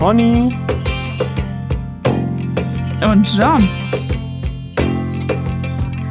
Conny 0.00 0.56
Und 3.02 3.36
John. 3.36 3.68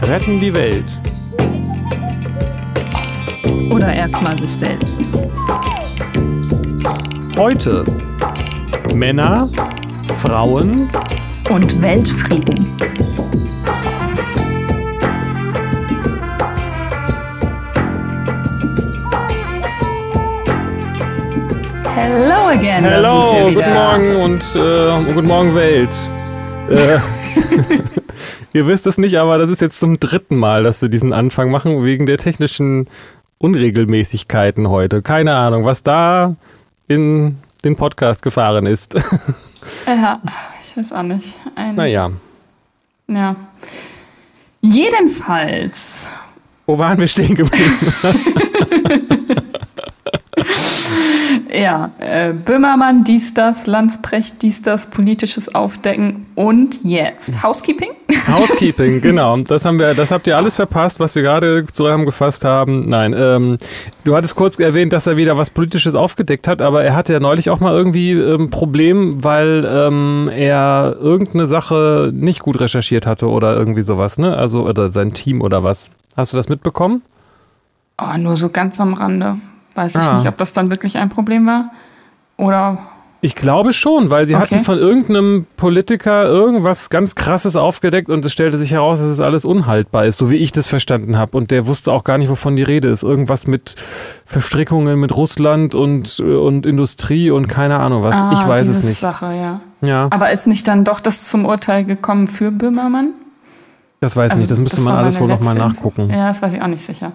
retten 0.04 0.40
die 0.40 0.54
Welt. 0.54 1.00
Oder 3.72 3.94
erstmal 3.94 4.38
sich 4.40 4.52
selbst. 4.52 5.12
Heute 7.38 7.86
Männer, 8.94 9.50
Frauen, 10.22 10.90
Und 11.50 11.82
Weltfrieden. 11.82 12.76
Hello 22.00 22.50
again. 22.50 22.84
Hello, 22.84 23.50
guten. 23.52 23.74
Morgen 23.74 24.16
und 24.18 24.56
äh, 24.56 25.14
guten 25.14 25.28
Morgen 25.28 25.56
Welt. 25.56 25.96
Äh, 26.70 27.00
ihr 28.54 28.68
wisst 28.68 28.86
es 28.86 29.00
nicht, 29.00 29.18
aber 29.18 29.40
das 29.40 29.50
ist 29.50 29.62
jetzt 29.62 29.80
zum 29.80 30.00
dritten 30.00 30.36
Mal, 30.38 30.62
dass 30.62 30.80
wir 30.84 30.90
diesen 30.90 31.12
Anfang 31.12 31.50
machen, 31.50 31.84
wegen 31.84 32.06
der 32.06 32.20
technischen 32.20 32.88
Unregelmäßigkeiten 33.40 34.70
heute. 34.70 35.02
Keine 35.02 35.34
Ahnung, 35.38 35.66
was 35.66 35.82
da 35.82 36.36
in 36.88 37.40
den 37.64 37.76
Podcast 37.76 38.22
gefahren 38.22 38.68
ist. 38.68 38.96
Ja, 39.88 40.22
ich 40.62 40.78
weiß 40.78 40.94
auch 40.94 41.02
nicht. 41.04 41.36
Ein, 41.56 41.76
naja, 41.76 42.12
Ja. 43.10 43.36
Jedenfalls. 44.62 46.08
wo 46.68 46.78
waren 46.78 47.00
wir 47.00 47.08
stehen 47.08 47.34
geblieben? 47.36 47.76
Ja, 51.54 51.92
äh, 52.00 52.34
Böhmermann, 52.34 53.04
dies, 53.04 53.34
das, 53.34 53.68
Landsprecht, 53.68 54.42
dies, 54.42 54.62
das, 54.62 54.90
politisches 54.90 55.54
Aufdecken 55.54 56.26
und 56.36 56.84
jetzt 56.84 57.42
Housekeeping? 57.44 57.92
Housekeeping, 58.28 59.02
genau. 59.02 59.38
Das 59.38 59.66
haben 59.66 59.80
wir, 59.80 59.94
das 59.94 60.12
habt 60.12 60.28
ihr 60.28 60.38
alles 60.38 60.56
verpasst, 60.56 61.00
was 61.00 61.16
wir 61.16 61.22
gerade 61.22 61.66
zusammengefasst 61.72 62.44
haben. 62.44 62.86
Nein, 62.86 63.16
ähm, 63.18 63.58
du 64.04 64.16
hattest 64.16 64.36
kurz 64.36 64.60
erwähnt, 64.60 64.94
dass 64.94 65.08
er 65.08 65.18
wieder 65.18 65.38
was 65.38 65.50
Politisches 65.50 65.96
aufgedeckt 65.96 66.48
hat, 66.48 66.62
aber 66.62 66.84
er 66.84 66.96
hatte 66.96 67.14
ja 67.14 67.20
neulich 67.20 67.50
auch 67.50 67.60
mal 67.60 67.74
irgendwie 67.74 68.12
ein 68.12 68.42
ähm, 68.42 68.50
Problem, 68.50 69.24
weil 69.24 69.68
ähm, 69.70 70.30
er 70.34 70.96
irgendeine 71.00 71.48
Sache 71.48 72.12
nicht 72.14 72.40
gut 72.40 72.60
recherchiert 72.60 73.06
hatte 73.06 73.30
oder 73.30 73.56
irgendwie 73.56 73.84
sowas, 73.84 74.18
ne? 74.18 74.36
Also, 74.36 74.68
oder 74.68 74.92
sein 74.92 75.14
Team 75.14 75.42
oder 75.42 75.64
was. 75.64 75.92
Hast 76.16 76.34
du 76.34 76.38
das 76.38 76.50
mitbekommen? 76.50 77.04
Oh, 78.00 78.18
nur 78.18 78.36
so 78.36 78.50
ganz 78.50 78.80
am 78.80 78.94
Rande. 78.94 79.38
Weiß 79.78 79.96
ich 79.96 80.02
Ah. 80.10 80.16
nicht, 80.18 80.28
ob 80.28 80.36
das 80.38 80.52
dann 80.54 80.70
wirklich 80.72 80.98
ein 80.98 81.10
Problem 81.10 81.46
war. 81.46 81.72
Oder. 82.38 82.80
Ich 83.20 83.34
glaube 83.34 83.74
schon, 83.74 84.12
weil 84.12 84.28
sie 84.28 84.36
Okay. 84.36 84.44
hatten 84.56 84.64
von 84.64 84.78
irgendeinem 84.78 85.48
Politiker 85.58 86.26
irgendwas 86.26 86.92
ganz 86.92 87.16
Krasses 87.16 87.56
aufgedeckt 87.56 88.12
und 88.12 88.24
es 88.24 88.32
stellte 88.32 88.58
sich 88.60 88.72
heraus, 88.72 89.00
dass 89.00 89.10
es 89.10 89.20
alles 89.20 89.44
unhaltbar 89.44 90.06
ist, 90.06 90.18
so 90.20 90.30
wie 90.30 90.36
ich 90.36 90.52
das 90.52 90.68
verstanden 90.68 91.18
habe. 91.18 91.36
Und 91.36 91.50
der 91.50 91.66
wusste 91.66 91.92
auch 91.92 92.04
gar 92.04 92.20
nicht, 92.20 92.30
wovon 92.30 92.56
die 92.56 92.62
Rede 92.64 92.90
ist. 92.90 93.02
Irgendwas 93.02 93.48
mit 93.48 93.74
Verstrickungen 94.26 95.00
mit 95.00 95.16
Russland 95.16 95.74
und, 95.74 96.20
und 96.20 96.66
Industrie 96.68 97.32
und 97.32 97.48
keine 97.48 97.80
Ahnung 97.80 98.04
was. 98.04 98.16
Ah, 98.16 98.32
ich 98.34 98.48
weiß 98.48 98.68
es 98.68 98.84
nicht. 98.84 99.00
Sache, 99.00 99.34
ja. 99.36 99.62
Ja, 99.82 100.08
Aber 100.12 100.32
ist 100.32 100.46
nicht 100.48 100.68
dann 100.68 100.84
doch 100.84 101.00
das 101.00 101.30
zum 101.30 101.46
Urteil 101.46 101.86
gekommen 101.86 102.28
für 102.28 102.52
Böhmermann? 102.52 103.10
Das 104.00 104.16
weiß 104.16 104.26
ich 104.28 104.32
Also, 104.32 104.42
nicht. 104.42 104.52
Das 104.52 104.60
müsste 104.60 104.76
das 104.78 104.86
man 104.86 104.96
alles 104.96 105.20
wohl 105.20 105.28
nochmal 105.28 105.56
nachgucken. 105.56 106.10
Ja, 106.12 106.28
das 106.28 106.42
weiß 106.42 106.54
ich 106.54 106.62
auch 106.62 106.68
nicht 106.68 106.82
sicher. 106.84 107.14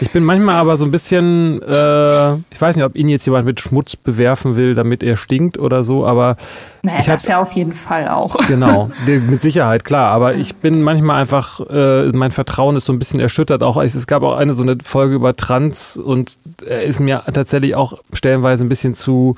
Ich 0.00 0.10
bin 0.10 0.24
manchmal 0.24 0.56
aber 0.56 0.76
so 0.76 0.84
ein 0.84 0.90
bisschen, 0.90 1.62
äh, 1.62 2.34
ich 2.50 2.60
weiß 2.60 2.74
nicht, 2.76 2.84
ob 2.84 2.96
ihn 2.96 3.08
jetzt 3.08 3.24
jemand 3.24 3.46
mit 3.46 3.60
Schmutz 3.60 3.94
bewerfen 3.96 4.56
will, 4.56 4.74
damit 4.74 5.02
er 5.04 5.16
stinkt 5.16 5.58
oder 5.58 5.84
so, 5.84 6.04
aber 6.04 6.36
Naja, 6.82 6.98
Ich 7.00 7.06
das 7.06 7.22
hab- 7.24 7.30
ja 7.30 7.40
auf 7.40 7.52
jeden 7.52 7.72
Fall 7.74 8.08
auch. 8.08 8.36
Genau, 8.48 8.90
mit 9.06 9.42
Sicherheit, 9.42 9.84
klar. 9.84 10.10
Aber 10.10 10.34
ich 10.34 10.56
bin 10.56 10.82
manchmal 10.82 11.20
einfach, 11.20 11.60
äh, 11.70 12.08
mein 12.08 12.32
Vertrauen 12.32 12.74
ist 12.76 12.84
so 12.86 12.92
ein 12.92 12.98
bisschen 12.98 13.20
erschüttert. 13.20 13.62
Auch 13.62 13.80
es 13.80 13.94
es 13.94 14.06
gab 14.08 14.22
auch 14.24 14.36
eine 14.36 14.54
so 14.54 14.62
eine 14.62 14.76
Folge 14.82 15.14
über 15.14 15.34
Trans 15.36 15.96
und 15.96 16.36
er 16.66 16.82
ist 16.82 16.98
mir 16.98 17.22
tatsächlich 17.32 17.74
auch 17.76 17.98
stellenweise 18.12 18.64
ein 18.64 18.68
bisschen 18.68 18.94
zu 18.94 19.36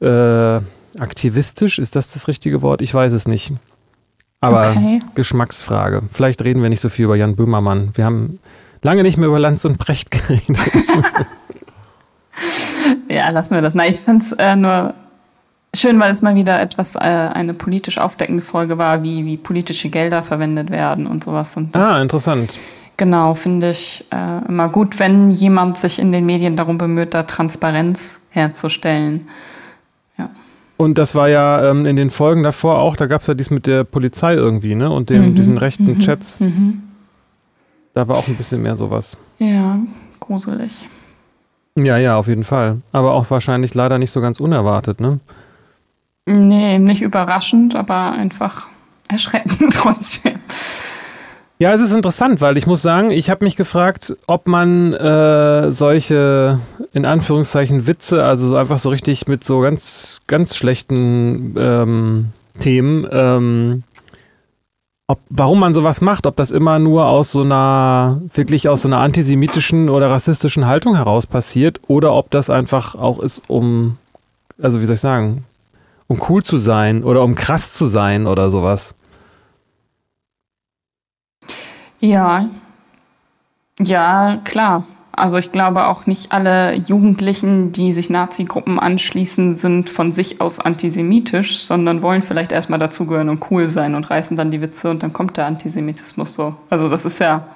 äh, 0.00 0.60
aktivistisch. 0.98 1.78
Ist 1.78 1.96
das 1.96 2.12
das 2.12 2.28
richtige 2.28 2.62
Wort? 2.62 2.80
Ich 2.82 2.94
weiß 2.94 3.12
es 3.12 3.28
nicht. 3.28 3.52
Aber 4.40 4.68
Okay. 4.68 5.00
Geschmacksfrage. 5.14 6.02
Vielleicht 6.12 6.42
reden 6.44 6.62
wir 6.62 6.68
nicht 6.68 6.80
so 6.80 6.88
viel 6.88 7.06
über 7.06 7.16
Jan 7.16 7.34
Böhmermann. 7.36 7.90
Wir 7.94 8.04
haben 8.04 8.38
lange 8.82 9.02
nicht 9.02 9.16
mehr 9.18 9.28
über 9.28 9.38
Lanz 9.38 9.64
und 9.64 9.78
Brecht 9.78 10.10
geredet. 10.12 10.58
Ja, 13.10 13.30
lassen 13.30 13.54
wir 13.54 13.62
das. 13.62 13.74
Na, 13.74 13.86
ich 13.86 13.96
finde 13.96 14.22
es 14.22 14.32
äh, 14.32 14.54
nur 14.54 14.94
schön, 15.74 15.98
weil 15.98 16.12
es 16.12 16.22
mal 16.22 16.34
wieder 16.34 16.60
etwas 16.60 16.94
äh, 16.94 16.98
eine 16.98 17.54
politisch 17.54 17.98
aufdeckende 17.98 18.42
Folge 18.42 18.78
war, 18.78 19.02
wie, 19.02 19.24
wie 19.24 19.36
politische 19.36 19.88
Gelder 19.88 20.22
verwendet 20.22 20.70
werden 20.70 21.06
und 21.06 21.24
sowas. 21.24 21.56
Und 21.56 21.74
das, 21.74 21.84
ah, 21.84 22.00
interessant. 22.00 22.56
genau, 22.96 23.34
finde 23.34 23.70
ich 23.70 24.04
äh, 24.12 24.46
immer 24.48 24.68
gut, 24.68 24.98
wenn 25.00 25.30
jemand 25.30 25.78
sich 25.78 25.98
in 25.98 26.12
den 26.12 26.26
Medien 26.26 26.56
darum 26.56 26.78
bemüht, 26.78 27.14
da 27.14 27.24
Transparenz 27.24 28.18
herzustellen. 28.30 29.28
Und 30.78 30.96
das 30.96 31.16
war 31.16 31.28
ja 31.28 31.70
ähm, 31.70 31.86
in 31.86 31.96
den 31.96 32.10
Folgen 32.10 32.44
davor 32.44 32.78
auch, 32.78 32.94
da 32.96 33.06
gab 33.06 33.20
es 33.20 33.26
ja 33.26 33.34
dies 33.34 33.50
mit 33.50 33.66
der 33.66 33.82
Polizei 33.82 34.34
irgendwie, 34.34 34.76
ne? 34.76 34.88
Und 34.88 35.10
dem, 35.10 35.30
Mhm, 35.30 35.34
diesen 35.34 35.58
rechten 35.58 35.86
mhm, 35.86 35.98
Chats. 35.98 36.38
Mhm. 36.38 36.82
Da 37.94 38.06
war 38.06 38.16
auch 38.16 38.28
ein 38.28 38.36
bisschen 38.36 38.62
mehr 38.62 38.76
sowas. 38.76 39.16
Ja, 39.40 39.80
gruselig. 40.20 40.86
Ja, 41.76 41.96
ja, 41.96 42.16
auf 42.16 42.28
jeden 42.28 42.44
Fall. 42.44 42.80
Aber 42.92 43.14
auch 43.14 43.28
wahrscheinlich 43.28 43.74
leider 43.74 43.98
nicht 43.98 44.12
so 44.12 44.20
ganz 44.20 44.38
unerwartet, 44.38 45.00
ne? 45.00 45.18
Nee, 46.26 46.78
nicht 46.78 47.02
überraschend, 47.02 47.74
aber 47.74 48.12
einfach 48.12 48.68
erschreckend 49.08 49.72
trotzdem. 49.74 50.38
Ja, 51.60 51.72
es 51.72 51.80
ist 51.80 51.92
interessant, 51.92 52.40
weil 52.40 52.56
ich 52.56 52.68
muss 52.68 52.82
sagen, 52.82 53.10
ich 53.10 53.30
habe 53.30 53.44
mich 53.44 53.56
gefragt, 53.56 54.16
ob 54.28 54.46
man 54.46 54.92
äh, 54.92 55.72
solche, 55.72 56.60
in 56.92 57.04
Anführungszeichen, 57.04 57.88
Witze, 57.88 58.22
also 58.22 58.46
so 58.48 58.56
einfach 58.56 58.78
so 58.78 58.90
richtig 58.90 59.26
mit 59.26 59.42
so 59.42 59.58
ganz, 59.58 60.20
ganz 60.28 60.54
schlechten 60.54 61.56
ähm, 61.58 62.28
Themen, 62.60 63.08
ähm, 63.10 63.82
ob, 65.08 65.18
warum 65.30 65.58
man 65.58 65.74
sowas 65.74 66.00
macht, 66.00 66.26
ob 66.26 66.36
das 66.36 66.52
immer 66.52 66.78
nur 66.78 67.06
aus 67.06 67.32
so 67.32 67.40
einer, 67.40 68.20
wirklich 68.34 68.68
aus 68.68 68.82
so 68.82 68.88
einer 68.88 69.00
antisemitischen 69.00 69.88
oder 69.88 70.10
rassistischen 70.10 70.66
Haltung 70.66 70.94
heraus 70.94 71.26
passiert 71.26 71.80
oder 71.88 72.12
ob 72.12 72.30
das 72.30 72.50
einfach 72.50 72.94
auch 72.94 73.18
ist, 73.18 73.42
um, 73.48 73.96
also 74.62 74.80
wie 74.80 74.86
soll 74.86 74.94
ich 74.94 75.00
sagen, 75.00 75.44
um 76.06 76.22
cool 76.28 76.44
zu 76.44 76.56
sein 76.56 77.02
oder 77.02 77.24
um 77.24 77.34
krass 77.34 77.72
zu 77.72 77.86
sein 77.86 78.28
oder 78.28 78.48
sowas. 78.48 78.94
Ja, 82.00 82.48
ja, 83.80 84.40
klar. 84.44 84.84
Also 85.12 85.36
ich 85.36 85.50
glaube 85.50 85.86
auch 85.86 86.06
nicht 86.06 86.30
alle 86.30 86.74
Jugendlichen, 86.74 87.72
die 87.72 87.90
sich 87.92 88.08
Nazi-Gruppen 88.08 88.78
anschließen, 88.78 89.56
sind 89.56 89.90
von 89.90 90.12
sich 90.12 90.40
aus 90.40 90.60
antisemitisch, 90.60 91.58
sondern 91.58 92.02
wollen 92.02 92.22
vielleicht 92.22 92.52
erstmal 92.52 92.78
dazugehören 92.78 93.28
und 93.28 93.50
cool 93.50 93.66
sein 93.66 93.96
und 93.96 94.08
reißen 94.08 94.36
dann 94.36 94.52
die 94.52 94.60
Witze 94.60 94.90
und 94.90 95.02
dann 95.02 95.12
kommt 95.12 95.36
der 95.36 95.46
Antisemitismus 95.46 96.34
so. 96.34 96.54
Also 96.70 96.88
das 96.88 97.04
ist 97.04 97.18
ja 97.18 97.48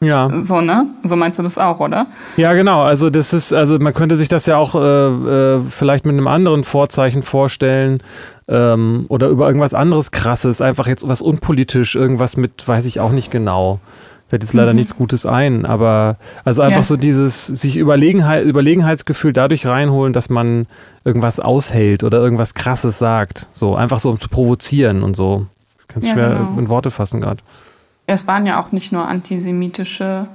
Ja. 0.00 0.28
so, 0.40 0.60
ne? 0.60 0.86
So 1.02 1.16
meinst 1.16 1.38
du 1.38 1.42
das 1.42 1.56
auch, 1.56 1.80
oder? 1.80 2.06
Ja, 2.36 2.52
genau. 2.52 2.82
Also 2.82 3.08
das 3.10 3.32
ist, 3.32 3.54
also 3.54 3.78
man 3.78 3.94
könnte 3.94 4.16
sich 4.16 4.28
das 4.28 4.44
ja 4.46 4.56
auch 4.58 4.74
äh, 4.74 4.78
äh, 4.78 5.60
vielleicht 5.70 6.04
mit 6.04 6.12
einem 6.14 6.26
anderen 6.26 6.64
Vorzeichen 6.64 7.22
vorstellen 7.22 8.02
ähm, 8.48 9.06
oder 9.08 9.28
über 9.28 9.46
irgendwas 9.46 9.72
anderes 9.72 10.10
Krasses, 10.10 10.60
einfach 10.60 10.86
jetzt 10.88 11.08
was 11.08 11.22
unpolitisch, 11.22 11.94
irgendwas 11.94 12.36
mit, 12.36 12.66
weiß 12.68 12.84
ich 12.84 13.00
auch 13.00 13.12
nicht 13.12 13.30
genau. 13.30 13.80
Fällt 14.28 14.42
jetzt 14.42 14.52
leider 14.54 14.72
nichts 14.74 14.96
Gutes 14.96 15.26
ein, 15.26 15.64
aber 15.64 16.16
also 16.44 16.62
einfach 16.62 16.78
Ja. 16.78 16.82
so 16.82 16.96
dieses 16.96 17.46
sich 17.46 17.76
Überlegenheit, 17.76 18.44
Überlegenheitsgefühl 18.44 19.32
dadurch 19.32 19.66
reinholen, 19.66 20.12
dass 20.12 20.28
man 20.28 20.66
irgendwas 21.04 21.40
aushält 21.40 22.04
oder 22.04 22.18
irgendwas 22.18 22.54
Krasses 22.54 22.98
sagt. 22.98 23.48
So, 23.52 23.74
einfach 23.76 24.00
so 24.00 24.10
um 24.10 24.18
zu 24.20 24.28
provozieren 24.28 25.02
und 25.02 25.14
so. 25.16 25.46
Ganz 25.88 26.06
Ja, 26.08 26.12
schwer 26.14 26.28
genau. 26.30 26.58
in 26.58 26.68
Worte 26.68 26.90
fassen 26.90 27.20
gerade. 27.20 27.42
Es 28.06 28.26
waren 28.26 28.46
ja 28.46 28.60
auch 28.60 28.72
nicht 28.72 28.92
nur 28.92 29.06
antisemitische 29.08 30.28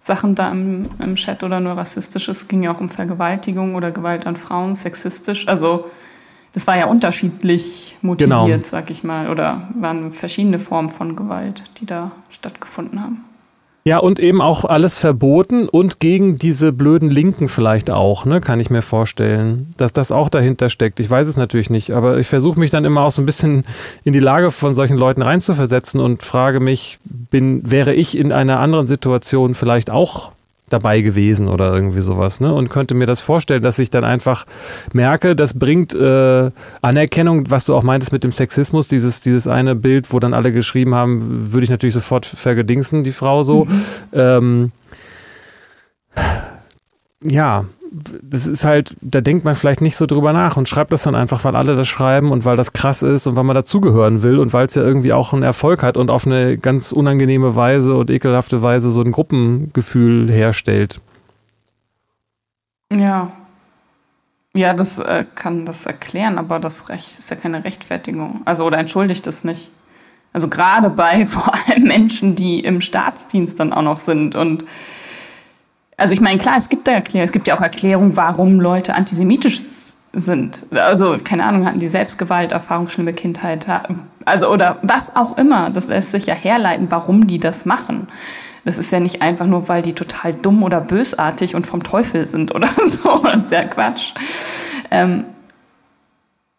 Sachen 0.00 0.34
da 0.34 0.50
im, 0.50 0.88
im 1.02 1.16
Chat 1.16 1.42
oder 1.42 1.60
nur 1.60 1.72
rassistisch. 1.76 2.28
Es 2.28 2.48
ging 2.48 2.62
ja 2.62 2.72
auch 2.72 2.80
um 2.80 2.88
Vergewaltigung 2.88 3.74
oder 3.74 3.90
Gewalt 3.90 4.26
an 4.26 4.36
Frauen, 4.36 4.74
sexistisch. 4.74 5.48
Also 5.48 5.86
das 6.52 6.66
war 6.66 6.76
ja 6.76 6.86
unterschiedlich 6.86 7.96
motiviert, 8.02 8.46
Genau. 8.46 8.58
sag 8.64 8.90
ich 8.90 9.04
mal. 9.04 9.28
Oder 9.30 9.68
waren 9.74 10.10
verschiedene 10.10 10.58
Formen 10.58 10.90
von 10.90 11.16
Gewalt, 11.16 11.62
die 11.78 11.86
da 11.86 12.10
stattgefunden 12.30 13.02
haben. 13.02 13.24
Ja, 13.84 13.98
und 13.98 14.20
eben 14.20 14.42
auch 14.42 14.64
alles 14.64 14.98
verboten 14.98 15.68
und 15.68 15.98
gegen 15.98 16.36
diese 16.36 16.72
blöden 16.72 17.10
Linken 17.10 17.48
vielleicht 17.48 17.90
auch, 17.90 18.26
ne, 18.26 18.40
kann 18.40 18.60
ich 18.60 18.68
mir 18.68 18.82
vorstellen, 18.82 19.72
dass 19.78 19.94
das 19.94 20.12
auch 20.12 20.28
dahinter 20.28 20.68
steckt. 20.68 21.00
Ich 21.00 21.08
weiß 21.08 21.26
es 21.26 21.38
natürlich 21.38 21.70
nicht, 21.70 21.92
aber 21.92 22.18
ich 22.18 22.26
versuche 22.26 22.60
mich 22.60 22.70
dann 22.70 22.84
immer 22.84 23.02
auch 23.02 23.12
so 23.12 23.22
ein 23.22 23.26
bisschen 23.26 23.64
in 24.04 24.12
die 24.12 24.18
Lage 24.18 24.50
von 24.50 24.74
solchen 24.74 24.96
Leuten 24.96 25.22
reinzuversetzen 25.22 26.00
und 26.00 26.22
frage 26.22 26.60
mich, 26.60 26.98
bin, 27.04 27.70
wäre 27.70 27.94
ich 27.94 28.18
in 28.18 28.30
einer 28.30 28.60
anderen 28.60 28.88
Situation 28.88 29.54
vielleicht 29.54 29.90
auch 29.90 30.32
dabei 30.68 31.00
gewesen 31.00 31.48
oder 31.48 31.72
irgendwie 31.72 32.00
sowas. 32.00 32.40
Ne? 32.40 32.52
Und 32.52 32.68
könnte 32.68 32.94
mir 32.94 33.06
das 33.06 33.20
vorstellen, 33.20 33.62
dass 33.62 33.78
ich 33.78 33.90
dann 33.90 34.04
einfach 34.04 34.44
merke, 34.92 35.36
das 35.36 35.58
bringt 35.58 35.94
äh, 35.94 36.50
Anerkennung, 36.82 37.50
was 37.50 37.64
du 37.66 37.74
auch 37.74 37.82
meintest 37.82 38.12
mit 38.12 38.24
dem 38.24 38.32
Sexismus, 38.32 38.88
dieses, 38.88 39.20
dieses 39.20 39.46
eine 39.46 39.74
Bild, 39.74 40.12
wo 40.12 40.18
dann 40.18 40.34
alle 40.34 40.52
geschrieben 40.52 40.94
haben, 40.94 41.52
würde 41.52 41.64
ich 41.64 41.70
natürlich 41.70 41.94
sofort 41.94 42.26
vergedingsen, 42.26 43.04
die 43.04 43.12
Frau 43.12 43.42
so. 43.42 43.64
Mhm. 43.64 43.82
Ähm, 44.12 44.72
ja, 47.22 47.64
das 47.90 48.46
ist 48.46 48.64
halt, 48.64 48.96
da 49.00 49.20
denkt 49.20 49.44
man 49.44 49.54
vielleicht 49.54 49.80
nicht 49.80 49.96
so 49.96 50.06
drüber 50.06 50.32
nach 50.32 50.56
und 50.56 50.68
schreibt 50.68 50.92
das 50.92 51.04
dann 51.04 51.14
einfach, 51.14 51.44
weil 51.44 51.56
alle 51.56 51.74
das 51.76 51.88
schreiben 51.88 52.30
und 52.30 52.44
weil 52.44 52.56
das 52.56 52.72
krass 52.72 53.02
ist 53.02 53.26
und 53.26 53.36
weil 53.36 53.44
man 53.44 53.54
dazugehören 53.54 54.22
will 54.22 54.38
und 54.38 54.52
weil 54.52 54.66
es 54.66 54.74
ja 54.74 54.82
irgendwie 54.82 55.12
auch 55.12 55.32
einen 55.32 55.42
Erfolg 55.42 55.82
hat 55.82 55.96
und 55.96 56.10
auf 56.10 56.26
eine 56.26 56.58
ganz 56.58 56.92
unangenehme 56.92 57.56
Weise 57.56 57.96
und 57.96 58.10
ekelhafte 58.10 58.62
Weise 58.62 58.90
so 58.90 59.00
ein 59.00 59.12
Gruppengefühl 59.12 60.30
herstellt. 60.30 61.00
Ja. 62.92 63.32
Ja, 64.54 64.74
das 64.74 64.98
äh, 64.98 65.24
kann 65.34 65.66
das 65.66 65.86
erklären, 65.86 66.38
aber 66.38 66.58
das 66.58 66.88
Recht 66.88 67.18
ist 67.18 67.30
ja 67.30 67.36
keine 67.36 67.64
Rechtfertigung. 67.64 68.42
Also, 68.44 68.64
oder 68.64 68.78
entschuldigt 68.78 69.26
es 69.26 69.44
nicht. 69.44 69.70
Also 70.32 70.48
gerade 70.48 70.90
bei 70.90 71.26
vor 71.26 71.52
allem 71.54 71.84
Menschen, 71.84 72.34
die 72.34 72.60
im 72.60 72.80
Staatsdienst 72.80 73.58
dann 73.60 73.72
auch 73.72 73.82
noch 73.82 74.00
sind 74.00 74.34
und 74.34 74.64
also 75.98 76.14
ich 76.14 76.20
meine, 76.20 76.38
klar, 76.38 76.56
es 76.56 76.68
gibt 76.68 76.86
da 76.86 76.92
Erklärungen, 76.92 77.26
es 77.26 77.32
gibt 77.32 77.48
ja 77.48 77.56
auch 77.56 77.60
Erklärungen, 77.60 78.16
warum 78.16 78.60
Leute 78.60 78.94
antisemitisch 78.94 79.58
sind. 80.12 80.64
Also, 80.70 81.16
keine 81.22 81.44
Ahnung, 81.44 81.66
hatten 81.66 81.80
die 81.80 81.88
Selbstgewalterfahrung, 81.88 82.88
schlimme 82.88 83.12
Kindheit, 83.12 83.66
also 84.24 84.50
oder 84.50 84.78
was 84.82 85.16
auch 85.16 85.36
immer. 85.36 85.70
Das 85.70 85.88
lässt 85.88 86.12
sich 86.12 86.26
ja 86.26 86.34
herleiten, 86.34 86.86
warum 86.90 87.26
die 87.26 87.40
das 87.40 87.66
machen. 87.66 88.08
Das 88.64 88.78
ist 88.78 88.92
ja 88.92 89.00
nicht 89.00 89.22
einfach 89.22 89.46
nur, 89.46 89.68
weil 89.68 89.82
die 89.82 89.92
total 89.92 90.34
dumm 90.34 90.62
oder 90.62 90.80
bösartig 90.80 91.54
und 91.54 91.66
vom 91.66 91.82
Teufel 91.82 92.26
sind 92.26 92.54
oder 92.54 92.68
so. 92.86 93.18
Das 93.22 93.44
ist 93.44 93.52
ja 93.52 93.64
Quatsch. 93.64 94.12
Ähm, 94.90 95.24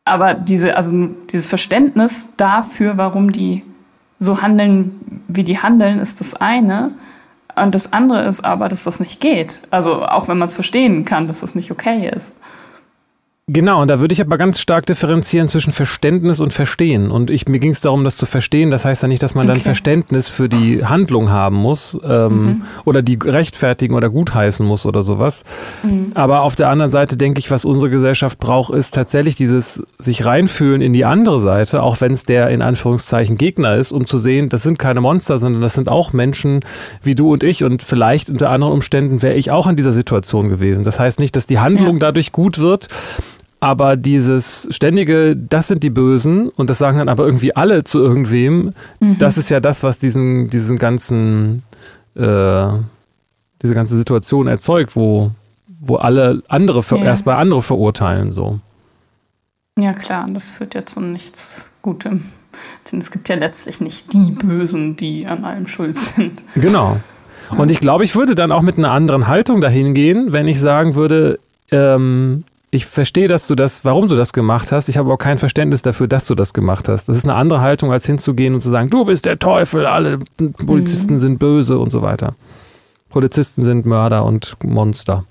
aber 0.04 0.34
diese, 0.34 0.76
also 0.76 1.10
dieses 1.32 1.48
Verständnis 1.48 2.28
dafür, 2.36 2.98
warum 2.98 3.32
die 3.32 3.64
so 4.20 4.42
handeln, 4.42 5.24
wie 5.28 5.44
die 5.44 5.60
handeln, 5.60 6.00
ist 6.00 6.20
das 6.20 6.36
eine. 6.36 6.92
Und 7.62 7.76
das 7.76 7.94
andere 7.94 8.24
ist 8.24 8.44
aber, 8.44 8.70
dass 8.70 8.84
das 8.84 9.00
nicht 9.00 9.20
geht. 9.20 9.62
Also 9.72 10.04
auch 10.04 10.28
wenn 10.28 10.38
man 10.38 10.48
es 10.48 10.54
verstehen 10.54 11.06
kann, 11.06 11.28
dass 11.28 11.42
das 11.42 11.56
nicht 11.56 11.72
okay 11.72 12.12
ist. 12.16 12.34
Genau, 13.51 13.81
und 13.81 13.88
da 13.88 14.00
würde 14.00 14.13
ich 14.13 14.22
aber 14.22 14.38
ganz 14.38 14.60
stark 14.60 14.86
differenzieren 14.86 15.48
zwischen 15.48 15.74
Verständnis 15.74 16.40
und 16.40 16.54
Verstehen. 16.54 17.10
Und 17.10 17.31
ich, 17.31 17.48
mir 17.48 17.57
ging 17.57 17.72
es 17.72 17.81
darum, 17.81 18.04
das 18.04 18.16
zu 18.16 18.28
verstehen. 18.28 18.69
Das 18.69 18.86
heißt 18.86 19.01
ja 19.01 19.07
nicht, 19.07 19.24
dass 19.24 19.34
man 19.34 19.46
okay. 19.46 19.56
dann 19.56 19.63
Verständnis 19.63 20.30
für 20.30 20.48
die 20.48 20.86
Handlung 20.86 21.31
haben 21.31 21.56
muss 21.56 21.98
ähm, 22.04 22.30
mhm. 22.30 22.62
oder 22.86 23.01
die 23.01 23.18
rechtfertigen 23.19 23.96
oder 23.96 24.12
gutheißen 24.12 24.63
muss 24.63 24.86
oder 24.86 25.01
sowas. 25.01 25.46
Mhm. 25.81 26.12
Aber 26.13 26.42
auf 26.42 26.56
der 26.56 26.69
anderen 26.69 26.92
Seite 26.92 27.18
denke 27.18 27.40
ich, 27.40 27.50
was 27.50 27.66
unsere 27.66 27.90
Gesellschaft 27.90 28.38
braucht, 28.38 28.72
ist 28.72 28.94
tatsächlich 28.94 29.36
dieses 29.36 29.81
sich 29.98 30.25
reinfühlen 30.25 30.84
in 30.84 30.94
die 30.94 31.06
andere 31.06 31.40
Seite, 31.40 31.81
auch 31.81 32.02
wenn 32.02 32.12
es 32.12 32.25
der 32.25 32.50
in 32.50 32.62
Anführungszeichen 32.62 33.36
Gegner 33.36 33.78
ist, 33.78 33.92
um 33.92 34.06
zu 34.06 34.19
sehen, 34.19 34.50
das 34.50 34.62
sind 34.62 34.78
keine 34.78 35.02
Monster, 35.02 35.40
sondern 35.40 35.63
das 35.63 35.74
sind 35.74 35.90
auch 35.90 36.13
Menschen 36.13 36.60
wie 37.02 37.16
du 37.16 37.34
und 37.34 37.42
ich. 37.42 37.63
Und 37.63 37.81
vielleicht 37.81 38.30
unter 38.30 38.52
anderen 38.52 38.74
Umständen 38.74 39.24
wäre 39.24 39.34
ich 39.34 39.50
auch 39.50 39.66
in 39.66 39.75
dieser 39.75 39.92
Situation 39.92 40.50
gewesen. 40.50 40.84
Das 40.84 41.00
heißt 41.00 41.19
nicht, 41.19 41.36
dass 41.36 41.48
die 41.48 41.57
Handlung 41.57 41.95
ja. 41.95 42.00
dadurch 42.00 42.31
gut 42.31 42.60
wird, 42.60 42.90
aber 43.60 43.98
dieses 43.98 44.68
ständige, 44.72 45.36
das 45.36 45.68
sind 45.68 45.84
die 45.84 45.90
Bösen 45.90 46.50
und 46.50 46.70
das 46.70 46.78
sagen 46.78 46.98
dann 46.98 47.10
aber 47.10 47.26
irgendwie 47.26 47.56
alle 47.56 47.84
zu 47.84 48.00
irgendwem, 48.00 48.74
mhm. 49.00 49.18
das 49.20 49.38
ist 49.38 49.50
ja 49.50 49.60
das, 49.60 49.84
was 49.84 49.98
diesen, 49.98 50.50
diesen 50.50 50.78
ganzen, 50.78 51.64
äh, 52.16 52.68
diese 53.62 53.74
ganze 53.74 53.98
Situation 53.98 54.48
erzeugt, 54.48 54.96
wo, 54.96 55.32
wo 55.80 55.96
alle 55.98 56.42
andere 56.48 56.84
ja. 56.90 57.04
erstmal 57.04 57.36
andere 57.36 57.62
verurteilen 57.62 58.32
so. 58.32 58.60
Ja 59.78 59.94
klar, 59.94 60.28
das 60.32 60.52
führt 60.52 60.76
ja 60.76 60.86
zu 60.86 61.02
nichts 61.02 61.68
Gutem. 61.82 62.26
Denn 62.92 63.00
es 63.00 63.12
gibt 63.12 63.30
ja 63.30 63.36
letztlich 63.36 63.80
nicht 63.80 64.12
die 64.14 64.32
Bösen, 64.32 64.96
die 64.96 65.28
an 65.28 65.46
allem 65.46 65.68
schuld 65.68 65.98
sind. 65.98 66.44
Genau. 66.56 66.98
Und 67.58 67.72
ich 67.72 67.80
glaube, 67.80 68.04
ich 68.04 68.16
würde 68.16 68.36
dann 68.36 68.52
auch 68.52 68.62
mit 68.62 68.78
einer 68.78 68.92
anderen 68.92 69.28
Haltung 69.28 69.62
dahin 69.62 69.94
gehen, 69.94 70.34
wenn 70.34 70.48
ich 70.48 70.60
sagen 70.60 70.96
würde, 70.96 71.40
ähm, 71.72 72.44
ich 72.71 72.86
verstehe, 72.86 73.27
dass 73.27 73.48
du 73.48 73.56
das, 73.56 73.83
warum 73.83 74.07
du 74.07 74.16
das 74.16 74.31
gemacht 74.33 74.71
hast. 74.71 74.89
Ich 74.89 74.98
habe 74.98 75.12
auch 75.12 75.18
kein 75.18 75.38
Verständnis 75.38 75.81
dafür, 75.81 76.07
dass 76.07 76.27
du 76.27 76.36
das 76.36 76.54
gemacht 76.54 76.88
hast. 76.88 77.10
Das 77.10 77.18
ist 77.18 77.24
eine 77.24 77.36
andere 77.36 77.62
Haltung, 77.62 77.92
als 77.92 78.06
hinzugehen 78.06 78.54
und 78.54 78.62
zu 78.62 78.69
sagen, 78.69 78.89
du 78.89 79.06
bist 79.06 79.25
der 79.25 79.39
Teufel, 79.39 79.86
alle 79.86 80.19
Polizisten 80.66 81.13
mhm. 81.13 81.19
sind 81.19 81.39
böse 81.39 81.80
und 81.80 81.92
so 81.92 82.01
weiter. 82.01 82.36
Polizisten 83.10 83.63
sind 83.63 83.86
Mörder 83.86 84.24
und 84.24 84.56
Monster. 84.63 85.25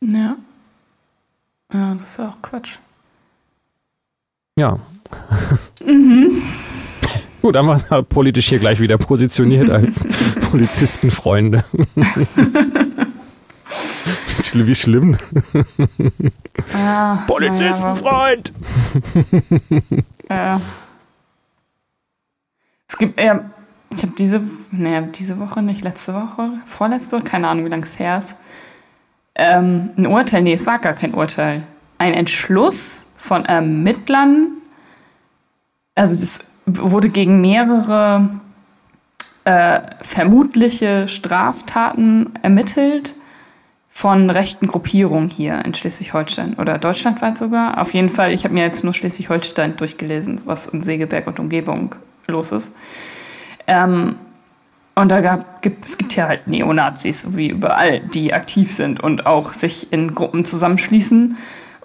Ja. 0.00 0.36
Ja, 1.72 1.94
das 1.94 2.10
ist 2.10 2.20
auch 2.20 2.40
Quatsch. 2.42 2.78
Ja. 4.58 4.78
Mhm. 5.84 6.30
Gut, 7.42 7.54
dann 7.54 7.66
waren 7.66 7.82
wir 7.88 8.02
politisch 8.02 8.48
hier 8.48 8.58
gleich 8.58 8.80
wieder 8.80 8.98
positioniert 8.98 9.70
als 9.70 10.06
Polizistenfreunde. 10.50 11.64
Wie 14.54 14.74
schlimm. 14.74 15.16
Ja, 16.72 17.24
Polizistenfreund! 17.26 18.52
Ja. 20.30 20.60
Es 22.86 22.98
gibt, 22.98 23.18
ja, 23.18 23.48
ich 23.90 24.02
habe 24.02 24.12
diese, 24.18 24.42
nee, 24.70 25.00
diese 25.18 25.38
Woche 25.38 25.62
nicht, 25.62 25.82
letzte 25.82 26.12
Woche, 26.12 26.50
vorletzte, 26.66 27.22
keine 27.22 27.48
Ahnung, 27.48 27.64
wie 27.64 27.70
lange 27.70 27.84
es 27.84 27.98
her 27.98 28.18
ist. 28.18 28.36
Ähm, 29.34 29.90
ein 29.96 30.06
Urteil, 30.06 30.42
nee, 30.42 30.52
es 30.52 30.66
war 30.66 30.80
gar 30.80 30.92
kein 30.92 31.14
Urteil. 31.14 31.62
Ein 31.96 32.12
Entschluss 32.12 33.06
von 33.16 33.46
Ermittlern, 33.46 34.48
also 35.94 36.14
das 36.16 36.40
wurde 36.66 37.08
gegen 37.08 37.40
mehrere 37.40 38.28
äh, 39.44 39.80
vermutliche 40.02 41.08
Straftaten 41.08 42.34
ermittelt 42.42 43.14
von 43.98 44.30
rechten 44.30 44.68
Gruppierungen 44.68 45.28
hier 45.28 45.64
in 45.64 45.74
Schleswig-Holstein 45.74 46.54
oder 46.54 46.78
deutschlandweit 46.78 47.36
sogar. 47.36 47.82
Auf 47.82 47.94
jeden 47.94 48.08
Fall, 48.08 48.32
ich 48.32 48.44
habe 48.44 48.54
mir 48.54 48.62
jetzt 48.62 48.84
nur 48.84 48.94
Schleswig-Holstein 48.94 49.76
durchgelesen, 49.76 50.42
was 50.44 50.68
in 50.68 50.84
Segeberg 50.84 51.26
und 51.26 51.40
Umgebung 51.40 51.96
los 52.28 52.52
ist. 52.52 52.72
Ähm, 53.66 54.14
und 54.94 55.08
da 55.08 55.20
gab, 55.20 55.62
gibt, 55.62 55.84
es 55.84 55.98
gibt 55.98 56.14
ja 56.14 56.28
halt 56.28 56.46
Neonazis, 56.46 57.26
wie 57.34 57.48
überall, 57.48 57.98
die 57.98 58.32
aktiv 58.32 58.70
sind 58.70 59.00
und 59.00 59.26
auch 59.26 59.52
sich 59.52 59.92
in 59.92 60.14
Gruppen 60.14 60.44
zusammenschließen 60.44 61.36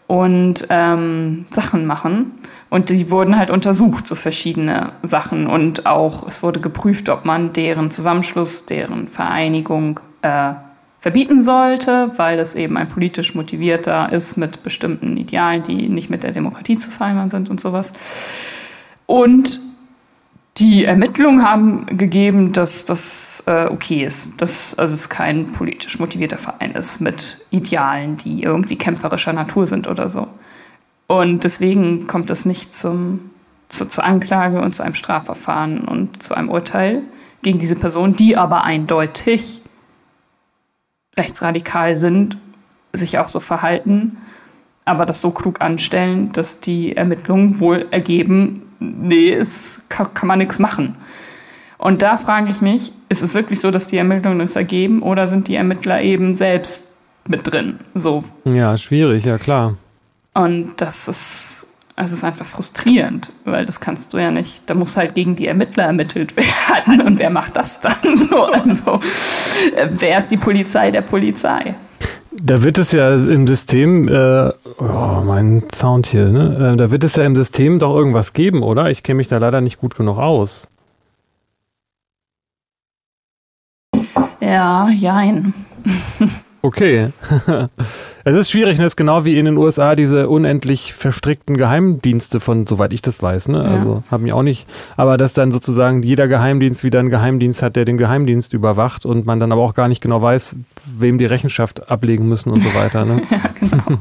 und 0.06 0.68
ähm, 0.70 1.48
Sachen 1.50 1.88
machen. 1.88 2.34
Und 2.70 2.92
die 2.92 3.10
wurden 3.10 3.40
halt 3.40 3.50
untersucht, 3.50 4.08
so 4.08 4.14
verschiedene 4.14 4.92
Sachen. 5.02 5.48
Und 5.48 5.88
auch 5.88 6.28
es 6.28 6.44
wurde 6.44 6.60
geprüft, 6.60 7.10
ob 7.10 7.26
man 7.26 7.54
deren 7.54 7.90
Zusammenschluss, 7.90 8.66
deren 8.68 9.08
Vereinigung 9.08 10.00
äh, 10.22 10.54
verbieten 11.04 11.42
sollte, 11.42 12.12
weil 12.16 12.40
es 12.40 12.56
eben 12.56 12.78
ein 12.78 12.88
politisch 12.88 13.36
motivierter 13.36 14.14
ist 14.14 14.38
mit 14.38 14.64
bestimmten 14.64 15.18
Idealen, 15.18 15.62
die 15.62 15.90
nicht 15.90 16.10
mit 16.10 16.24
der 16.24 16.32
Demokratie 16.32 16.78
zu 16.78 16.92
vereinbaren 16.92 17.30
sind 17.30 17.50
und 17.50 17.60
sowas. 17.60 17.92
Und 19.06 19.60
die 20.60 20.86
Ermittlungen 20.86 21.44
haben 21.44 21.86
gegeben, 21.88 22.54
dass 22.54 22.86
das 22.86 23.44
äh, 23.48 23.66
okay 23.66 24.06
ist, 24.06 24.42
dass 24.42 24.76
also 24.76 24.94
es 24.94 25.10
kein 25.10 25.52
politisch 25.52 26.00
motivierter 26.00 26.38
Verein 26.38 26.72
ist 26.72 27.02
mit 27.02 27.38
Idealen, 27.50 28.16
die 28.16 28.42
irgendwie 28.42 28.78
kämpferischer 28.78 29.34
Natur 29.34 29.68
sind 29.68 29.90
oder 29.90 30.08
so. 30.08 30.30
Und 31.08 31.44
deswegen 31.44 32.08
kommt 32.08 32.30
es 32.30 32.46
nicht 32.46 32.74
zum, 32.74 33.30
zu, 33.68 33.90
zur 33.90 34.06
Anklage 34.06 34.62
und 34.62 34.74
zu 34.74 34.84
einem 34.84 34.96
Strafverfahren 34.96 35.82
und 35.82 36.24
zu 36.24 36.34
einem 36.34 36.48
Urteil 36.48 37.02
gegen 37.42 37.60
diese 37.60 37.76
Person, 37.76 38.16
die 38.16 38.38
aber 38.38 38.64
eindeutig 38.64 39.63
rechtsradikal 41.18 41.96
sind, 41.96 42.38
sich 42.92 43.18
auch 43.18 43.28
so 43.28 43.40
verhalten, 43.40 44.18
aber 44.86 45.06
das 45.06 45.22
so 45.22 45.32
klug 45.32 45.62
anstellen, 45.62 46.32
dass 46.34 46.60
die 46.60 46.96
Ermittlungen 46.96 47.60
wohl 47.60 47.86
ergeben, 47.92 48.64
nee, 48.80 49.32
es 49.32 49.82
kann, 49.90 50.14
kann 50.14 50.28
man 50.28 50.40
nichts 50.40 50.60
machen. 50.60 50.96
Und 51.78 52.02
da 52.02 52.18
frage 52.18 52.50
ich 52.50 52.62
mich, 52.62 52.94
ist 53.10 53.24
es 53.24 53.34
wirklich 53.34 53.60
so, 53.60 53.72
dass 53.72 53.88
die 53.88 53.98
Ermittlungen 53.98 54.40
das 54.40 54.56
ergeben 54.56 55.02
oder 55.02 55.28
sind 55.28 55.48
die 55.48 55.56
Ermittler 55.56 56.02
eben 56.02 56.34
selbst 56.34 56.86
mit 57.28 57.52
drin? 57.52 57.80
So. 57.94 58.24
Ja, 58.46 58.78
schwierig, 58.78 59.26
ja 59.26 59.38
klar. 59.38 59.78
Und 60.34 60.74
das 60.78 61.08
ist 61.08 61.68
es 61.96 62.12
ist 62.12 62.24
einfach 62.24 62.46
frustrierend, 62.46 63.32
weil 63.46 63.66
das 63.66 63.80
kannst 63.80 64.14
du 64.14 64.18
ja 64.18 64.32
nicht. 64.32 64.64
Da 64.66 64.74
muss 64.74 64.98
halt 64.98 65.14
gegen 65.14 65.36
die 65.36 65.48
Ermittler 65.48 65.84
ermittelt 65.84 66.36
werden. 66.38 67.02
Und 67.02 67.20
wer 67.20 67.30
macht 67.30 67.56
das 67.56 67.80
dann 67.80 67.94
so? 68.18 68.44
Also, 68.44 69.00
äh, 69.76 69.88
wer 69.92 70.18
ist 70.18 70.30
die 70.30 70.38
Polizei 70.38 70.92
der 70.92 71.02
Polizei? 71.02 71.76
Da 72.32 72.64
wird 72.64 72.80
es 72.80 72.92
ja 72.92 73.14
im 73.14 73.48
System, 73.48 74.08
äh, 74.08 74.52
oh, 74.80 75.24
mein 75.24 75.64
Sound 75.74 76.08
hier, 76.08 76.30
ne? 76.30 76.72
Äh, 76.74 76.78
da 76.78 76.90
wird 76.90 77.04
es 77.04 77.16
ja 77.16 77.26
im 77.26 77.36
System 77.36 77.78
doch 77.78 77.96
irgendwas 77.96 78.34
geben, 78.34 78.64
oder? 78.64 78.90
Ich 78.90 79.04
kenne 79.04 79.18
mich 79.18 79.28
da 79.28 79.38
leider 79.38 79.62
nicht 79.62 79.80
gut 79.80 79.96
genug 79.96 80.18
aus. 80.18 80.68
Ja, 84.40 84.90
jein. 84.90 85.54
Okay. 86.66 87.10
es 88.24 88.38
ist 88.38 88.50
schwierig, 88.50 88.78
ne? 88.78 88.86
es 88.86 88.94
ist 88.94 88.96
genau 88.96 89.26
wie 89.26 89.38
in 89.38 89.44
den 89.44 89.58
USA 89.58 89.96
diese 89.96 90.30
unendlich 90.30 90.94
verstrickten 90.94 91.58
Geheimdienste 91.58 92.40
von, 92.40 92.66
soweit 92.66 92.94
ich 92.94 93.02
das 93.02 93.22
weiß, 93.22 93.50
ne? 93.50 93.60
Ja. 93.62 93.70
Also 93.70 94.04
haben 94.10 94.26
ja 94.26 94.34
auch 94.34 94.44
nicht, 94.44 94.66
aber 94.96 95.18
dass 95.18 95.34
dann 95.34 95.52
sozusagen 95.52 96.04
jeder 96.04 96.30
Geheimdienst 96.30 96.86
wieder 96.86 97.00
einen 97.00 97.10
Geheimdienst 97.10 97.62
hat, 97.62 97.76
der 97.76 97.84
den 97.84 97.98
Geheimdienst 97.98 98.54
überwacht 98.54 99.06
und 99.06 99.26
man 99.26 99.42
dann 99.42 99.52
aber 99.52 99.62
auch 99.62 99.74
gar 99.74 99.90
nicht 99.90 100.00
genau 100.00 100.22
weiß, 100.22 100.56
wem 100.86 101.18
die 101.18 101.26
Rechenschaft 101.26 101.92
ablegen 101.92 102.30
müssen 102.30 102.50
und 102.50 102.64
so 102.64 102.74
weiter. 102.76 103.04
Ne? 103.04 103.22
ja, 103.30 103.40
genau. 103.60 104.00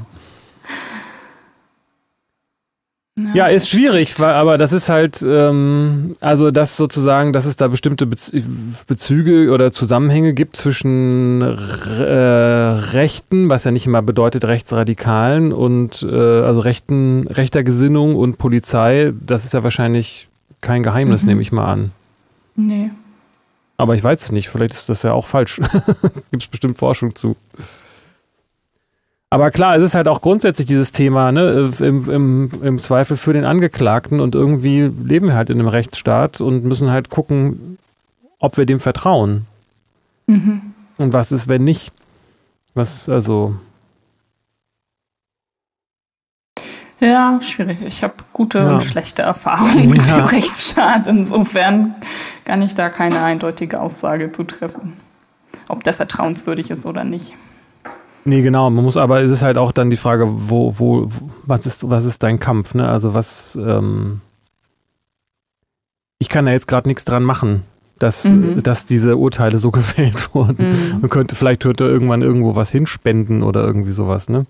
Ja, 3.34 3.46
ist 3.46 3.68
schwierig, 3.68 4.18
weil, 4.18 4.30
aber 4.30 4.58
das 4.58 4.72
ist 4.72 4.88
halt, 4.88 5.24
ähm, 5.26 6.16
also 6.20 6.50
das 6.50 6.76
sozusagen, 6.76 7.32
dass 7.32 7.44
es 7.44 7.56
da 7.56 7.68
bestimmte 7.68 8.06
Bezüge 8.06 9.50
oder 9.50 9.72
Zusammenhänge 9.72 10.34
gibt 10.34 10.56
zwischen 10.56 11.42
äh, 11.42 12.04
Rechten, 12.04 13.50
was 13.50 13.64
ja 13.64 13.70
nicht 13.70 13.86
immer 13.86 14.02
bedeutet 14.02 14.44
Rechtsradikalen 14.44 15.52
und 15.52 16.02
äh, 16.02 16.14
also 16.14 16.60
rechten, 16.60 17.26
rechter 17.28 17.62
Gesinnung 17.62 18.16
und 18.16 18.38
Polizei, 18.38 19.12
das 19.20 19.44
ist 19.44 19.54
ja 19.54 19.62
wahrscheinlich 19.62 20.28
kein 20.60 20.82
Geheimnis, 20.82 21.22
mhm. 21.22 21.28
nehme 21.28 21.42
ich 21.42 21.52
mal 21.52 21.66
an. 21.66 21.90
Nee. 22.56 22.90
Aber 23.76 23.94
ich 23.94 24.04
weiß 24.04 24.22
es 24.22 24.32
nicht, 24.32 24.48
vielleicht 24.48 24.74
ist 24.74 24.88
das 24.88 25.02
ja 25.02 25.12
auch 25.12 25.26
falsch. 25.26 25.60
Gibt 26.30 26.42
es 26.42 26.48
bestimmt 26.48 26.78
Forschung 26.78 27.14
zu. 27.14 27.36
Aber 29.32 29.50
klar, 29.50 29.76
es 29.76 29.82
ist 29.82 29.94
halt 29.94 30.08
auch 30.08 30.20
grundsätzlich 30.20 30.66
dieses 30.66 30.92
Thema, 30.92 31.32
ne, 31.32 31.72
im, 31.78 32.10
im, 32.10 32.50
im 32.62 32.78
Zweifel 32.78 33.16
für 33.16 33.32
den 33.32 33.46
Angeklagten 33.46 34.20
und 34.20 34.34
irgendwie 34.34 34.82
leben 34.82 35.28
wir 35.28 35.34
halt 35.34 35.48
in 35.48 35.58
einem 35.58 35.68
Rechtsstaat 35.68 36.42
und 36.42 36.64
müssen 36.64 36.90
halt 36.90 37.08
gucken, 37.08 37.78
ob 38.40 38.58
wir 38.58 38.66
dem 38.66 38.78
vertrauen. 38.78 39.46
Mhm. 40.26 40.74
Und 40.98 41.14
was 41.14 41.32
ist, 41.32 41.48
wenn 41.48 41.64
nicht? 41.64 41.92
Was, 42.74 43.08
also. 43.08 43.56
Ja, 47.00 47.40
schwierig. 47.40 47.80
Ich 47.80 48.02
habe 48.02 48.12
gute 48.34 48.58
ja. 48.58 48.74
und 48.74 48.82
schlechte 48.82 49.22
Erfahrungen 49.22 49.88
mit 49.88 50.06
ja. 50.08 50.18
dem 50.18 50.26
Rechtsstaat. 50.26 51.06
Insofern 51.06 51.94
kann 52.44 52.60
ich 52.60 52.74
da 52.74 52.90
keine 52.90 53.22
eindeutige 53.22 53.80
Aussage 53.80 54.30
zu 54.30 54.44
treffen, 54.44 54.92
ob 55.68 55.82
der 55.84 55.94
vertrauenswürdig 55.94 56.70
ist 56.70 56.84
oder 56.84 57.04
nicht. 57.04 57.32
Nee, 58.24 58.42
genau. 58.42 58.70
Man 58.70 58.84
muss, 58.84 58.96
aber 58.96 59.22
es 59.22 59.32
ist 59.32 59.42
halt 59.42 59.58
auch 59.58 59.72
dann 59.72 59.90
die 59.90 59.96
Frage, 59.96 60.26
wo, 60.28 60.78
wo, 60.78 61.10
was 61.44 61.66
ist, 61.66 61.88
was 61.88 62.04
ist 62.04 62.22
dein 62.22 62.38
Kampf, 62.38 62.74
ne? 62.74 62.88
Also 62.88 63.14
was, 63.14 63.56
ähm, 63.56 64.20
ich 66.18 66.28
kann 66.28 66.46
da 66.46 66.52
jetzt 66.52 66.68
gerade 66.68 66.88
nichts 66.88 67.04
dran 67.04 67.24
machen, 67.24 67.64
dass, 67.98 68.24
mhm. 68.24 68.62
dass 68.62 68.86
diese 68.86 69.16
Urteile 69.16 69.58
so 69.58 69.70
gefällt 69.72 70.34
wurden. 70.34 70.92
Mhm. 70.94 71.00
Man 71.00 71.10
könnte, 71.10 71.34
vielleicht 71.34 71.64
hört 71.64 71.80
er 71.80 71.88
irgendwann 71.88 72.22
irgendwo 72.22 72.54
was 72.54 72.70
hinspenden 72.70 73.42
oder 73.42 73.64
irgendwie 73.64 73.90
sowas, 73.90 74.28
ne? 74.28 74.46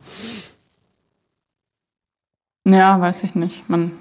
Ja, 2.67 3.01
weiß 3.01 3.25
ich 3.25 3.35
nicht. 3.35 3.69
Man, 3.69 3.93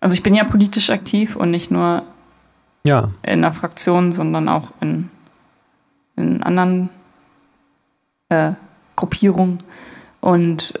also 0.00 0.14
ich 0.14 0.22
bin 0.22 0.34
ja 0.34 0.44
politisch 0.44 0.90
aktiv 0.90 1.36
und 1.36 1.50
nicht 1.50 1.70
nur 1.70 2.04
ja. 2.84 3.10
in 3.22 3.42
der 3.42 3.52
Fraktion, 3.52 4.12
sondern 4.12 4.48
auch 4.48 4.72
in, 4.80 5.10
in 6.16 6.42
anderen 6.42 6.88
äh, 8.28 8.52
Gruppierung. 8.98 9.58
Und 10.20 10.74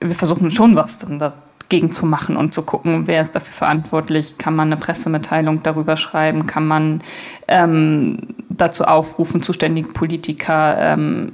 wir 0.00 0.14
versuchen 0.14 0.50
schon 0.50 0.74
was 0.74 0.98
dagegen 0.98 1.92
zu 1.92 2.06
machen 2.06 2.36
und 2.36 2.54
zu 2.54 2.62
gucken, 2.62 3.06
wer 3.06 3.20
ist 3.20 3.36
dafür 3.36 3.52
verantwortlich. 3.52 4.38
Kann 4.38 4.56
man 4.56 4.68
eine 4.68 4.76
Pressemitteilung 4.76 5.62
darüber 5.62 5.96
schreiben? 5.96 6.46
Kann 6.46 6.66
man 6.66 7.02
ähm, 7.46 8.18
dazu 8.48 8.84
aufrufen, 8.84 9.42
zuständige 9.42 9.88
Politiker 9.88 10.76
ähm, 10.78 11.32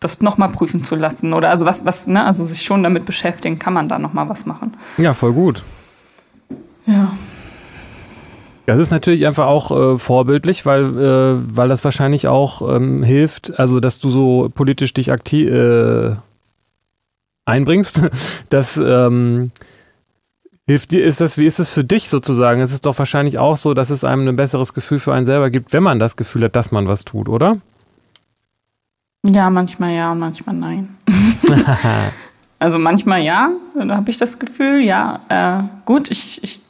das 0.00 0.22
nochmal 0.22 0.48
prüfen 0.48 0.82
zu 0.82 0.96
lassen? 0.96 1.34
Oder 1.34 1.50
also 1.50 1.66
was, 1.66 1.84
was, 1.84 2.06
ne, 2.06 2.24
also 2.24 2.44
sich 2.44 2.62
schon 2.62 2.82
damit 2.82 3.04
beschäftigen, 3.04 3.58
kann 3.58 3.74
man 3.74 3.88
da 3.88 3.98
nochmal 3.98 4.28
was 4.28 4.46
machen? 4.46 4.74
Ja, 4.96 5.12
voll 5.12 5.34
gut. 5.34 5.62
Ja. 6.86 7.12
Das 8.70 8.78
ist 8.78 8.92
natürlich 8.92 9.26
einfach 9.26 9.48
auch 9.48 9.72
äh, 9.72 9.98
vorbildlich, 9.98 10.64
weil, 10.64 10.84
äh, 10.96 11.56
weil 11.56 11.68
das 11.68 11.82
wahrscheinlich 11.82 12.28
auch 12.28 12.76
ähm, 12.76 13.02
hilft, 13.02 13.58
also 13.58 13.80
dass 13.80 13.98
du 13.98 14.10
so 14.10 14.48
politisch 14.54 14.94
dich 14.94 15.10
aktiv 15.10 15.48
äh, 15.48 16.14
einbringst. 17.46 18.02
Das 18.48 18.76
ähm, 18.76 19.50
hilft 20.68 20.92
dir, 20.92 21.04
ist 21.04 21.20
das, 21.20 21.36
wie 21.36 21.46
ist 21.46 21.58
es 21.58 21.70
für 21.70 21.82
dich 21.82 22.08
sozusagen? 22.08 22.60
Es 22.60 22.70
ist 22.70 22.86
doch 22.86 22.96
wahrscheinlich 22.96 23.38
auch 23.40 23.56
so, 23.56 23.74
dass 23.74 23.90
es 23.90 24.04
einem 24.04 24.28
ein 24.28 24.36
besseres 24.36 24.72
Gefühl 24.72 25.00
für 25.00 25.12
einen 25.14 25.26
selber 25.26 25.50
gibt, 25.50 25.72
wenn 25.72 25.82
man 25.82 25.98
das 25.98 26.14
Gefühl 26.14 26.44
hat, 26.44 26.54
dass 26.54 26.70
man 26.70 26.86
was 26.86 27.04
tut, 27.04 27.28
oder? 27.28 27.56
Ja, 29.26 29.50
manchmal 29.50 29.96
ja 29.96 30.14
manchmal 30.14 30.54
nein. 30.54 30.96
also 32.60 32.78
manchmal 32.78 33.22
ja, 33.22 33.50
da 33.74 33.96
habe 33.96 34.12
ich 34.12 34.16
das 34.16 34.38
Gefühl, 34.38 34.84
ja, 34.84 35.18
äh, 35.28 35.64
gut, 35.86 36.08
ich, 36.12 36.44
ich 36.44 36.62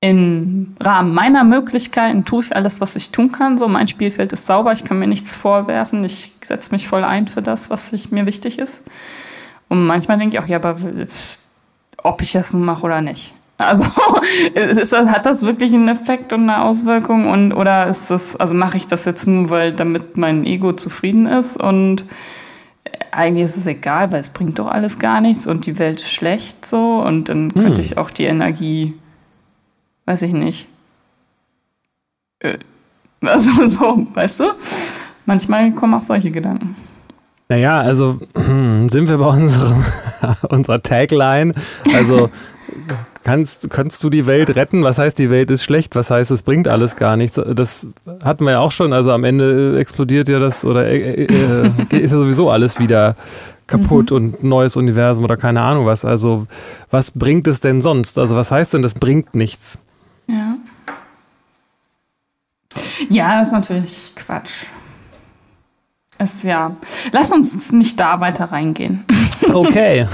im 0.00 0.76
Rahmen 0.78 1.12
meiner 1.12 1.42
Möglichkeiten 1.42 2.24
tue 2.24 2.44
ich 2.44 2.54
alles, 2.54 2.80
was 2.80 2.94
ich 2.94 3.10
tun 3.10 3.32
kann. 3.32 3.58
So, 3.58 3.66
mein 3.66 3.88
Spielfeld 3.88 4.32
ist 4.32 4.46
sauber, 4.46 4.72
ich 4.72 4.84
kann 4.84 4.98
mir 4.98 5.08
nichts 5.08 5.34
vorwerfen. 5.34 6.04
Ich 6.04 6.32
setze 6.40 6.70
mich 6.72 6.86
voll 6.86 7.02
ein 7.02 7.26
für 7.26 7.42
das, 7.42 7.68
was 7.68 7.92
ich, 7.92 8.12
mir 8.12 8.24
wichtig 8.24 8.58
ist. 8.58 8.82
Und 9.68 9.86
manchmal 9.86 10.18
denke 10.18 10.36
ich 10.36 10.42
auch, 10.42 10.46
ja, 10.46 10.58
aber 10.58 10.76
ob 12.02 12.22
ich 12.22 12.32
das 12.32 12.52
nun 12.52 12.64
mache 12.64 12.84
oder 12.84 13.00
nicht. 13.00 13.34
Also 13.58 13.90
ist, 14.54 14.96
hat 14.96 15.26
das 15.26 15.44
wirklich 15.44 15.74
einen 15.74 15.88
Effekt 15.88 16.32
und 16.32 16.42
eine 16.42 16.62
Auswirkung 16.62 17.28
und 17.28 17.52
oder 17.52 17.88
ist 17.88 18.08
das, 18.08 18.36
also 18.36 18.54
mache 18.54 18.76
ich 18.76 18.86
das 18.86 19.04
jetzt 19.04 19.26
nur, 19.26 19.50
weil 19.50 19.72
damit 19.72 20.16
mein 20.16 20.46
Ego 20.46 20.72
zufrieden 20.74 21.26
ist 21.26 21.56
und 21.60 22.04
eigentlich 23.10 23.46
ist 23.46 23.56
es 23.56 23.66
egal, 23.66 24.12
weil 24.12 24.20
es 24.20 24.30
bringt 24.30 24.60
doch 24.60 24.68
alles 24.68 25.00
gar 25.00 25.20
nichts 25.20 25.48
und 25.48 25.66
die 25.66 25.76
Welt 25.80 26.00
ist 26.00 26.12
schlecht 26.12 26.64
so 26.64 27.02
und 27.04 27.28
dann 27.28 27.52
könnte 27.52 27.82
hm. 27.82 27.84
ich 27.84 27.98
auch 27.98 28.10
die 28.10 28.26
Energie 28.26 28.94
weiß 30.08 30.22
ich 30.22 30.32
nicht. 30.32 30.66
Äh, 32.40 32.58
also 33.20 33.50
so, 33.66 34.06
weißt 34.14 34.40
du? 34.40 34.44
Manchmal 35.26 35.72
kommen 35.72 35.92
auch 35.94 36.02
solche 36.02 36.30
Gedanken. 36.30 36.74
Naja, 37.50 37.78
also 37.80 38.18
hm, 38.34 38.88
sind 38.88 39.08
wir 39.08 39.18
bei 39.18 39.26
unserem, 39.26 39.84
unserer 40.48 40.82
Tagline. 40.82 41.52
Also 41.94 42.30
kannst, 43.22 43.68
kannst 43.68 44.02
du 44.02 44.08
die 44.08 44.26
Welt 44.26 44.56
retten? 44.56 44.82
Was 44.82 44.96
heißt, 44.96 45.18
die 45.18 45.30
Welt 45.30 45.50
ist 45.50 45.62
schlecht? 45.62 45.94
Was 45.94 46.10
heißt, 46.10 46.30
es 46.30 46.42
bringt 46.42 46.68
alles 46.68 46.96
gar 46.96 47.18
nichts? 47.18 47.38
Das 47.54 47.86
hatten 48.24 48.44
wir 48.44 48.52
ja 48.52 48.60
auch 48.60 48.72
schon. 48.72 48.94
Also 48.94 49.12
am 49.12 49.24
Ende 49.24 49.78
explodiert 49.78 50.28
ja 50.28 50.38
das 50.38 50.64
oder 50.64 50.86
äh, 50.86 51.24
äh, 51.24 51.66
ist 51.66 52.12
ja 52.12 52.18
sowieso 52.18 52.50
alles 52.50 52.78
wieder 52.78 53.14
kaputt 53.66 54.10
mhm. 54.10 54.16
und 54.16 54.44
neues 54.44 54.76
Universum 54.76 55.24
oder 55.24 55.36
keine 55.36 55.60
Ahnung 55.60 55.84
was. 55.84 56.06
Also 56.06 56.46
was 56.90 57.10
bringt 57.10 57.46
es 57.46 57.60
denn 57.60 57.82
sonst? 57.82 58.18
Also 58.18 58.36
was 58.36 58.50
heißt 58.50 58.72
denn, 58.72 58.82
das 58.82 58.94
bringt 58.94 59.34
nichts? 59.34 59.78
Ja. 60.28 60.56
Ja, 63.08 63.38
das 63.38 63.48
ist 63.48 63.52
natürlich 63.52 64.12
Quatsch. 64.14 64.66
Ist 66.18 66.44
ja. 66.44 66.76
Lass 67.12 67.32
uns 67.32 67.72
nicht 67.72 67.98
da 67.98 68.20
weiter 68.20 68.46
reingehen. 68.46 69.04
Okay. 69.54 70.06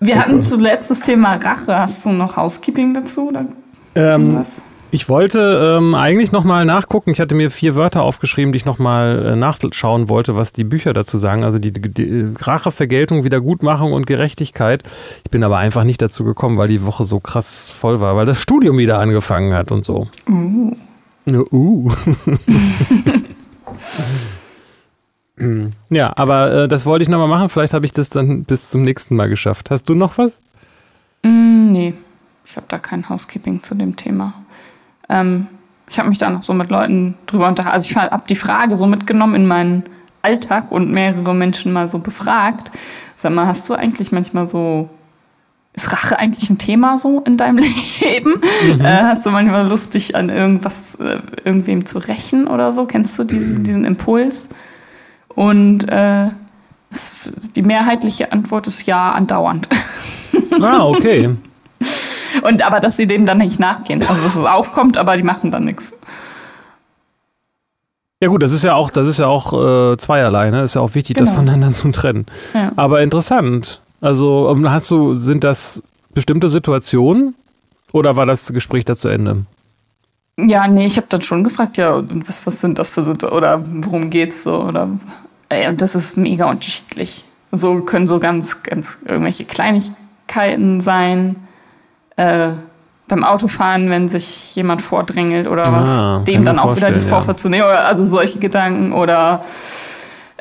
Wir 0.00 0.18
hatten 0.18 0.42
zuletzt 0.42 0.90
das 0.90 1.00
Thema 1.00 1.34
Rache. 1.34 1.78
Hast 1.78 2.04
du 2.04 2.10
noch 2.10 2.36
Housekeeping 2.36 2.92
dazu? 2.92 3.28
Oder 3.28 3.46
ähm, 3.94 4.34
was? 4.34 4.62
Ich 4.92 5.08
wollte 5.08 5.76
ähm, 5.78 5.94
eigentlich 5.94 6.32
nochmal 6.32 6.64
nachgucken. 6.64 7.10
Ich 7.10 7.20
hatte 7.20 7.36
mir 7.36 7.52
vier 7.52 7.76
Wörter 7.76 8.02
aufgeschrieben, 8.02 8.50
die 8.52 8.56
ich 8.56 8.64
nochmal 8.64 9.24
äh, 9.24 9.36
nachschauen 9.36 10.08
wollte, 10.08 10.34
was 10.36 10.52
die 10.52 10.64
Bücher 10.64 10.92
dazu 10.92 11.18
sagen. 11.18 11.44
Also 11.44 11.60
die, 11.60 11.72
die, 11.72 11.80
die 11.80 12.26
Rache, 12.40 12.72
Vergeltung, 12.72 13.22
Wiedergutmachung 13.22 13.92
und 13.92 14.06
Gerechtigkeit. 14.06 14.82
Ich 15.24 15.30
bin 15.30 15.44
aber 15.44 15.58
einfach 15.58 15.84
nicht 15.84 16.02
dazu 16.02 16.24
gekommen, 16.24 16.58
weil 16.58 16.66
die 16.66 16.84
Woche 16.84 17.04
so 17.04 17.20
krass 17.20 17.70
voll 17.70 18.00
war, 18.00 18.16
weil 18.16 18.26
das 18.26 18.38
Studium 18.38 18.78
wieder 18.78 18.98
angefangen 18.98 19.54
hat 19.54 19.70
und 19.70 19.84
so. 19.84 20.08
Uh. 20.28 20.74
uh. 21.52 21.92
ja, 25.90 26.12
aber 26.16 26.52
äh, 26.52 26.68
das 26.68 26.84
wollte 26.84 27.04
ich 27.04 27.08
nochmal 27.08 27.28
machen. 27.28 27.48
Vielleicht 27.48 27.74
habe 27.74 27.86
ich 27.86 27.92
das 27.92 28.10
dann 28.10 28.42
bis 28.42 28.70
zum 28.70 28.82
nächsten 28.82 29.14
Mal 29.14 29.28
geschafft. 29.28 29.70
Hast 29.70 29.88
du 29.88 29.94
noch 29.94 30.18
was? 30.18 30.40
Mm, 31.22 31.70
nee, 31.70 31.94
ich 32.44 32.56
habe 32.56 32.66
da 32.68 32.78
kein 32.78 33.08
Housekeeping 33.08 33.62
zu 33.62 33.76
dem 33.76 33.94
Thema. 33.94 34.34
Ähm, 35.10 35.48
ich 35.90 35.98
habe 35.98 36.08
mich 36.08 36.18
da 36.18 36.30
noch 36.30 36.42
so 36.42 36.54
mit 36.54 36.70
Leuten 36.70 37.16
drüber 37.26 37.48
unterhalten. 37.48 37.74
Also 37.74 37.90
ich 37.90 37.96
habe 37.96 38.22
die 38.28 38.36
Frage 38.36 38.76
so 38.76 38.86
mitgenommen 38.86 39.34
in 39.34 39.46
meinen 39.46 39.82
Alltag 40.22 40.70
und 40.70 40.92
mehrere 40.92 41.34
Menschen 41.34 41.72
mal 41.72 41.88
so 41.88 41.98
befragt. 41.98 42.70
Sag 43.16 43.32
mal, 43.32 43.46
hast 43.46 43.68
du 43.68 43.74
eigentlich 43.74 44.12
manchmal 44.12 44.48
so, 44.48 44.88
ist 45.72 45.92
Rache 45.92 46.18
eigentlich 46.18 46.48
ein 46.48 46.58
Thema 46.58 46.96
so 46.96 47.20
in 47.20 47.36
deinem 47.36 47.58
Leben? 48.00 48.40
Mhm. 48.64 48.80
Äh, 48.80 49.02
hast 49.02 49.26
du 49.26 49.30
manchmal 49.30 49.66
Lust, 49.66 49.94
dich 49.94 50.14
an 50.14 50.28
irgendwas, 50.28 50.94
äh, 50.96 51.18
irgendwem 51.44 51.84
zu 51.86 51.98
rächen 51.98 52.46
oder 52.46 52.72
so? 52.72 52.86
Kennst 52.86 53.18
du 53.18 53.24
diesen, 53.24 53.58
mhm. 53.58 53.62
diesen 53.64 53.84
Impuls? 53.84 54.48
Und 55.34 55.88
äh, 55.88 56.28
die 57.56 57.62
mehrheitliche 57.62 58.32
Antwort 58.32 58.66
ist 58.66 58.86
ja, 58.86 59.12
andauernd. 59.12 59.68
Ah, 60.60 60.84
okay. 60.86 61.30
Und 62.42 62.62
aber, 62.62 62.80
dass 62.80 62.96
sie 62.96 63.06
dem 63.06 63.26
dann 63.26 63.38
nicht 63.38 63.60
nachgehen. 63.60 64.02
Also, 64.02 64.22
dass 64.22 64.36
es 64.36 64.44
aufkommt, 64.44 64.96
aber 64.96 65.16
die 65.16 65.22
machen 65.22 65.50
dann 65.50 65.64
nichts. 65.64 65.92
Ja 68.22 68.28
gut, 68.28 68.42
das 68.42 68.52
ist 68.52 68.64
ja 68.64 68.74
auch, 68.74 68.90
das 68.90 69.08
ist 69.08 69.18
ja 69.18 69.26
auch 69.26 69.52
äh, 69.92 69.96
zweierlei, 69.96 70.50
ne? 70.50 70.62
Ist 70.62 70.74
ja 70.74 70.82
auch 70.82 70.94
wichtig, 70.94 71.16
genau. 71.16 71.26
das 71.26 71.34
voneinander 71.34 71.72
zu 71.72 71.90
trennen. 71.90 72.26
Ja. 72.52 72.70
Aber 72.76 73.00
interessant. 73.00 73.80
Also 74.02 74.50
ähm, 74.50 74.70
hast 74.70 74.90
du, 74.90 75.14
sind 75.14 75.42
das 75.42 75.82
bestimmte 76.12 76.48
Situationen 76.48 77.34
oder 77.92 78.16
war 78.16 78.26
das 78.26 78.52
Gespräch 78.52 78.84
da 78.84 78.94
zu 78.94 79.08
Ende? 79.08 79.46
Ja, 80.38 80.68
nee, 80.68 80.86
ich 80.86 80.96
habe 80.96 81.06
dann 81.08 81.22
schon 81.22 81.44
gefragt, 81.44 81.76
ja, 81.78 82.02
was, 82.26 82.46
was 82.46 82.60
sind 82.60 82.78
das 82.78 82.90
für 82.90 83.02
Situationen 83.02 83.36
oder 83.36 83.62
worum 83.86 84.10
geht's 84.10 84.42
so 84.42 84.64
oder 84.64 84.88
ey, 85.48 85.68
und 85.68 85.80
das 85.80 85.94
ist 85.94 86.16
mega 86.16 86.48
unterschiedlich. 86.50 87.24
So 87.52 87.80
können 87.80 88.06
so 88.06 88.18
ganz, 88.18 88.62
ganz 88.62 88.98
irgendwelche 89.06 89.44
Kleinigkeiten 89.44 90.80
sein. 90.80 91.36
Äh, 92.16 92.50
beim 93.10 93.24
Autofahren, 93.24 93.90
wenn 93.90 94.08
sich 94.08 94.54
jemand 94.54 94.80
vordrängelt 94.80 95.48
oder 95.48 95.66
ah, 95.66 96.16
was, 96.18 96.24
dem 96.24 96.44
dann 96.44 96.58
auch 96.58 96.76
wieder 96.76 96.90
die 96.90 97.00
Vorfahrt 97.00 97.38
ja. 97.38 97.42
zu 97.42 97.48
nehmen. 97.48 97.64
Oder 97.64 97.84
also 97.86 98.04
solche 98.04 98.38
Gedanken 98.38 98.92
oder, 98.92 99.40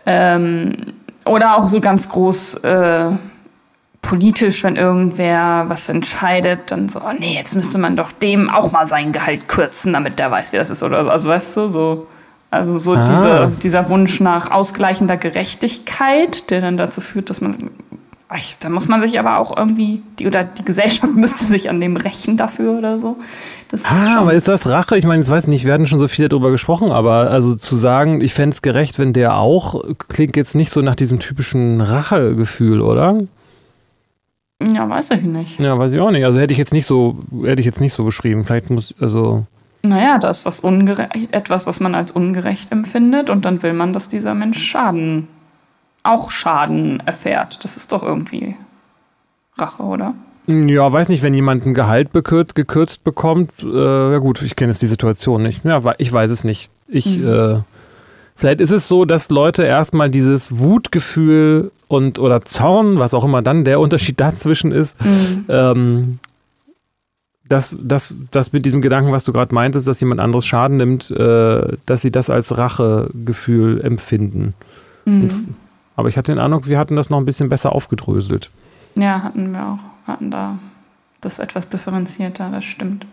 ähm, 0.06 0.72
oder 1.26 1.58
auch 1.58 1.66
so 1.66 1.82
ganz 1.82 2.08
groß 2.08 2.56
äh, 2.56 3.06
politisch, 4.02 4.64
wenn 4.64 4.76
irgendwer 4.76 5.66
was 5.68 5.90
entscheidet, 5.90 6.72
dann 6.72 6.88
so, 6.90 7.02
oh 7.02 7.12
nee, 7.18 7.36
jetzt 7.36 7.56
müsste 7.56 7.78
man 7.78 7.96
doch 7.96 8.12
dem 8.12 8.50
auch 8.50 8.72
mal 8.72 8.88
sein 8.88 9.12
Gehalt 9.12 9.48
kürzen, 9.48 9.92
damit 9.94 10.20
der 10.20 10.32
weiß, 10.32 10.54
wie 10.54 10.58
das 10.58 10.70
ist. 10.70 10.84
Oder 10.84 11.04
so. 11.04 11.10
also 11.10 11.30
weißt 11.30 11.58
du, 11.58 11.70
so. 11.70 12.08
Also 12.52 12.80
so 12.80 12.94
ah. 12.96 13.04
diese, 13.04 13.52
dieser 13.62 13.90
Wunsch 13.90 14.22
nach 14.22 14.50
ausgleichender 14.50 15.18
Gerechtigkeit, 15.18 16.50
der 16.50 16.62
dann 16.62 16.78
dazu 16.78 17.00
führt, 17.00 17.30
dass 17.30 17.42
man 17.42 17.70
da 18.60 18.70
muss 18.70 18.88
man 18.88 19.02
sich 19.02 19.18
aber 19.20 19.40
auch 19.40 19.58
irgendwie, 19.58 20.04
die, 20.20 20.28
oder 20.28 20.44
die 20.44 20.64
Gesellschaft 20.64 21.16
müsste 21.16 21.44
sich 21.46 21.70
an 21.70 21.82
dem 21.82 21.98
rächen 21.98 22.38
dafür 22.38 22.78
oder 22.78 23.00
so. 23.00 23.18
Das 23.70 23.86
ah, 23.86 24.06
ist 24.06 24.18
aber 24.18 24.34
ist 24.34 24.48
das 24.48 24.70
Rache? 24.70 24.98
Ich 24.98 25.06
meine, 25.06 25.24
ich 25.24 25.30
weiß 25.30 25.48
nicht, 25.48 25.66
wir 25.66 25.74
hatten 25.74 25.88
schon 25.88 26.00
so 26.00 26.08
viel 26.08 26.30
darüber 26.30 26.52
gesprochen, 26.52 26.92
aber 26.92 27.32
also 27.32 27.56
zu 27.56 27.76
sagen, 27.76 28.22
ich 28.22 28.36
fände 28.36 28.54
es 28.54 28.62
gerecht, 28.62 29.00
wenn 29.00 29.14
der 29.14 29.36
auch, 29.36 29.84
klingt 30.10 30.38
jetzt 30.38 30.54
nicht 30.54 30.72
so 30.72 30.82
nach 30.82 30.96
diesem 30.96 31.20
typischen 31.20 31.82
Rachegefühl, 31.82 32.82
oder? 32.82 33.20
Ja, 34.62 34.88
weiß 34.88 35.12
ich 35.12 35.22
nicht. 35.22 35.60
Ja, 35.60 35.80
weiß 35.80 35.92
ich 35.92 36.00
auch 36.00 36.12
nicht. 36.12 36.26
Also 36.26 36.40
hätte 36.40 36.52
ich 36.52 36.60
jetzt 36.60 36.74
nicht 36.74 36.86
so, 36.86 37.18
hätte 37.44 37.62
ich 37.62 37.66
jetzt 37.66 37.82
nicht 37.82 37.94
so 37.94 38.04
beschrieben. 38.04 38.44
Vielleicht 38.46 38.70
muss, 38.70 38.94
also. 39.00 39.48
Naja, 39.82 40.20
das 40.20 40.40
ist 40.40 40.46
was 40.46 40.60
ungerecht, 40.60 41.34
etwas, 41.34 41.66
was 41.66 41.80
man 41.80 41.96
als 41.96 42.12
ungerecht 42.12 42.72
empfindet 42.72 43.30
und 43.30 43.46
dann 43.46 43.64
will 43.64 43.74
man, 43.74 43.94
dass 43.94 44.10
dieser 44.10 44.36
Mensch 44.36 44.62
Schaden 44.62 45.30
auch 46.10 46.32
Schaden 46.32 47.02
erfährt. 47.06 47.64
Das 47.64 47.78
ist 47.78 47.92
doch 47.92 48.04
irgendwie 48.04 48.56
Rache, 49.58 49.84
oder? 49.84 50.14
Ja, 50.48 50.92
weiß 50.92 51.10
nicht, 51.10 51.22
wenn 51.22 51.36
jemand 51.36 51.66
ein 51.66 51.76
Gehalt 51.76 52.12
bekürzt, 52.12 52.56
gekürzt 52.56 53.04
bekommt. 53.04 53.52
Äh, 53.64 54.12
ja 54.12 54.18
gut, 54.18 54.42
ich 54.42 54.56
kenne 54.56 54.72
jetzt 54.72 54.82
die 54.82 54.88
Situation 54.88 55.44
nicht. 55.44 55.64
Ja, 55.64 55.82
ich 56.00 56.12
weiß 56.12 56.32
es 56.32 56.44
nicht. 56.44 56.72
Ich, 56.88 57.20
mhm. 57.20 57.28
äh, 57.28 57.56
vielleicht 58.36 58.60
ist 58.60 58.72
es 58.72 58.88
so, 58.88 59.06
dass 59.06 59.30
Leute 59.30 59.64
erstmal 59.64 60.10
dieses 60.10 60.58
Wutgefühl 60.58 61.72
und 61.88 62.18
oder 62.18 62.44
Zorn, 62.46 62.98
was 62.98 63.14
auch 63.14 63.24
immer 63.24 63.44
dann 63.44 63.64
der 63.64 63.80
Unterschied 63.80 64.20
dazwischen 64.20 64.72
ist, 64.72 64.98
mhm. 65.04 65.46
ähm, 65.50 66.20
dass, 67.48 67.78
dass, 67.82 68.16
dass 68.32 68.52
mit 68.52 68.66
diesem 68.66 68.82
Gedanken, 68.82 69.12
was 69.12 69.26
du 69.26 69.34
gerade 69.34 69.54
meintest, 69.54 69.88
dass 69.88 70.00
jemand 70.00 70.20
anderes 70.20 70.48
Schaden 70.48 70.78
nimmt, 70.78 71.12
äh, 71.12 71.78
dass 71.86 72.02
sie 72.02 72.12
das 72.12 72.32
als 72.32 72.58
Rachegefühl 72.58 73.82
empfinden. 73.82 74.56
Mhm. 75.06 75.56
Aber 76.00 76.08
ich 76.08 76.16
hatte 76.16 76.32
den 76.32 76.40
Eindruck, 76.40 76.68
wir 76.68 76.80
hatten 76.80 76.96
das 76.96 77.10
noch 77.10 77.18
ein 77.18 77.26
bisschen 77.26 77.50
besser 77.50 77.74
aufgedröselt. 77.74 78.50
Ja, 78.98 79.22
hatten 79.22 79.52
wir 79.52 79.66
auch. 79.66 80.08
Hatten 80.08 80.32
da 80.32 80.58
das 81.20 81.40
etwas 81.40 81.68
differenzierter, 81.68 82.50
das 82.50 82.64
stimmt. 82.64 83.06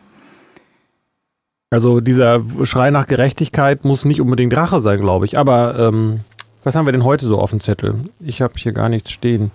Also 1.69 2.01
dieser 2.01 2.41
Schrei 2.63 2.93
nach 2.93 3.07
Gerechtigkeit 3.07 3.85
muss 3.85 4.05
nicht 4.05 4.21
unbedingt 4.21 4.57
Rache 4.57 4.81
sein, 4.81 5.01
glaube 5.01 5.25
ich. 5.25 5.37
Aber 5.37 5.77
ähm, 5.81 6.21
was 6.63 6.77
haben 6.77 6.87
wir 6.87 6.93
denn 6.93 7.03
heute 7.03 7.27
so 7.27 7.41
auf 7.41 7.51
dem 7.51 7.59
Zettel? 7.59 8.05
Ich 8.21 8.41
habe 8.41 8.55
hier 8.57 8.71
gar 8.71 8.89
nichts 8.89 9.11
stehen. 9.11 9.51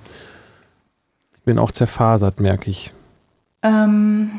Ich 1.34 1.44
bin 1.44 1.58
auch 1.58 1.72
zerfasert, 1.72 2.42
merke 2.42 2.70
ich. 2.70 2.92
Ähm, 3.64 4.30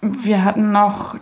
wir 0.00 0.46
hatten 0.46 0.72
noch 0.72 1.14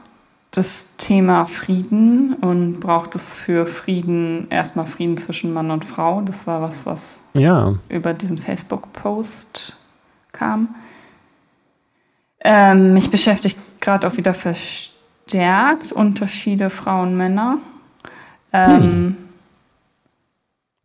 das 0.57 0.87
Thema 0.97 1.45
Frieden 1.45 2.35
und 2.35 2.81
braucht 2.81 3.15
es 3.15 3.37
für 3.37 3.67
Frieden 3.67 4.49
erstmal 4.51 4.87
Frieden 4.87 5.19
zwischen 5.19 5.53
Mann 5.53 5.71
und 5.71 5.85
Frau. 5.85 6.23
Das 6.23 6.47
war 6.47 6.63
was, 6.63 6.87
was 6.87 7.21
ja. 7.35 7.75
über 7.89 8.15
diesen 8.15 8.39
Facebook-Post 8.39 9.77
kam. 10.33 10.75
Ähm, 12.41 12.95
mich 12.95 13.11
beschäftigt 13.11 13.59
gerade 13.81 14.07
auch 14.07 14.17
wieder 14.17 14.35
verstärkt 14.35 15.93
Unterschiede 15.93 16.71
Frauen-Männer. 16.71 17.59
Ähm, 18.53 18.83
hm. 18.83 19.17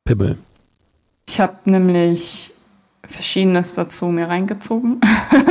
Pibbel. 0.03 0.37
Ich 1.27 1.39
habe 1.39 1.57
nämlich 1.65 2.53
Verschiedenes 3.05 3.73
dazu 3.73 4.05
mir 4.07 4.27
reingezogen. 4.27 5.01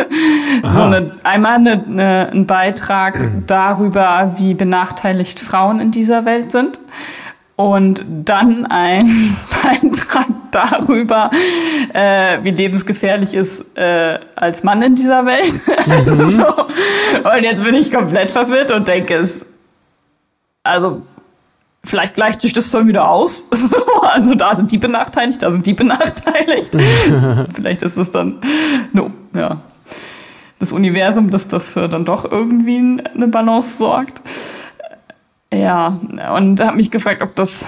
so 0.73 0.83
eine, 0.83 1.17
einmal 1.25 1.55
eine, 1.55 1.85
eine, 1.85 2.31
ein 2.33 2.47
Beitrag 2.47 3.47
darüber, 3.47 4.35
wie 4.39 4.55
benachteiligt 4.55 5.41
Frauen 5.41 5.81
in 5.81 5.91
dieser 5.91 6.25
Welt 6.25 6.53
sind. 6.53 6.81
Und 7.57 8.07
dann 8.09 8.65
ein 8.67 9.05
Beitrag 9.63 10.27
darüber, 10.51 11.31
äh, 11.93 12.39
wie 12.43 12.53
lebensgefährlich 12.53 13.35
ist 13.35 13.65
äh, 13.77 14.19
als 14.37 14.63
Mann 14.63 14.81
in 14.83 14.95
dieser 14.95 15.27
Welt. 15.27 15.61
Also 15.91 16.17
mhm. 16.17 16.31
so. 16.31 16.47
Und 16.47 17.43
jetzt 17.43 17.65
bin 17.65 17.75
ich 17.75 17.93
komplett 17.93 18.31
verwirrt 18.31 18.71
und 18.71 18.87
denke 18.87 19.15
es, 19.15 19.45
also 20.63 21.03
vielleicht 21.85 22.15
gleicht 22.15 22.41
sich 22.41 22.53
das 22.53 22.71
dann 22.71 22.89
wieder 22.89 23.09
aus. 23.09 23.45
also 24.03 24.35
da 24.35 24.55
sind 24.55 24.71
die 24.71 24.79
benachteiligt, 24.79 25.43
da 25.43 25.51
sind 25.51 25.67
die 25.67 25.75
benachteiligt. 25.75 26.77
vielleicht 27.55 27.83
ist 27.83 27.97
es 27.97 28.11
dann, 28.11 28.41
no, 28.93 29.11
ja, 29.35 29.63
das 30.59 30.73
Universum, 30.73 31.31
das 31.31 31.49
dafür 31.49 31.89
dann 31.89 32.05
doch 32.05 32.31
irgendwie 32.31 33.03
eine 33.15 33.29
Balance 33.29 33.79
sorgt. 33.79 34.23
Ja, 35.53 35.99
und 36.37 36.61
habe 36.61 36.77
mich 36.77 36.91
gefragt, 36.91 37.23
ob 37.23 37.35
das, 37.35 37.65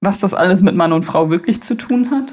was 0.00 0.18
das 0.20 0.32
alles 0.32 0.62
mit 0.62 0.74
Mann 0.74 0.92
und 0.92 1.04
Frau 1.04 1.28
wirklich 1.28 1.62
zu 1.62 1.76
tun 1.76 2.10
hat. 2.10 2.32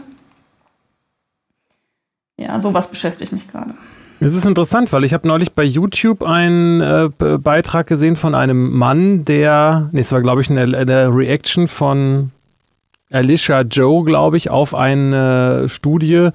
Ja, 2.38 2.60
sowas 2.60 2.90
beschäftigt 2.90 3.32
mich 3.32 3.48
gerade. 3.48 3.76
Es 4.20 4.34
ist 4.34 4.46
interessant, 4.46 4.94
weil 4.94 5.04
ich 5.04 5.14
habe 5.14 5.28
neulich 5.28 5.52
bei 5.52 5.64
YouTube 5.64 6.24
einen 6.24 6.82
äh, 6.82 7.10
Beitrag 7.38 7.88
gesehen 7.88 8.16
von 8.16 8.34
einem 8.34 8.72
Mann, 8.72 9.26
der, 9.26 9.90
nee, 9.92 10.00
es 10.00 10.12
war 10.12 10.22
glaube 10.22 10.42
ich 10.42 10.50
eine, 10.50 10.78
eine 10.78 11.14
Reaction 11.14 11.68
von 11.68 12.32
Alicia 13.12 13.62
Joe, 13.62 14.04
glaube 14.04 14.38
ich, 14.38 14.50
auf 14.50 14.74
eine 14.74 15.70
Studie, 15.70 16.30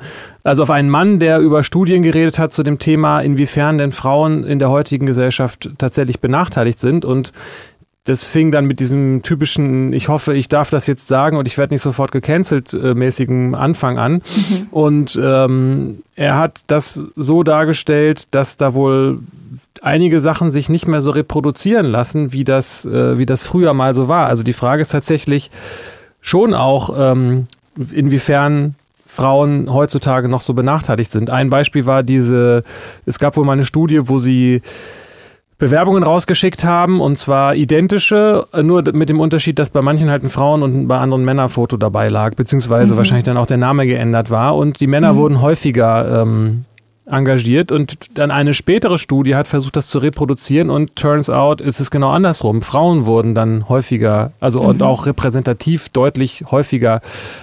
also 0.45 0.63
auf 0.63 0.71
einen 0.71 0.89
Mann, 0.89 1.19
der 1.19 1.41
über 1.41 1.65
Studien 1.65 2.03
geredet 2.03 2.39
hat 2.39 2.53
zu 2.53 2.63
dem 2.63 2.79
Thema, 2.79 3.21
inwiefern 3.21 3.77
denn 3.77 3.93
Frauen 3.93 4.45
in 4.45 4.59
der 4.59 4.71
heutigen 4.71 5.05
Gesellschaft 5.05 5.69
tatsächlich 5.79 6.21
benachteiligt 6.21 6.79
sind. 6.79 7.05
Und 7.05 7.33
das 8.11 8.25
fing 8.25 8.51
dann 8.51 8.67
mit 8.67 8.81
diesem 8.81 9.23
typischen, 9.23 9.93
ich 9.93 10.09
hoffe, 10.09 10.35
ich 10.35 10.49
darf 10.49 10.69
das 10.69 10.87
jetzt 10.87 11.07
sagen 11.07 11.37
und 11.37 11.47
ich 11.47 11.57
werde 11.57 11.73
nicht 11.73 11.83
sofort 11.83 12.11
gecancelt 12.11 12.75
äh, 12.75 12.95
mäßigen 12.95 13.55
Anfang 13.55 13.99
an. 13.99 14.15
Mhm. 14.15 14.67
Und 14.71 15.21
ähm, 15.23 16.03
er 16.17 16.37
hat 16.37 16.63
das 16.67 17.05
so 17.15 17.43
dargestellt, 17.43 18.25
dass 18.33 18.57
da 18.57 18.75
wohl 18.75 19.21
einige 19.81 20.21
Sachen 20.21 20.51
sich 20.51 20.69
nicht 20.69 20.89
mehr 20.89 21.01
so 21.01 21.13
reproduzieren 21.13 21.87
lassen, 21.87 22.33
wie 22.33 22.45
das, 22.45 22.85
äh, 22.85 23.17
wie 23.17 23.27
das 23.27 23.47
früher 23.47 23.75
mal 23.75 23.95
so 23.95 24.09
war. 24.09 24.27
Also 24.27 24.43
die 24.43 24.53
Frage 24.53 24.83
ist 24.83 24.91
tatsächlich 24.91 25.51
schon 26.21 26.53
auch, 26.53 26.95
ähm, 26.99 27.47
inwiefern 27.93 28.75
Frauen 29.07 29.73
heutzutage 29.73 30.29
noch 30.29 30.43
so 30.43 30.55
benachteiligt 30.55 31.11
sind. 31.11 31.31
Ein 31.31 31.49
Beispiel 31.49 31.87
war 31.87 32.03
diese, 32.03 32.65
es 33.07 33.19
gab 33.19 33.37
wohl 33.37 33.45
mal 33.45 33.53
eine 33.53 33.65
Studie, 33.65 34.09
wo 34.09 34.19
sie 34.19 34.63
Bewerbungen 35.61 36.03
rausgeschickt 36.03 36.65
haben 36.65 37.01
und 37.01 37.17
zwar 37.17 37.55
identische, 37.55 38.47
nur 38.63 38.83
mit 38.95 39.11
dem 39.11 39.21
Unterschied, 39.21 39.59
dass 39.59 39.69
bei 39.69 39.83
manchen 39.83 40.11
halt 40.11 40.25
ein 40.25 40.31
Frauen- 40.31 40.63
und 40.63 40.89
bei 40.89 40.97
anderen 40.99 41.23
Männerfoto 41.25 41.77
dabei 41.77 42.09
lag, 42.09 42.35
beziehungsweise 42.35 42.95
mhm. 42.95 42.99
wahrscheinlich 42.99 43.27
dann 43.27 43.37
auch 43.37 43.47
der 43.47 43.59
Name 43.59 43.87
geändert 43.87 44.31
war 44.31 44.57
und 44.57 44.81
die 44.81 44.87
Männer 44.87 45.13
mhm. 45.13 45.17
wurden 45.19 45.43
häufiger 45.43 46.23
ähm, 46.23 46.65
engagiert 47.05 47.73
und 47.73 47.97
dann 48.15 48.31
eine 48.31 48.55
spätere 48.55 48.97
Studie 48.97 49.37
hat 49.37 49.47
versucht, 49.47 49.77
das 49.77 49.89
zu 49.89 49.99
reproduzieren 49.99 50.71
und 50.71 50.97
turns 50.97 51.29
out 51.29 51.61
ist 51.61 51.79
es 51.79 51.91
genau 51.91 52.11
andersrum. 52.11 52.63
Frauen 52.63 53.05
wurden 53.05 53.35
dann 53.35 53.69
häufiger, 53.69 54.33
also 54.41 54.63
mhm. 54.63 54.69
und 54.69 54.83
auch 54.83 55.05
repräsentativ 55.05 55.91
deutlich 55.91 56.45
häufiger 56.51 57.03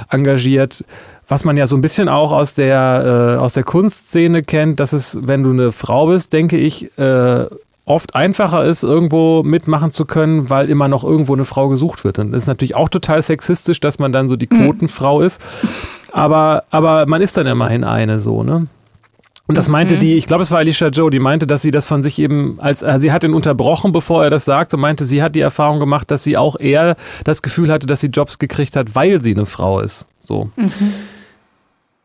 engagiert 0.09 0.83
was 1.29 1.43
man 1.43 1.57
ja 1.57 1.67
so 1.67 1.75
ein 1.75 1.81
bisschen 1.81 2.07
auch 2.07 2.31
aus 2.31 2.53
der, 2.53 3.35
äh, 3.35 3.39
aus 3.41 3.53
der 3.53 3.63
Kunstszene 3.63 4.43
kennt, 4.43 4.79
dass 4.79 4.93
es, 4.93 5.19
wenn 5.21 5.43
du 5.43 5.51
eine 5.51 5.73
Frau 5.73 6.07
bist, 6.07 6.31
denke 6.31 6.57
ich, 6.57 6.97
äh, 6.97 7.45
oft 7.87 8.15
einfacher 8.15 8.65
ist, 8.65 8.83
irgendwo 8.83 9.43
mitmachen 9.43 9.91
zu 9.91 10.05
können, 10.05 10.49
weil 10.49 10.69
immer 10.69 10.89
noch 10.89 11.03
irgendwo 11.03 11.33
eine 11.33 11.45
Frau 11.45 11.69
gesucht 11.69 12.03
wird. 12.03 12.19
Und 12.19 12.33
das 12.33 12.43
ist 12.43 12.47
natürlich 12.47 12.75
auch 12.75 12.89
total 12.89 13.21
sexistisch, 13.21 13.79
dass 13.79 13.97
man 13.97 14.11
dann 14.11 14.27
so 14.27 14.35
die 14.35 14.49
mhm. 14.51 14.65
Quotenfrau 14.65 15.21
ist. 15.21 15.41
Aber, 16.11 16.65
aber 16.69 17.05
man 17.07 17.21
ist 17.21 17.37
dann 17.37 17.47
immerhin 17.47 17.83
eine 17.83 18.19
so, 18.19 18.43
ne? 18.43 18.67
Und 19.47 19.57
das 19.57 19.69
meinte 19.69 19.95
mhm. 19.95 19.99
die, 20.01 20.15
ich 20.15 20.25
glaube, 20.25 20.43
es 20.43 20.51
war 20.51 20.57
Alicia 20.57 20.89
Joe, 20.89 21.09
die 21.09 21.19
meinte, 21.19 21.47
dass 21.47 21.61
sie 21.61 21.71
das 21.71 21.85
von 21.85 22.03
sich 22.03 22.19
eben 22.19 22.59
als, 22.59 22.83
also 22.83 22.99
sie 22.99 23.13
hat 23.13 23.23
ihn 23.23 23.33
unterbrochen, 23.33 23.93
bevor 23.93 24.25
er 24.25 24.29
das 24.29 24.43
sagte, 24.43 24.75
und 24.75 24.81
meinte, 24.81 25.05
sie 25.05 25.23
hat 25.23 25.35
die 25.35 25.39
Erfahrung 25.39 25.79
gemacht, 25.79 26.11
dass 26.11 26.25
sie 26.25 26.35
auch 26.35 26.59
eher 26.59 26.97
das 27.23 27.41
Gefühl 27.41 27.71
hatte, 27.71 27.87
dass 27.87 28.01
sie 28.01 28.07
Jobs 28.07 28.39
gekriegt 28.39 28.75
hat, 28.75 28.95
weil 28.95 29.23
sie 29.23 29.33
eine 29.33 29.45
Frau 29.45 29.79
ist. 29.79 30.05
So. 30.23 30.49
Mhm. 30.57 30.71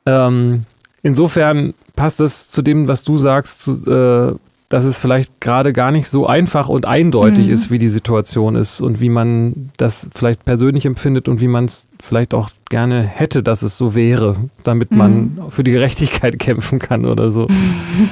Ähm, 0.07 0.65
insofern 1.03 1.75
passt 1.97 2.21
das 2.21 2.49
zu 2.49 2.63
dem, 2.63 2.87
was 2.87 3.03
du 3.03 3.17
sagst, 3.17 3.63
zu, 3.63 3.73
äh, 3.91 4.37
dass 4.73 4.87
es 4.87 4.99
vielleicht 4.99 5.39
gerade 5.39 5.75
gar 5.75 5.91
nicht 5.91 6.09
so 6.09 6.27
einfach 6.27 6.71
und 6.71 6.87
eindeutig 6.87 7.49
mhm. 7.49 7.53
ist, 7.53 7.71
wie 7.71 7.79
die 7.79 7.91
Situation 7.91 8.57
ist 8.57 8.81
und 8.81 9.03
wie 9.03 9.11
man 9.11 9.71
das 9.77 10.09
vielleicht 10.15 10.47
persönlich 10.47 10.87
empfindet 10.87 11.29
und 11.29 11.43
wie 11.43 11.47
man 11.47 11.67
es 11.67 11.87
vielleicht 12.03 12.33
auch 12.33 12.49
gerne 12.71 13.03
hätte, 13.03 13.43
dass 13.43 13.61
es 13.61 13.77
so 13.77 13.95
wäre, 13.95 14.37
damit 14.65 14.91
mhm. 14.91 14.97
man 14.97 15.39
für 15.51 15.63
die 15.63 15.73
Gerechtigkeit 15.73 16.39
kämpfen 16.39 16.79
kann 16.79 17.05
oder 17.05 17.31
so. 17.31 17.49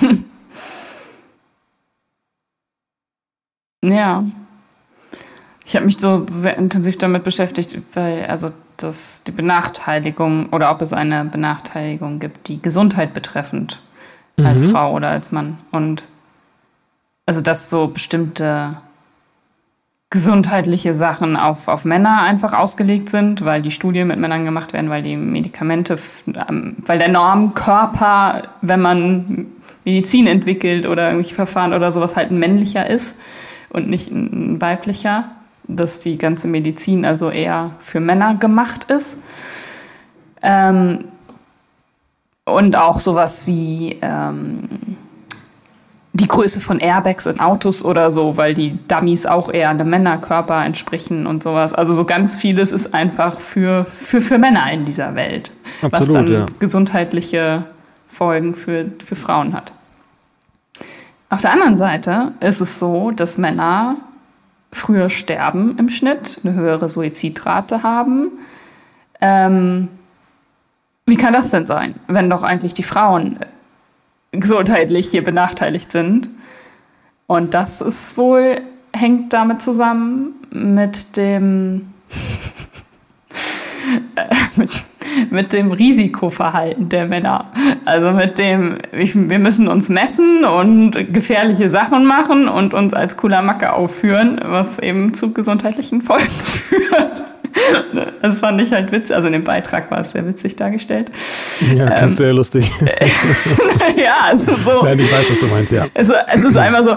ja. 3.83 4.23
Ich 5.64 5.77
habe 5.77 5.87
mich 5.87 5.96
so 5.96 6.27
sehr 6.31 6.59
intensiv 6.59 6.99
damit 6.99 7.25
beschäftigt, 7.25 7.81
weil 7.94 8.27
also 8.27 8.51
das 8.77 9.23
die 9.27 9.33
Benachteiligung 9.33 10.51
oder 10.51 10.70
ob 10.70 10.83
es 10.83 10.92
eine 10.92 11.25
Benachteiligung 11.25 12.18
gibt, 12.18 12.49
die 12.49 12.61
Gesundheit 12.61 13.14
betreffend 13.14 13.81
mhm. 14.37 14.44
als 14.44 14.64
Frau 14.64 14.92
oder 14.92 15.09
als 15.09 15.33
Mann 15.33 15.57
und 15.70 16.03
also 17.30 17.42
dass 17.42 17.70
so 17.70 17.86
bestimmte 17.86 18.76
gesundheitliche 20.10 20.94
Sachen 20.94 21.36
auf, 21.36 21.68
auf 21.68 21.84
Männer 21.84 22.22
einfach 22.22 22.54
ausgelegt 22.54 23.08
sind, 23.08 23.44
weil 23.44 23.62
die 23.62 23.70
Studien 23.70 24.08
mit 24.08 24.18
Männern 24.18 24.44
gemacht 24.44 24.72
werden, 24.72 24.90
weil 24.90 25.04
die 25.04 25.16
Medikamente, 25.16 25.96
ähm, 26.26 26.78
weil 26.84 26.98
der 26.98 27.08
Normkörper, 27.08 28.48
wenn 28.62 28.80
man 28.80 29.46
Medizin 29.84 30.26
entwickelt 30.26 30.88
oder 30.88 31.04
irgendwelche 31.04 31.36
Verfahren 31.36 31.72
oder 31.72 31.92
sowas, 31.92 32.16
halt 32.16 32.32
ein 32.32 32.40
männlicher 32.40 32.90
ist 32.90 33.14
und 33.68 33.88
nicht 33.88 34.10
ein 34.10 34.60
weiblicher, 34.60 35.30
dass 35.68 36.00
die 36.00 36.18
ganze 36.18 36.48
Medizin 36.48 37.04
also 37.04 37.30
eher 37.30 37.76
für 37.78 38.00
Männer 38.00 38.34
gemacht 38.34 38.90
ist. 38.90 39.14
Ähm, 40.42 41.04
und 42.44 42.74
auch 42.74 42.98
sowas 42.98 43.46
wie 43.46 44.00
ähm, 44.02 44.68
die 46.12 46.27
Größe 46.27 46.61
von 46.61 46.81
Airbags 46.81 47.27
in 47.27 47.38
Autos 47.38 47.85
oder 47.85 48.11
so, 48.11 48.37
weil 48.37 48.53
die 48.55 48.79
Dummies 48.88 49.27
auch 49.27 49.53
eher 49.53 49.70
einem 49.70 49.88
Männerkörper 49.88 50.64
entsprechen 50.64 51.27
und 51.27 51.42
sowas. 51.42 51.73
Also 51.73 51.94
so 51.94 52.05
ganz 52.05 52.37
vieles 52.37 52.73
ist 52.73 52.94
einfach 52.94 53.38
für, 53.38 53.85
für, 53.85 54.20
für 54.20 54.38
Männer 54.38 54.73
in 54.73 54.85
dieser 54.85 55.14
Welt, 55.14 55.53
Absolut, 55.83 55.92
was 55.92 56.12
dann 56.12 56.33
ja. 56.33 56.46
gesundheitliche 56.59 57.64
Folgen 58.09 58.55
für, 58.55 58.90
für 59.05 59.14
Frauen 59.14 59.53
hat. 59.53 59.73
Auf 61.29 61.42
der 61.42 61.53
anderen 61.53 61.77
Seite 61.77 62.33
ist 62.40 62.61
es 62.61 62.81
so, 62.81 63.12
dass 63.12 63.38
Männer 63.38 63.96
früher 64.73 65.11
sterben 65.11 65.77
im 65.79 65.90
Schnitt, 65.90 66.40
eine 66.42 66.55
höhere 66.55 66.88
Suizidrate 66.88 67.85
haben. 67.85 68.33
Ähm, 69.20 69.88
wie 71.07 71.16
kann 71.16 71.33
das 71.33 71.51
denn 71.51 71.66
sein, 71.66 71.94
wenn 72.09 72.31
doch 72.31 72.42
eigentlich 72.42 72.75
die 72.75 72.83
Frauen 72.83 73.38
gesundheitlich 74.32 75.10
hier 75.10 75.24
benachteiligt 75.24 75.90
sind. 75.90 76.30
Und 77.26 77.54
das 77.54 77.80
ist 77.80 78.16
wohl, 78.16 78.60
hängt 78.92 79.32
damit 79.32 79.62
zusammen 79.62 80.34
mit 80.52 81.16
dem, 81.16 81.92
mit, 84.56 84.70
mit, 85.30 85.52
dem 85.52 85.72
Risikoverhalten 85.72 86.88
der 86.88 87.06
Männer. 87.06 87.52
Also 87.84 88.12
mit 88.12 88.38
dem, 88.38 88.78
wir 88.92 89.38
müssen 89.38 89.68
uns 89.68 89.88
messen 89.88 90.44
und 90.44 90.92
gefährliche 91.12 91.70
Sachen 91.70 92.04
machen 92.04 92.48
und 92.48 92.74
uns 92.74 92.94
als 92.94 93.16
cooler 93.16 93.42
Macke 93.42 93.72
aufführen, 93.72 94.40
was 94.44 94.78
eben 94.78 95.14
zu 95.14 95.32
gesundheitlichen 95.32 96.02
Folgen 96.02 96.26
führt. 96.26 97.24
Das 98.23 98.40
fand 98.40 98.61
ich 98.61 98.73
halt 98.73 98.92
witzig. 98.92 99.16
Also 99.16 99.29
in 99.29 99.33
dem 99.33 99.44
Beitrag 99.44 99.90
war 99.90 100.01
es 100.01 100.12
sehr 100.12 100.27
witzig 100.27 100.57
dargestellt. 100.57 101.11
Ja, 101.75 101.87
klingt 101.87 102.12
ähm, 102.12 102.16
sehr 102.16 102.33
lustig. 102.33 102.70
ja, 103.96 104.16
also 104.25 104.55
so. 104.57 104.83
Nein, 104.83 104.99
ich 104.99 105.11
weiß, 105.11 105.31
was 105.31 105.38
du 105.38 105.46
meinst, 105.46 105.73
ja. 105.73 105.87
Also, 105.94 106.12
es 106.33 106.44
ist 106.44 106.57
einfach 106.57 106.85
so, 106.85 106.96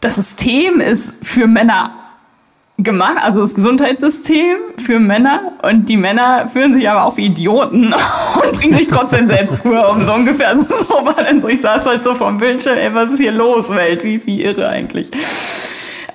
das 0.00 0.16
System 0.16 0.80
ist 0.80 1.12
für 1.22 1.46
Männer 1.46 1.90
gemacht, 2.78 3.16
also 3.22 3.40
das 3.40 3.54
Gesundheitssystem 3.54 4.56
für 4.76 4.98
Männer 4.98 5.52
und 5.62 5.88
die 5.88 5.96
Männer 5.96 6.48
fühlen 6.52 6.74
sich 6.74 6.88
aber 6.88 7.04
auch 7.04 7.16
wie 7.16 7.26
Idioten 7.26 7.94
und 8.42 8.58
bringen 8.58 8.74
sich 8.76 8.86
trotzdem 8.86 9.26
selbst 9.26 9.62
früher 9.62 9.88
um, 9.88 10.04
so 10.04 10.12
ungefähr. 10.12 10.48
Also 10.48 10.66
so 10.68 10.88
war 10.88 11.14
dann 11.14 11.40
so, 11.40 11.48
ich 11.48 11.60
saß 11.60 11.86
halt 11.86 12.02
so 12.02 12.14
vom 12.14 12.36
Bildschirm, 12.36 12.76
ey, 12.76 12.92
was 12.92 13.12
ist 13.12 13.20
hier 13.20 13.32
los, 13.32 13.74
Welt, 13.74 14.04
wie, 14.04 14.24
wie 14.26 14.42
irre 14.42 14.68
eigentlich. 14.68 15.10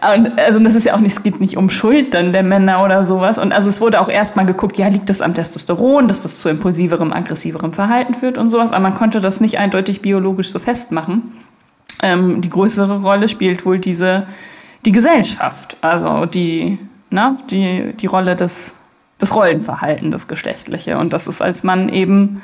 Und 0.02 0.40
also 0.40 0.60
das 0.60 0.74
ist 0.74 0.86
ja 0.86 0.96
auch 0.96 1.00
nicht, 1.00 1.12
es 1.12 1.22
geht 1.22 1.40
nicht 1.40 1.58
um 1.58 1.70
Schuld 1.70 2.16
dann 2.16 2.34
der 2.34 2.42
Männer 2.42 2.84
oder 2.84 3.04
sowas. 3.04 3.38
Und 3.38 3.54
also 3.54 3.70
es 3.70 3.82
wurde 3.82 4.02
auch 4.02 4.10
erstmal 4.10 4.48
geguckt, 4.48 4.80
ja, 4.80 4.88
liegt 4.88 5.10
das 5.10 5.22
am 5.22 5.36
Testosteron, 5.36 6.08
dass 6.08 6.24
das 6.24 6.38
zu 6.38 6.50
impulsiverem, 6.50 7.14
aggressiverem 7.14 7.72
Verhalten 7.72 8.16
führt 8.16 8.40
und 8.40 8.50
sowas. 8.50 8.72
Aber 8.72 8.80
man 8.80 8.96
konnte 8.96 9.22
das 9.22 9.42
nicht 9.42 9.60
eindeutig 9.60 10.02
biologisch 10.02 10.50
so 10.50 10.58
festmachen. 10.58 11.32
Ähm, 12.02 12.42
die 12.42 12.50
größere 12.50 13.02
Rolle 13.02 13.28
spielt 13.28 13.64
wohl 13.64 13.80
diese, 13.80 14.26
die 14.86 14.92
Gesellschaft. 14.92 15.78
Also 15.82 16.26
die, 16.26 16.80
na, 17.12 17.38
die, 17.52 17.94
die 17.94 18.08
Rolle 18.08 18.36
des, 18.36 18.74
des 19.22 19.36
Rollenverhalten, 19.36 20.10
das 20.10 20.28
Geschlechtliche. 20.28 20.98
Und 20.98 21.14
das 21.14 21.28
ist 21.28 21.44
als 21.44 21.64
Mann 21.64 21.90
eben 21.90 22.42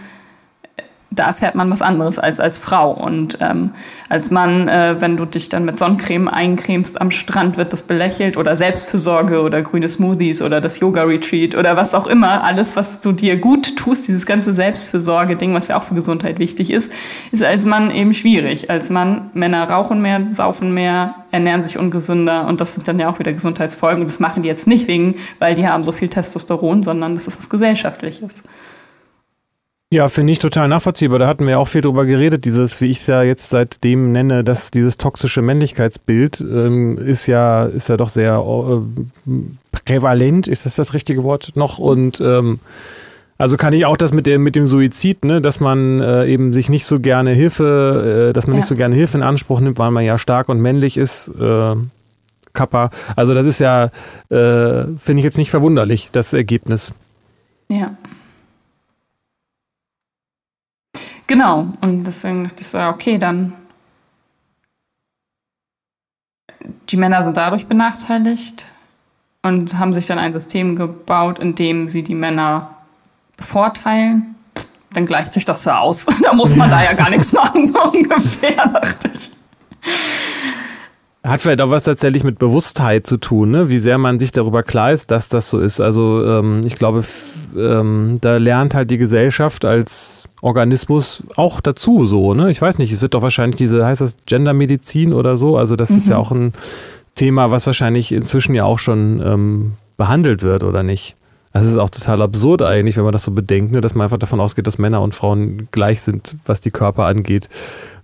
da 1.09 1.27
erfährt 1.27 1.55
man 1.55 1.71
was 1.71 1.81
anderes 1.81 2.19
als 2.19 2.39
als 2.39 2.59
Frau. 2.59 2.91
Und 2.91 3.37
ähm, 3.39 3.71
als 4.09 4.29
Mann, 4.29 4.67
äh, 4.67 4.95
wenn 4.99 5.15
du 5.15 5.25
dich 5.25 5.49
dann 5.49 5.63
mit 5.63 5.79
Sonnencreme 5.79 6.27
eincremst 6.27 6.99
am 6.99 7.11
Strand, 7.11 7.57
wird 7.57 7.71
das 7.71 7.83
belächelt 7.83 8.35
oder 8.35 8.57
Selbstfürsorge 8.57 9.41
oder 9.41 9.61
grüne 9.61 9.87
Smoothies 9.87 10.41
oder 10.41 10.59
das 10.59 10.79
Yoga-Retreat 10.79 11.55
oder 11.55 11.77
was 11.77 11.95
auch 11.95 12.07
immer. 12.07 12.43
Alles, 12.43 12.75
was 12.75 12.99
du 12.99 13.13
dir 13.13 13.37
gut 13.37 13.77
tust, 13.77 14.07
dieses 14.07 14.25
ganze 14.25 14.53
Selbstfürsorge-Ding, 14.53 15.53
was 15.53 15.69
ja 15.69 15.79
auch 15.79 15.83
für 15.83 15.95
Gesundheit 15.95 16.39
wichtig 16.39 16.71
ist, 16.71 16.91
ist 17.31 17.43
als 17.43 17.65
Mann 17.65 17.89
eben 17.89 18.13
schwierig. 18.13 18.69
Als 18.69 18.89
Mann, 18.89 19.29
Männer 19.33 19.69
rauchen 19.69 20.01
mehr, 20.01 20.29
saufen 20.29 20.73
mehr, 20.73 21.15
ernähren 21.31 21.63
sich 21.63 21.77
ungesünder 21.77 22.47
und 22.47 22.59
das 22.59 22.73
sind 22.73 22.87
dann 22.87 22.99
ja 22.99 23.09
auch 23.09 23.19
wieder 23.19 23.31
Gesundheitsfolgen. 23.31 24.01
Und 24.01 24.09
das 24.09 24.19
machen 24.19 24.43
die 24.43 24.49
jetzt 24.49 24.67
nicht 24.67 24.87
wegen, 24.87 25.15
weil 25.39 25.55
die 25.55 25.67
haben 25.67 25.85
so 25.85 25.93
viel 25.93 26.09
Testosteron, 26.09 26.81
sondern 26.81 27.15
das 27.15 27.27
ist 27.27 27.39
was 27.39 27.49
Gesellschaftliches. 27.49 28.43
Ja, 29.89 30.10
finde 30.10 30.34
ich 30.34 30.39
total 30.39 30.67
nachvollziehbar. 30.67 31.17
Da 31.17 31.28
hatten 31.28 31.47
wir 31.47 31.60
auch 31.60 31.67
viel 31.69 31.80
drüber 31.80 32.06
geredet. 32.06 32.43
Dieses, 32.43 32.82
wie 32.82 32.88
ich 32.88 32.97
es 32.97 33.08
ja 33.08 33.23
jetzt 33.23 33.50
seitdem 33.50 34.12
nenne, 34.12 34.43
dass 34.43 34.69
dieses 34.69 34.97
toxische 34.97 35.41
Männlichkeitsbild 35.41 36.41
ähm, 36.41 36.97
ist 36.97 37.26
ja, 37.28 37.65
ist 37.65 37.88
ja 37.88 37.95
doch 37.95 38.10
sehr 38.10 38.43
äh, 38.43 39.32
prävalent, 39.71 40.50
ist 40.50 40.65
das 40.65 40.76
das 40.76 40.93
richtige 40.93 41.23
Wort 41.23 41.54
noch? 41.56 41.80
Und 41.80 42.19
ähm, 42.19 42.60
also 43.38 43.56
kann 43.56 43.71
ich 43.71 43.86
auch 43.86 43.95
das 43.95 44.12
mit 44.12 44.28
dem, 44.28 44.43
mit 44.43 44.58
dem 44.58 44.65
Suizid, 44.65 45.23
ne, 45.23 45.39
dass 45.39 45.62
man 45.62 46.02
äh, 46.02 46.26
eben 46.26 46.54
sich 46.54 46.67
nicht 46.67 46.86
so 46.86 47.00
gerne 47.00 47.32
Hilfe, 47.32 48.30
äh, 48.30 48.34
dass 48.34 48.45
man 48.45 48.56
ja. 48.56 48.60
nicht 48.60 48.67
so 48.67 48.76
gerne 48.76 48.95
Hilfe 48.95 49.17
in 49.17 49.23
Anspruch 49.23 49.62
nimmt, 49.62 49.80
weil 49.80 49.91
man 49.91 50.04
ja 50.04 50.17
stark 50.17 50.50
und 50.50 50.60
männlich 50.60 50.97
ist. 50.97 51.30
Äh, 51.39 51.76
Kappa. 52.52 52.89
Also 53.15 53.34
das 53.34 53.45
ist 53.45 53.60
ja, 53.60 53.86
äh, 54.30 54.84
finde 54.97 55.19
ich 55.19 55.23
jetzt 55.23 55.38
nicht 55.38 55.52
verwunderlich, 55.52 56.10
das 56.12 56.34
Ergebnis. 56.34 56.91
Ja. 57.71 57.95
Genau, 61.38 61.67
und 61.82 62.04
deswegen 62.04 62.45
dachte 62.45 62.62
ich 62.62 62.67
so, 62.67 62.80
okay, 62.80 63.19
dann. 63.19 63.54
Die 66.89 66.97
Männer 66.97 67.21
sind 67.21 67.38
dadurch 67.38 67.67
benachteiligt 67.67 68.65
und 69.43 69.78
haben 69.78 69.93
sich 69.93 70.08
dann 70.08 70.17
ein 70.17 70.34
System 70.34 70.76
gebaut, 70.76 71.38
in 71.38 71.54
dem 71.54 71.88
sie 71.88 72.02
die 72.02 72.15
Männer 72.15 72.71
bevorteilen. 73.38 74.34
Dann 74.93 75.06
gleicht 75.06 75.32
sich 75.32 75.45
das 75.45 75.63
ja 75.65 75.78
aus. 75.78 76.08
da 76.23 76.34
muss 76.34 76.56
man 76.56 76.71
da 76.71 76.84
ja 76.84 76.93
gar 76.93 77.12
nichts 77.12 77.32
machen, 77.34 77.67
so 77.67 77.84
ungefähr, 77.84 78.67
dachte 78.69 79.12
ich. 79.13 79.30
Hat 81.27 81.41
vielleicht 81.41 81.59
auch 81.59 81.69
was 81.69 81.83
tatsächlich 81.83 82.23
mit 82.23 82.39
Bewusstheit 82.39 83.05
zu 83.05 83.17
tun, 83.17 83.51
ne? 83.51 83.69
wie 83.69 83.79
sehr 83.79 83.97
man 83.97 84.17
sich 84.17 84.31
darüber 84.31 84.63
klar 84.63 84.93
ist, 84.93 85.11
dass 85.11 85.27
das 85.27 85.49
so 85.49 85.59
ist. 85.59 85.81
Also 85.81 86.25
ähm, 86.25 86.61
ich 86.65 86.75
glaube, 86.75 87.03
ähm, 87.57 88.17
da 88.21 88.37
lernt 88.37 88.73
halt 88.73 88.89
die 88.91 88.97
Gesellschaft 88.97 89.65
als 89.65 90.29
Organismus 90.41 91.23
auch 91.35 91.59
dazu 91.59 92.05
so. 92.05 92.33
Ne? 92.33 92.49
Ich 92.49 92.61
weiß 92.61 92.77
nicht, 92.77 92.93
es 92.93 93.01
wird 93.01 93.13
doch 93.13 93.21
wahrscheinlich 93.21 93.57
diese, 93.57 93.85
heißt 93.85 93.99
das 93.99 94.15
Gendermedizin 94.25 95.11
oder 95.13 95.35
so? 95.35 95.57
Also 95.57 95.75
das 95.75 95.89
mhm. 95.89 95.97
ist 95.97 96.07
ja 96.07 96.15
mhm. 96.15 96.21
auch 96.21 96.31
ein 96.31 96.53
Thema, 97.15 97.51
was 97.51 97.65
wahrscheinlich 97.65 98.13
inzwischen 98.13 98.55
ja 98.55 98.63
auch 98.63 98.79
schon 98.79 99.21
ähm, 99.21 99.73
behandelt 99.97 100.43
wird, 100.43 100.63
oder 100.63 100.81
nicht? 100.81 101.17
Das 101.53 101.65
ist 101.65 101.77
auch 101.77 101.89
total 101.89 102.21
absurd 102.21 102.62
eigentlich, 102.62 102.97
wenn 102.97 103.03
man 103.03 103.13
das 103.13 103.23
so 103.23 103.31
bedenkt, 103.31 103.71
ne, 103.71 103.81
dass 103.81 103.95
man 103.95 104.05
einfach 104.05 104.17
davon 104.17 104.39
ausgeht, 104.39 104.67
dass 104.67 104.77
Männer 104.77 105.01
und 105.01 105.15
Frauen 105.15 105.67
gleich 105.71 106.01
sind, 106.01 106.36
was 106.45 106.62
die 106.62 106.71
Körper 106.71 107.05
angeht. 107.05 107.49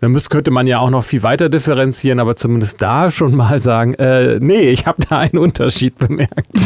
Dann 0.01 0.11
müsste, 0.11 0.29
könnte 0.29 0.51
man 0.51 0.65
ja 0.65 0.79
auch 0.79 0.89
noch 0.89 1.03
viel 1.03 1.23
weiter 1.23 1.49
differenzieren, 1.49 2.19
aber 2.19 2.35
zumindest 2.35 2.81
da 2.81 3.11
schon 3.11 3.35
mal 3.35 3.59
sagen, 3.59 3.93
äh, 3.95 4.39
nee, 4.39 4.69
ich 4.69 4.87
habe 4.87 5.03
da 5.07 5.19
einen 5.19 5.37
Unterschied 5.37 5.97
bemerkt. 5.97 6.47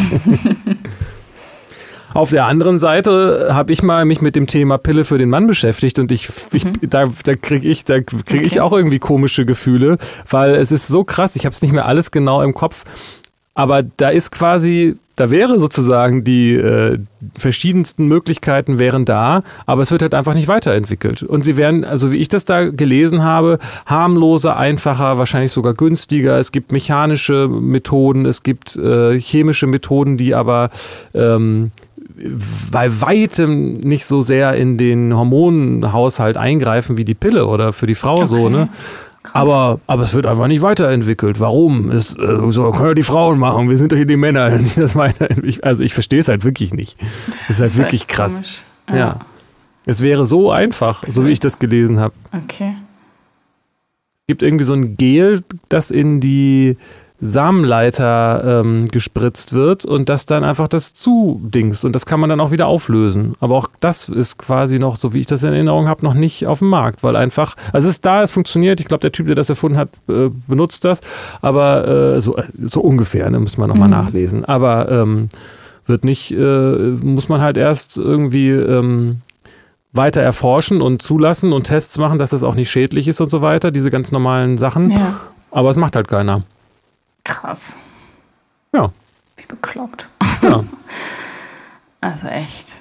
Auf 2.14 2.30
der 2.30 2.46
anderen 2.46 2.78
Seite 2.78 3.50
habe 3.52 3.72
ich 3.72 3.82
mal 3.82 4.04
mich 4.06 4.22
mit 4.22 4.34
dem 4.34 4.46
Thema 4.46 4.78
Pille 4.78 5.04
für 5.04 5.18
den 5.18 5.28
Mann 5.28 5.46
beschäftigt 5.46 5.98
und 5.98 6.10
ich, 6.10 6.28
ich 6.52 6.64
mhm. 6.64 6.72
da, 6.80 7.04
da 7.24 7.34
kriege 7.34 7.68
ich, 7.68 7.84
da 7.84 8.00
krieg 8.00 8.22
okay. 8.22 8.40
ich 8.42 8.60
auch 8.60 8.72
irgendwie 8.72 8.98
komische 8.98 9.44
Gefühle, 9.44 9.98
weil 10.28 10.54
es 10.54 10.72
ist 10.72 10.88
so 10.88 11.04
krass. 11.04 11.36
Ich 11.36 11.44
habe 11.44 11.54
es 11.54 11.60
nicht 11.60 11.72
mehr 11.72 11.86
alles 11.86 12.10
genau 12.10 12.42
im 12.42 12.54
Kopf, 12.54 12.84
aber 13.58 13.82
da 13.82 14.10
ist 14.10 14.30
quasi 14.30 14.96
da 15.16 15.32
wäre 15.32 15.58
sozusagen 15.58 16.22
die 16.22 16.54
äh, 16.54 16.96
verschiedensten 17.36 18.06
Möglichkeiten 18.06 18.78
wären 18.78 19.04
da, 19.04 19.42
aber 19.66 19.82
es 19.82 19.90
wird 19.90 20.02
halt 20.02 20.14
einfach 20.14 20.34
nicht 20.34 20.46
weiterentwickelt. 20.46 21.24
Und 21.24 21.44
sie 21.44 21.56
werden, 21.56 21.84
also 21.84 22.12
wie 22.12 22.18
ich 22.18 22.28
das 22.28 22.44
da 22.44 22.70
gelesen 22.70 23.24
habe, 23.24 23.58
harmloser, 23.84 24.56
einfacher, 24.56 25.18
wahrscheinlich 25.18 25.50
sogar 25.50 25.74
günstiger. 25.74 26.38
Es 26.38 26.52
gibt 26.52 26.70
mechanische 26.70 27.48
Methoden, 27.48 28.26
es 28.26 28.44
gibt 28.44 28.76
äh, 28.76 29.18
chemische 29.18 29.66
Methoden, 29.66 30.18
die 30.18 30.36
aber 30.36 30.70
ähm, 31.14 31.72
bei 32.70 33.00
weitem 33.00 33.72
nicht 33.72 34.04
so 34.04 34.22
sehr 34.22 34.54
in 34.54 34.78
den 34.78 35.16
Hormonhaushalt 35.16 36.36
eingreifen 36.36 36.96
wie 36.96 37.04
die 37.04 37.14
Pille 37.14 37.46
oder 37.46 37.72
für 37.72 37.86
die 37.88 37.96
Frau 37.96 38.18
okay. 38.18 38.26
so, 38.26 38.48
ne? 38.48 38.68
Aber, 39.32 39.80
aber 39.86 40.02
es 40.02 40.14
wird 40.14 40.26
einfach 40.26 40.46
nicht 40.46 40.62
weiterentwickelt. 40.62 41.40
Warum? 41.40 41.90
Es, 41.90 42.16
äh, 42.16 42.50
so 42.50 42.70
können 42.70 42.88
ja 42.88 42.94
die 42.94 43.02
Frauen 43.02 43.38
machen. 43.38 43.68
Wir 43.68 43.76
sind 43.76 43.92
doch 43.92 43.96
hier 43.96 44.06
die 44.06 44.16
Männer, 44.16 44.50
die 44.58 44.80
das 44.80 44.96
weiterentwickeln. 44.96 45.62
Also 45.62 45.82
ich 45.82 45.94
verstehe 45.94 46.20
es 46.20 46.28
halt 46.28 46.44
wirklich 46.44 46.72
nicht. 46.72 46.96
Das 47.48 47.56
ist 47.56 47.60
halt 47.60 47.70
ist 47.70 47.76
wirklich 47.78 48.06
krass. 48.06 48.62
Ja. 48.88 48.96
ja. 48.96 49.20
Es 49.86 50.02
wäre 50.02 50.26
so 50.26 50.50
einfach, 50.50 51.04
so 51.08 51.24
wie 51.24 51.30
ich 51.30 51.40
das 51.40 51.58
gelesen 51.58 51.98
habe. 51.98 52.14
Okay. 52.44 52.76
Es 54.20 54.26
gibt 54.26 54.42
irgendwie 54.42 54.64
so 54.64 54.74
ein 54.74 54.96
Gel, 54.96 55.42
das 55.70 55.90
in 55.90 56.20
die 56.20 56.76
Samenleiter 57.20 58.60
ähm, 58.60 58.86
gespritzt 58.86 59.52
wird 59.52 59.84
und 59.84 60.08
das 60.08 60.24
dann 60.24 60.44
einfach 60.44 60.68
das 60.68 60.94
zudingst 60.94 61.84
und 61.84 61.92
das 61.92 62.06
kann 62.06 62.20
man 62.20 62.30
dann 62.30 62.40
auch 62.40 62.52
wieder 62.52 62.68
auflösen. 62.68 63.34
Aber 63.40 63.56
auch 63.56 63.68
das 63.80 64.08
ist 64.08 64.38
quasi 64.38 64.78
noch, 64.78 64.96
so 64.96 65.12
wie 65.12 65.20
ich 65.20 65.26
das 65.26 65.42
in 65.42 65.52
Erinnerung 65.52 65.88
habe, 65.88 66.04
noch 66.04 66.14
nicht 66.14 66.46
auf 66.46 66.60
dem 66.60 66.68
Markt, 66.68 67.02
weil 67.02 67.16
einfach, 67.16 67.56
also 67.72 67.88
es 67.88 67.96
ist 67.96 68.06
da, 68.06 68.22
es 68.22 68.30
funktioniert. 68.30 68.78
Ich 68.80 68.86
glaube, 68.86 69.00
der 69.00 69.10
Typ, 69.10 69.26
der 69.26 69.34
das 69.34 69.50
erfunden 69.50 69.78
hat, 69.78 69.88
äh, 70.08 70.30
benutzt 70.46 70.84
das, 70.84 71.00
aber 71.42 71.88
äh, 71.88 72.20
so, 72.20 72.36
so 72.56 72.80
ungefähr, 72.80 73.28
ne, 73.30 73.40
muss 73.40 73.58
man 73.58 73.68
nochmal 73.68 73.88
mhm. 73.88 73.94
nachlesen. 73.94 74.44
Aber 74.44 74.88
ähm, 74.88 75.28
wird 75.86 76.04
nicht, 76.04 76.30
äh, 76.30 76.36
muss 77.02 77.28
man 77.28 77.40
halt 77.40 77.56
erst 77.56 77.96
irgendwie 77.96 78.50
ähm, 78.50 79.22
weiter 79.92 80.20
erforschen 80.20 80.82
und 80.82 81.02
zulassen 81.02 81.52
und 81.52 81.64
Tests 81.64 81.98
machen, 81.98 82.20
dass 82.20 82.30
das 82.30 82.44
auch 82.44 82.54
nicht 82.54 82.70
schädlich 82.70 83.08
ist 83.08 83.20
und 83.20 83.30
so 83.30 83.42
weiter, 83.42 83.72
diese 83.72 83.90
ganz 83.90 84.12
normalen 84.12 84.56
Sachen. 84.56 84.90
Ja. 84.90 85.18
Aber 85.50 85.70
es 85.70 85.76
macht 85.76 85.96
halt 85.96 86.06
keiner. 86.06 86.42
Krass. 87.28 87.76
Ja. 88.72 88.90
Wie 89.36 89.46
bekloppt. 89.46 90.08
Ja. 90.42 90.64
also 92.00 92.26
echt. 92.26 92.80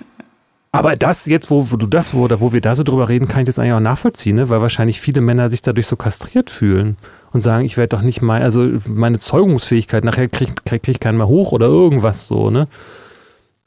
Aber 0.71 0.95
das 0.95 1.25
jetzt, 1.25 1.51
wo, 1.51 1.69
wo 1.71 1.75
du 1.75 1.85
das, 1.85 2.13
wo, 2.13 2.29
wo 2.39 2.53
wir 2.53 2.61
da 2.61 2.73
so 2.75 2.83
drüber 2.83 3.09
reden, 3.09 3.27
kann 3.27 3.41
ich 3.41 3.47
das 3.47 3.59
eigentlich 3.59 3.73
auch 3.73 3.79
nachvollziehen, 3.79 4.37
ne? 4.37 4.49
weil 4.49 4.61
wahrscheinlich 4.61 5.01
viele 5.01 5.21
Männer 5.21 5.49
sich 5.49 5.61
dadurch 5.61 5.87
so 5.87 5.95
kastriert 5.95 6.49
fühlen 6.49 6.97
und 7.33 7.41
sagen, 7.41 7.65
ich 7.65 7.77
werde 7.77 7.95
doch 7.95 8.01
nicht 8.01 8.21
mal, 8.21 8.41
also 8.41 8.67
meine 8.87 9.19
Zeugungsfähigkeit, 9.19 10.03
nachher 10.03 10.29
kriege 10.29 10.53
krieg, 10.53 10.65
krieg 10.83 10.87
ich 10.95 10.99
keinen 10.99 11.17
mehr 11.17 11.27
hoch 11.27 11.51
oder 11.51 11.67
irgendwas 11.67 12.27
so, 12.27 12.49
ne? 12.49 12.67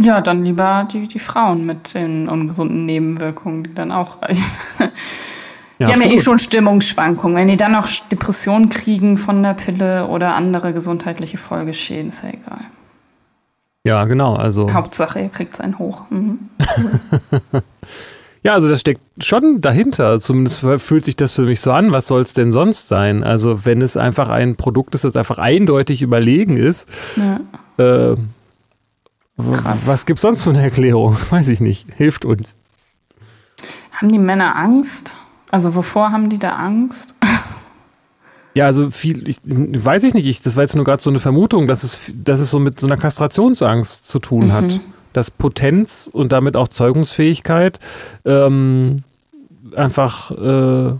Ja, 0.01 0.23
dann 0.23 0.45
lieber 0.45 0.88
die, 0.90 1.09
die 1.09 1.19
Frauen 1.19 1.66
mit 1.66 1.93
den 1.93 2.29
ungesunden 2.29 2.87
Nebenwirkungen, 2.87 3.64
die 3.64 3.75
dann 3.75 3.93
auch 3.93 4.16
Ja, 5.81 5.87
die 5.87 5.93
haben 5.95 6.03
ja 6.03 6.12
eh 6.12 6.19
schon 6.19 6.38
Stimmungsschwankungen. 6.38 7.37
Wenn 7.38 7.49
die 7.49 7.57
dann 7.57 7.73
noch 7.73 7.88
Depressionen 8.12 8.69
kriegen 8.69 9.16
von 9.16 9.43
der 9.43 9.55
Pille 9.55 10.09
oder 10.09 10.35
andere 10.35 10.75
gesundheitliche 10.75 11.38
Folgeschäden, 11.38 12.11
ist 12.11 12.23
ja 12.23 12.29
egal. 12.29 12.61
Ja, 13.85 14.05
genau. 14.05 14.35
Also 14.37 14.71
Hauptsache, 14.71 15.21
ihr 15.21 15.29
kriegt 15.31 15.59
es 15.59 15.79
hoch. 15.79 16.03
Mhm. 16.11 16.51
ja, 18.43 18.53
also 18.53 18.69
das 18.69 18.81
steckt 18.81 19.01
schon 19.25 19.62
dahinter. 19.62 20.21
Zumindest 20.21 20.66
fühlt 20.83 21.07
sich 21.07 21.16
das 21.16 21.35
für 21.35 21.45
mich 21.45 21.62
so 21.62 21.73
an. 21.73 21.95
Was 21.95 22.09
soll 22.09 22.21
es 22.21 22.35
denn 22.35 22.53
sonst 22.53 22.88
sein? 22.88 23.25
Also 23.25 23.64
wenn 23.64 23.81
es 23.81 23.97
einfach 23.97 24.29
ein 24.29 24.57
Produkt 24.57 24.95
ist, 24.95 25.05
das 25.05 25.16
einfach 25.16 25.38
eindeutig 25.38 26.03
überlegen 26.03 26.59
ist, 26.59 26.90
ja. 27.16 27.40
äh, 27.83 28.16
was 29.38 30.05
gibt 30.05 30.19
es 30.19 30.23
sonst 30.23 30.45
für 30.45 30.51
eine 30.51 30.61
Erklärung? 30.61 31.16
Weiß 31.31 31.49
ich 31.49 31.61
nicht. 31.61 31.87
Hilft 31.97 32.27
uns. 32.27 32.55
Haben 33.93 34.12
die 34.12 34.19
Männer 34.19 34.57
Angst? 34.57 35.14
Also 35.51 35.75
wovor 35.75 36.13
haben 36.13 36.29
die 36.29 36.39
da 36.39 36.57
Angst? 36.57 37.15
Ja, 38.55 38.67
also 38.67 38.91
viel, 38.91 39.29
ich, 39.29 39.39
weiß 39.45 40.03
ich 40.03 40.13
nicht, 40.13 40.27
ich, 40.27 40.43
das 40.43 40.57
war 40.57 40.65
jetzt 40.65 40.75
nur 40.75 40.85
gerade 40.85 41.01
so 41.01 41.09
eine 41.09 41.21
Vermutung, 41.21 41.69
dass 41.69 41.85
es, 41.85 42.01
dass 42.13 42.41
es 42.41 42.51
so 42.51 42.59
mit 42.59 42.81
so 42.81 42.87
einer 42.87 42.97
Kastrationsangst 42.97 44.09
zu 44.09 44.19
tun 44.19 44.49
mhm. 44.49 44.53
hat. 44.53 44.81
Dass 45.13 45.31
Potenz 45.31 46.11
und 46.13 46.33
damit 46.33 46.57
auch 46.57 46.69
Zeugungsfähigkeit 46.69 47.79
ähm, 48.25 48.97
einfach 49.75 50.31
äh, 50.31 50.95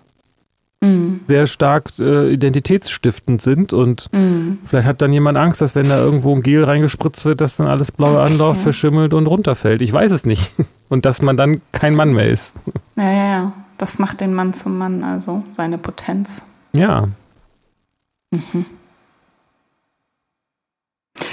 mhm. 0.85 1.21
sehr 1.29 1.47
stark 1.47 1.91
äh, 1.99 2.33
identitätsstiftend 2.33 3.43
sind 3.43 3.73
und 3.73 4.13
mhm. 4.13 4.59
vielleicht 4.67 4.87
hat 4.89 5.03
dann 5.03 5.13
jemand 5.13 5.39
Angst, 5.39 5.61
dass 5.61 5.75
wenn 5.75 5.89
da 5.89 5.99
irgendwo 5.99 6.35
ein 6.35 6.43
Gel 6.43 6.65
reingespritzt 6.65 7.25
wird, 7.25 7.41
dass 7.41 7.57
dann 7.57 7.67
alles 7.67 7.93
blaue 7.93 8.21
okay. 8.21 8.33
anläuft, 8.33 8.61
verschimmelt 8.61 9.15
und 9.15 9.27
runterfällt. 9.27 9.83
Ich 9.83 9.93
weiß 9.93 10.13
es 10.13 10.25
nicht. 10.25 10.53
Und 10.89 11.05
dass 11.05 11.23
man 11.23 11.37
dann 11.37 11.61
kein 11.71 11.95
Mann 11.95 12.15
mehr 12.15 12.27
ist. 12.27 12.53
Ja, 12.97 13.13
ja, 13.13 13.31
ja. 13.31 13.53
Das 13.81 13.99
macht 13.99 14.21
den 14.21 14.35
Mann 14.35 14.53
zum 14.53 14.77
Mann, 14.77 15.03
also 15.05 15.43
seine 15.57 15.79
Potenz. 15.79 16.43
Ja. 16.75 17.09
Mhm. 18.31 18.66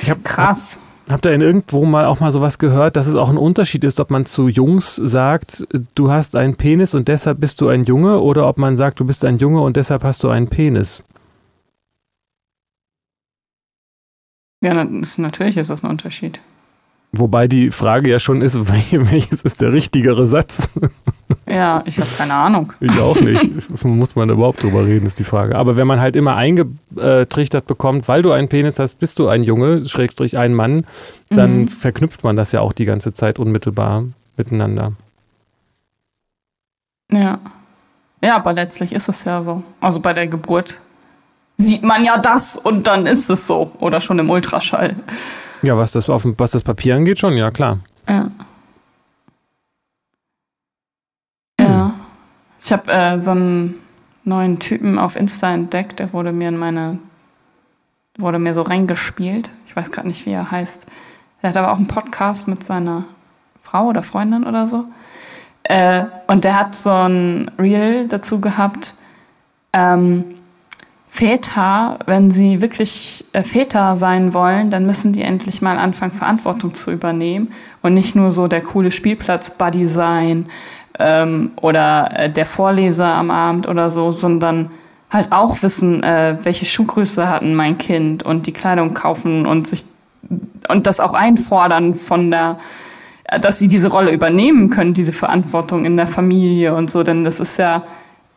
Ich 0.02 0.10
hab, 0.10 0.24
Krass. 0.24 0.78
Hab, 1.08 1.16
hab 1.16 1.22
da 1.24 1.32
in 1.32 1.42
irgendwo 1.42 1.84
mal 1.84 2.06
auch 2.06 2.22
mal 2.22 2.32
sowas 2.32 2.58
gehört, 2.58 2.96
dass 2.96 3.06
es 3.06 3.16
auch 3.16 3.28
ein 3.30 3.38
Unterschied 3.38 3.84
ist, 3.84 4.00
ob 4.00 4.12
man 4.12 4.26
zu 4.26 4.48
Jungs 4.48 4.96
sagt, 4.96 5.68
du 5.94 6.10
hast 6.10 6.38
einen 6.38 6.56
Penis 6.56 6.96
und 6.96 7.10
deshalb 7.10 7.42
bist 7.42 7.60
du 7.60 7.68
ein 7.68 7.84
Junge, 7.84 8.22
oder 8.22 8.48
ob 8.48 8.58
man 8.58 8.78
sagt, 8.78 9.02
du 9.02 9.06
bist 9.06 9.26
ein 9.26 9.40
Junge 9.40 9.60
und 9.60 9.76
deshalb 9.76 10.06
hast 10.06 10.24
du 10.24 10.30
einen 10.30 10.48
Penis. 10.48 11.04
Ja, 14.64 14.82
ist, 14.84 15.20
natürlich 15.20 15.58
ist 15.58 15.70
das 15.70 15.84
ein 15.84 15.90
Unterschied. 15.90 16.40
Wobei 17.12 17.50
die 17.50 17.72
Frage 17.72 18.10
ja 18.10 18.20
schon 18.20 18.42
ist, 18.42 18.70
welches 18.70 19.42
ist 19.42 19.60
der 19.60 19.74
richtigere 19.74 20.26
Satz? 20.26 20.70
Ja, 21.50 21.84
ich 21.86 22.00
habe 22.00 22.10
keine 22.18 22.34
Ahnung. 22.34 22.74
Ich 22.80 23.00
auch 23.00 23.20
nicht. 23.20 23.84
Muss 23.84 24.16
man 24.16 24.30
überhaupt 24.30 24.64
drüber 24.64 24.86
reden, 24.86 25.06
ist 25.06 25.20
die 25.20 25.24
Frage. 25.24 25.56
Aber 25.58 25.76
wenn 25.76 25.88
man 25.88 26.00
halt 26.00 26.16
immer 26.16 26.36
eingetrichtert 26.36 27.68
bekommt, 27.68 28.08
weil 28.08 28.22
du 28.22 28.32
einen 28.32 28.48
Penis 28.48 28.80
hast, 28.80 28.96
bist 29.00 29.20
du 29.20 29.28
ein 29.28 29.44
Junge, 29.44 29.86
Schrägstrich 29.86 30.38
ein 30.38 30.54
Mann, 30.54 30.86
dann 31.30 31.62
mhm. 31.62 31.68
verknüpft 31.68 32.24
man 32.24 32.36
das 32.36 32.52
ja 32.52 32.62
auch 32.62 32.74
die 32.74 32.86
ganze 32.86 33.14
Zeit 33.14 33.40
unmittelbar 33.40 34.06
miteinander. 34.38 34.94
Ja. 37.12 37.40
Ja, 38.24 38.36
aber 38.36 38.54
letztlich 38.54 38.94
ist 38.94 39.10
es 39.10 39.24
ja 39.26 39.42
so. 39.42 39.64
Also 39.80 40.00
bei 40.00 40.14
der 40.14 40.28
Geburt 40.28 40.82
sieht 41.58 41.84
man 41.84 42.04
ja 42.04 42.18
das 42.18 42.58
und 42.58 42.88
dann 42.88 43.06
ist 43.06 43.30
es 43.30 43.48
so. 43.48 43.72
Oder 43.80 44.02
schon 44.02 44.20
im 44.20 44.30
Ultraschall. 44.30 44.96
Ja, 45.62 45.78
was 45.78 45.92
das, 45.92 46.10
auf, 46.10 46.26
was 46.38 46.52
das 46.52 46.62
Papier 46.62 46.96
angeht, 46.96 47.20
schon, 47.20 47.36
ja, 47.36 47.52
klar. 47.52 47.80
Ja. 48.08 48.14
Ja. 48.16 48.32
Ich 52.68 52.74
habe 52.74 52.92
äh, 52.92 53.18
so 53.18 53.32
einen 53.32 53.76
neuen 54.26 54.60
Typen 54.60 55.00
auf 55.00 55.16
Insta 55.16 55.54
entdeckt, 55.54 56.00
der 56.00 56.12
wurde 56.12 56.34
mir 56.34 56.50
in 56.50 56.58
meine, 56.58 57.00
wurde 58.18 58.40
mir 58.40 58.54
so 58.54 58.62
reingespielt. 58.62 59.50
Ich 59.68 59.76
weiß 59.78 59.90
gerade 59.90 60.10
nicht, 60.10 60.26
wie 60.26 60.32
er 60.32 60.52
heißt. 60.52 60.86
Er 61.42 61.52
hat 61.52 61.56
aber 61.56 61.72
auch 61.72 61.78
einen 61.78 61.88
Podcast 61.88 62.50
mit 62.50 62.66
seiner 62.66 63.06
Frau 63.62 63.86
oder 63.86 64.04
Freundin 64.04 64.44
oder 64.44 64.68
so. 64.68 64.84
Äh, 65.64 66.08
und 66.28 66.44
der 66.44 66.60
hat 66.60 66.76
so 66.76 66.92
ein 66.92 67.50
Reel 67.58 68.10
dazu 68.10 68.42
gehabt, 68.42 68.96
ähm, 69.72 70.26
Väter, 71.08 72.00
wenn 72.06 72.32
sie 72.32 72.62
wirklich 72.62 73.24
äh, 73.32 73.44
Väter 73.44 73.96
sein 73.96 74.34
wollen, 74.34 74.72
dann 74.72 74.86
müssen 74.86 75.14
die 75.14 75.22
endlich 75.22 75.62
mal 75.62 75.78
anfangen, 75.78 76.12
Verantwortung 76.12 76.74
zu 76.74 76.92
übernehmen 76.92 77.54
und 77.82 77.94
nicht 77.94 78.14
nur 78.18 78.32
so 78.32 78.50
der 78.50 78.62
coole 78.62 78.92
Spielplatz-Buddy 78.92 79.88
sein 79.88 80.48
ähm, 81.00 81.52
oder 81.62 82.10
äh, 82.14 82.30
der 82.32 82.46
Vorleser 82.46 83.08
am 83.08 83.32
Abend 83.32 83.68
oder 83.68 83.90
so, 83.90 84.12
sondern 84.12 84.72
halt 85.10 85.32
auch 85.32 85.62
wissen, 85.62 86.04
äh, 86.04 86.38
welche 86.44 86.66
Schuhgröße 86.66 87.30
hatten 87.30 87.56
mein 87.56 87.78
Kind 87.78 88.24
und 88.24 88.48
die 88.48 88.54
Kleidung 88.54 88.94
kaufen 88.94 89.46
und 89.46 89.68
sich 89.68 89.86
und 90.70 90.86
das 90.86 91.00
auch 91.00 91.14
einfordern 91.14 91.94
von 91.94 92.32
der, 92.32 92.58
dass 93.42 93.60
sie 93.60 93.70
diese 93.70 93.88
Rolle 93.88 94.12
übernehmen 94.12 94.70
können, 94.70 94.94
diese 94.94 95.14
Verantwortung 95.14 95.86
in 95.86 95.96
der 95.96 96.08
Familie 96.08 96.76
und 96.76 96.92
so, 96.92 97.04
denn 97.04 97.24
das 97.24 97.40
ist 97.40 97.58
ja 97.58 97.84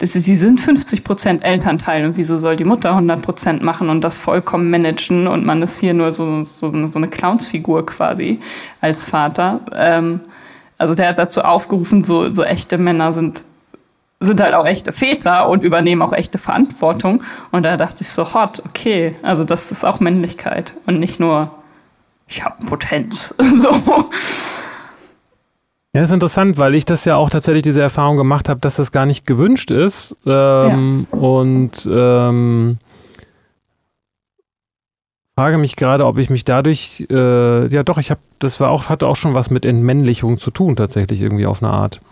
das 0.00 0.16
ist, 0.16 0.24
sie 0.24 0.36
sind 0.36 0.58
50 0.58 1.04
Prozent 1.04 1.44
Elternteil 1.44 2.06
und 2.06 2.16
wieso 2.16 2.38
soll 2.38 2.56
die 2.56 2.64
Mutter 2.64 2.90
100 2.90 3.20
Prozent 3.20 3.62
machen 3.62 3.90
und 3.90 4.02
das 4.02 4.16
vollkommen 4.16 4.70
managen 4.70 5.26
und 5.26 5.44
man 5.44 5.60
ist 5.60 5.78
hier 5.78 5.92
nur 5.92 6.14
so, 6.14 6.42
so, 6.42 6.86
so 6.86 6.98
eine 6.98 7.08
Clownsfigur 7.08 7.84
quasi 7.84 8.40
als 8.80 9.04
Vater. 9.04 9.60
Ähm, 9.76 10.20
also 10.80 10.94
der 10.94 11.08
hat 11.08 11.18
dazu 11.18 11.42
aufgerufen, 11.42 12.02
so, 12.02 12.32
so 12.32 12.42
echte 12.42 12.78
Männer 12.78 13.12
sind, 13.12 13.42
sind 14.18 14.40
halt 14.40 14.54
auch 14.54 14.66
echte 14.66 14.92
Väter 14.92 15.48
und 15.48 15.62
übernehmen 15.62 16.00
auch 16.00 16.14
echte 16.14 16.38
Verantwortung. 16.38 17.22
Und 17.52 17.64
da 17.64 17.76
dachte 17.76 17.98
ich 18.00 18.08
so, 18.08 18.32
hot, 18.32 18.62
okay, 18.66 19.14
also 19.22 19.44
das 19.44 19.70
ist 19.70 19.84
auch 19.84 20.00
Männlichkeit 20.00 20.74
und 20.86 20.98
nicht 20.98 21.20
nur, 21.20 21.50
ich 22.26 22.44
habe 22.44 22.64
Potenz. 22.64 23.34
so. 23.38 23.70
Ja, 25.92 26.02
ist 26.02 26.12
interessant, 26.12 26.56
weil 26.56 26.74
ich 26.74 26.86
das 26.86 27.04
ja 27.04 27.16
auch 27.16 27.28
tatsächlich 27.28 27.62
diese 27.62 27.82
Erfahrung 27.82 28.16
gemacht 28.16 28.48
habe, 28.48 28.60
dass 28.60 28.76
das 28.76 28.90
gar 28.90 29.04
nicht 29.04 29.26
gewünscht 29.26 29.70
ist. 29.70 30.16
Ähm, 30.24 31.06
ja. 31.12 31.18
Und 31.18 31.86
ähm, 31.92 32.78
frage 35.40 35.56
mich 35.56 35.76
gerade, 35.76 36.04
ob 36.04 36.18
ich 36.18 36.28
mich 36.28 36.44
dadurch, 36.44 37.06
äh, 37.10 37.66
ja 37.68 37.82
doch, 37.82 37.96
ich 37.96 38.10
habe, 38.10 38.20
das 38.40 38.60
war 38.60 38.68
auch, 38.68 38.90
hatte 38.90 39.06
auch 39.06 39.16
schon 39.16 39.32
was 39.32 39.48
mit 39.48 39.64
Entmännlichung 39.64 40.36
zu 40.36 40.50
tun, 40.50 40.76
tatsächlich 40.76 41.22
irgendwie 41.22 41.46
auf 41.46 41.62
eine 41.62 41.72
Art. 41.72 42.02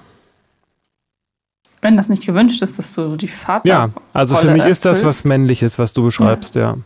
Wenn 1.82 1.98
das 1.98 2.08
nicht 2.08 2.24
gewünscht 2.24 2.62
ist, 2.62 2.78
dass 2.78 2.94
du 2.94 3.16
die 3.16 3.28
Vater. 3.28 3.68
Ja, 3.68 3.90
also 4.14 4.34
für 4.36 4.50
mich 4.50 4.64
ist 4.64 4.86
das 4.86 5.04
was 5.04 5.24
Männliches, 5.24 5.78
was 5.78 5.92
du 5.92 6.04
beschreibst, 6.04 6.54
ja. 6.54 6.62
ja. 6.62 6.76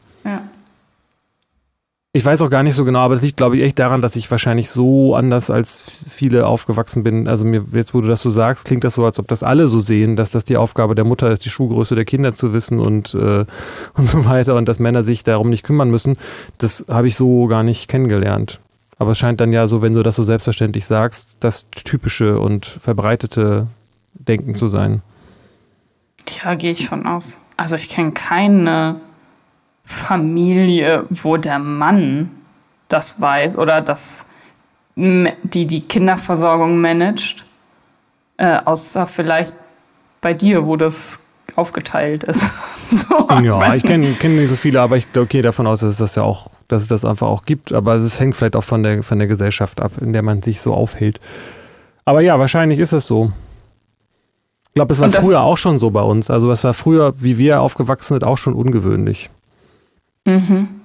Ich 2.15 2.27
weiß 2.27 2.43
auch 2.43 2.51
gar 2.51 2.63
nicht 2.63 2.75
so 2.75 2.85
genau, 2.85 2.99
aber 2.99 3.15
das 3.15 3.23
liegt, 3.23 3.39
glaube 3.39 3.57
ich, 3.57 3.63
echt 3.63 3.79
daran, 3.79 4.03
dass 4.03 4.17
ich 4.17 4.31
wahrscheinlich 4.31 4.69
so 4.69 5.15
anders 5.15 5.51
als 5.51 5.83
viele 6.11 6.47
aufgewachsen 6.47 7.03
bin. 7.03 7.27
Also 7.27 7.47
mir, 7.47 7.65
jetzt, 7.73 7.95
wo 7.95 8.03
du 8.03 8.09
das 8.09 8.21
so 8.21 8.29
sagst, 8.29 8.67
klingt 8.67 8.85
das 8.85 8.97
so, 8.97 9.07
als 9.07 9.19
ob 9.19 9.29
das 9.29 9.43
alle 9.43 9.67
so 9.67 9.81
sehen, 9.81 10.15
dass 10.15 10.31
das 10.31 10.45
die 10.45 10.59
Aufgabe 10.59 10.95
der 10.95 11.07
Mutter 11.07 11.31
ist, 11.31 11.47
die 11.47 11.49
Schuhgröße 11.49 11.95
der 11.95 12.05
Kinder 12.05 12.35
zu 12.35 12.53
wissen 12.53 12.81
und, 12.81 13.15
äh, 13.15 13.47
und 13.95 14.05
so 14.05 14.27
weiter 14.27 14.57
und 14.57 14.69
dass 14.69 14.79
Männer 14.79 15.03
sich 15.03 15.23
darum 15.23 15.49
nicht 15.49 15.63
kümmern 15.63 15.91
müssen. 15.91 16.19
Das 16.59 16.85
habe 16.87 17.09
ich 17.09 17.17
so 17.17 17.47
gar 17.47 17.63
nicht 17.63 17.89
kennengelernt. 17.89 18.61
Aber 18.99 19.13
es 19.13 19.19
scheint 19.19 19.41
dann 19.41 19.51
ja 19.55 19.67
so, 19.67 19.81
wenn 19.81 19.95
du 19.95 20.03
das 20.03 20.17
so 20.17 20.23
selbstverständlich 20.23 20.85
sagst, 20.85 21.39
das 21.41 21.65
typische 21.71 22.39
und 22.39 22.67
verbreitete 22.67 23.69
Denken 24.13 24.55
zu 24.55 24.69
sein. 24.69 25.01
Tja, 26.27 26.57
gehe 26.57 26.73
ich 26.73 26.87
von 26.87 27.07
aus. 27.07 27.39
Also 27.57 27.77
ich 27.77 27.89
kenne 27.89 28.13
keine 28.13 29.01
Familie, 29.85 31.05
wo 31.11 31.37
der 31.37 31.59
Mann 31.59 32.31
das 32.89 33.21
weiß 33.21 33.59
oder 33.59 33.81
das 33.81 34.27
die 34.95 35.67
die 35.67 35.81
Kinderversorgung 35.81 36.81
managt, 36.81 37.45
äh, 38.37 38.59
außer 38.65 39.07
vielleicht 39.07 39.57
bei 40.21 40.35
dir, 40.35 40.67
wo 40.67 40.77
das 40.77 41.19
aufgeteilt 41.57 42.25
ist. 42.25 42.51
so, 42.87 43.29
ja, 43.43 43.69
ich, 43.69 43.77
ich 43.77 43.83
kenne 43.83 44.13
kenn 44.13 44.37
nicht 44.37 44.49
so 44.49 44.57
viele, 44.57 44.81
aber 44.81 44.97
ich 44.97 45.07
gehe 45.29 45.43
davon 45.43 45.67
aus, 45.67 45.81
dass 45.81 45.93
es 45.93 45.99
das 45.99 46.15
ja 46.15 46.23
auch, 46.23 46.51
dass 46.69 46.83
es 46.83 46.89
das 46.89 47.05
einfach 47.05 47.29
auch 47.29 47.45
gibt. 47.45 47.73
Aber 47.73 47.95
es 47.95 48.21
hängt 48.21 48.37
vielleicht 48.37 48.57
auch 48.57 48.65
von 48.65 48.83
der, 48.83 49.03
von 49.03 49.19
der 49.19 49.29
Gesellschaft 49.29 49.81
ab, 49.81 49.93
in 50.01 50.13
der 50.13 50.23
man 50.23 50.43
sich 50.43 50.61
so 50.61 50.73
aufhält. 50.73 51.21
Aber 52.05 52.21
ja, 52.21 52.39
wahrscheinlich 52.39 52.79
ist 52.79 52.93
es 52.93 53.07
so. 53.07 53.33
Ich 54.69 54.75
glaube, 54.75 54.93
es 54.93 55.01
war 55.01 55.13
früher 55.13 55.43
auch 55.43 55.59
schon 55.59 55.79
so 55.79 55.91
bei 55.91 56.01
uns. 56.01 56.31
Also 56.31 56.51
es 56.51 56.65
war 56.65 56.73
früher, 56.73 57.13
wie 57.17 57.37
wir 57.37 57.61
aufgewachsen 57.61 58.15
sind, 58.15 58.25
auch 58.25 58.39
schon 58.39 58.55
ungewöhnlich. 58.55 59.29
Mhm. 60.25 60.81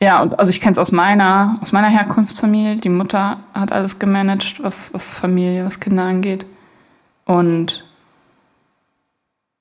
Ja, 0.00 0.22
und 0.22 0.38
also 0.38 0.50
ich 0.50 0.60
kenne 0.60 0.72
es 0.72 0.78
aus 0.78 0.92
meiner, 0.92 1.58
aus 1.60 1.72
meiner 1.72 1.88
Herkunftsfamilie. 1.88 2.76
Die 2.76 2.88
Mutter 2.88 3.40
hat 3.52 3.72
alles 3.72 3.98
gemanagt, 3.98 4.62
was, 4.62 4.94
was 4.94 5.18
Familie, 5.18 5.64
was 5.64 5.80
Kinder 5.80 6.04
angeht. 6.04 6.46
Und 7.24 7.84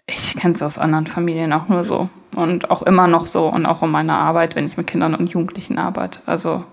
ich 0.06 0.36
kenne 0.36 0.54
es 0.54 0.62
aus 0.62 0.78
anderen 0.78 1.08
Familien 1.08 1.54
auch 1.54 1.68
nur 1.70 1.84
so. 1.84 2.10
Und 2.36 2.70
auch 2.70 2.84
immer 2.84 3.08
noch 3.08 3.26
so. 3.26 3.48
Und 3.48 3.66
auch 3.66 3.82
in 3.82 3.90
meiner 3.90 4.18
Arbeit, 4.18 4.56
wenn 4.56 4.68
ich 4.68 4.78
mit 4.78 4.88
Kindern 4.88 5.16
und 5.16 5.32
Jugendlichen 5.32 5.80
arbeite. 5.80 6.22
Also, 6.28 6.64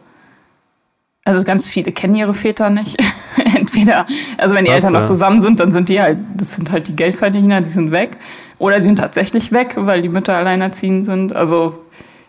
also 1.24 1.42
ganz 1.42 1.68
viele 1.68 1.92
kennen 1.92 2.14
ihre 2.14 2.34
Väter 2.34 2.70
nicht. 2.70 3.02
Entweder, 3.56 4.06
also 4.36 4.54
wenn 4.54 4.64
die 4.64 4.70
was, 4.70 4.76
Eltern 4.76 4.92
noch 4.92 5.04
zusammen 5.04 5.40
sind, 5.40 5.58
dann 5.60 5.72
sind 5.72 5.88
die 5.88 6.00
halt, 6.00 6.18
das 6.36 6.56
sind 6.56 6.70
halt 6.70 6.88
die 6.88 6.96
Geldverdiener, 6.96 7.60
die 7.60 7.70
sind 7.70 7.90
weg. 7.90 8.18
Oder 8.58 8.76
sie 8.76 8.84
sind 8.84 8.98
tatsächlich 8.98 9.50
weg, 9.50 9.74
weil 9.76 10.02
die 10.02 10.08
Mütter 10.08 10.36
alleinerziehend 10.36 11.06
sind. 11.06 11.34
Also 11.34 11.78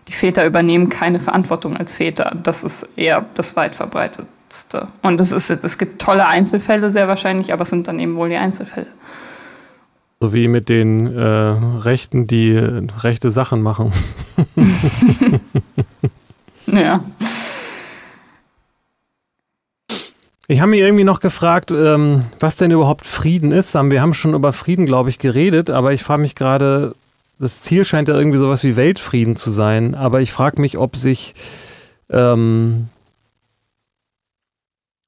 die 0.08 0.14
Väter 0.14 0.46
übernehmen 0.46 0.90
keine 0.90 1.20
Verantwortung 1.20 1.76
als 1.76 1.96
Väter. 1.96 2.32
Das 2.42 2.64
ist 2.64 2.88
eher 2.96 3.26
das 3.34 3.56
weit 3.56 3.76
verbreitetste. 3.76 4.88
Und 5.02 5.20
es, 5.20 5.32
ist, 5.32 5.50
es 5.50 5.78
gibt 5.78 6.02
tolle 6.02 6.26
Einzelfälle 6.28 6.90
sehr 6.90 7.08
wahrscheinlich, 7.08 7.52
aber 7.52 7.64
es 7.64 7.70
sind 7.70 7.88
dann 7.88 8.00
eben 8.00 8.16
wohl 8.16 8.30
die 8.30 8.38
Einzelfälle. 8.38 8.88
So 10.22 10.34
wie 10.34 10.48
mit 10.48 10.70
den 10.70 11.14
äh, 11.16 11.22
Rechten, 11.22 12.28
die 12.28 12.58
rechte 12.58 13.30
Sachen 13.30 13.62
machen. 13.62 13.92
ja. 16.68 17.02
Ich 20.48 20.62
habe 20.62 20.70
mir 20.70 20.86
irgendwie 20.86 21.04
noch 21.04 21.22
gefragt, 21.22 21.72
ähm, 21.72 22.20
was 22.40 22.58
denn 22.58 22.70
überhaupt 22.70 23.06
Frieden 23.06 23.52
ist. 23.52 23.74
Wir 23.74 24.02
haben 24.02 24.14
schon 24.14 24.36
über 24.36 24.54
Frieden, 24.54 24.86
glaube 24.86 25.10
ich, 25.10 25.18
geredet, 25.18 25.72
aber 25.72 25.94
ich 25.94 26.04
frage 26.04 26.22
mich 26.22 26.36
gerade, 26.36 26.94
das 27.40 27.62
Ziel 27.62 27.84
scheint 27.84 28.10
ja 28.10 28.16
irgendwie 28.16 28.38
sowas 28.38 28.64
wie 28.64 28.76
Weltfrieden 28.76 29.36
zu 29.36 29.50
sein, 29.52 29.96
aber 29.96 30.22
ich 30.22 30.32
frage 30.32 30.62
mich, 30.62 30.78
ob 30.78 30.96
sich, 30.98 31.34
ähm, 32.12 32.90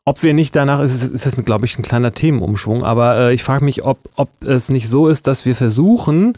ob 0.06 0.23
wir 0.23 0.34
nicht 0.34 0.56
danach, 0.56 0.80
ist, 0.80 1.04
ist 1.04 1.26
das, 1.26 1.36
glaube 1.36 1.65
ich, 1.65 1.78
ein 1.78 1.84
kleiner 1.84 2.13
Themenumschwung, 2.13 2.84
aber 2.84 3.17
äh, 3.17 3.34
ich 3.34 3.43
frage 3.43 3.63
mich, 3.63 3.84
ob, 3.84 4.00
ob 4.15 4.30
es 4.43 4.69
nicht 4.69 4.89
so 4.89 5.08
ist, 5.08 5.28
dass 5.28 5.45
wir 5.45 5.56
versuchen, 5.56 6.34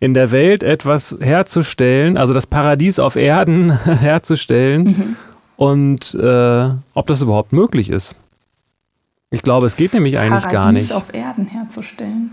in 0.00 0.12
der 0.12 0.30
Welt 0.32 0.64
etwas 0.64 1.16
herzustellen, 1.20 2.16
also 2.16 2.34
das 2.34 2.46
Paradies 2.46 2.98
auf 2.98 3.14
Erden 3.14 3.70
herzustellen 3.84 4.82
mhm. 4.82 5.16
und 5.56 6.14
äh, 6.16 6.68
ob 6.94 7.06
das 7.06 7.22
überhaupt 7.22 7.52
möglich 7.52 7.90
ist. 7.90 8.16
Ich 9.30 9.42
glaube, 9.42 9.66
es 9.66 9.76
geht 9.76 9.94
nämlich 9.94 10.18
eigentlich 10.18 10.44
Paradies 10.44 10.62
gar 10.62 10.72
nicht. 10.72 10.92
auf 10.92 11.14
Erden 11.14 11.46
herzustellen. 11.46 12.30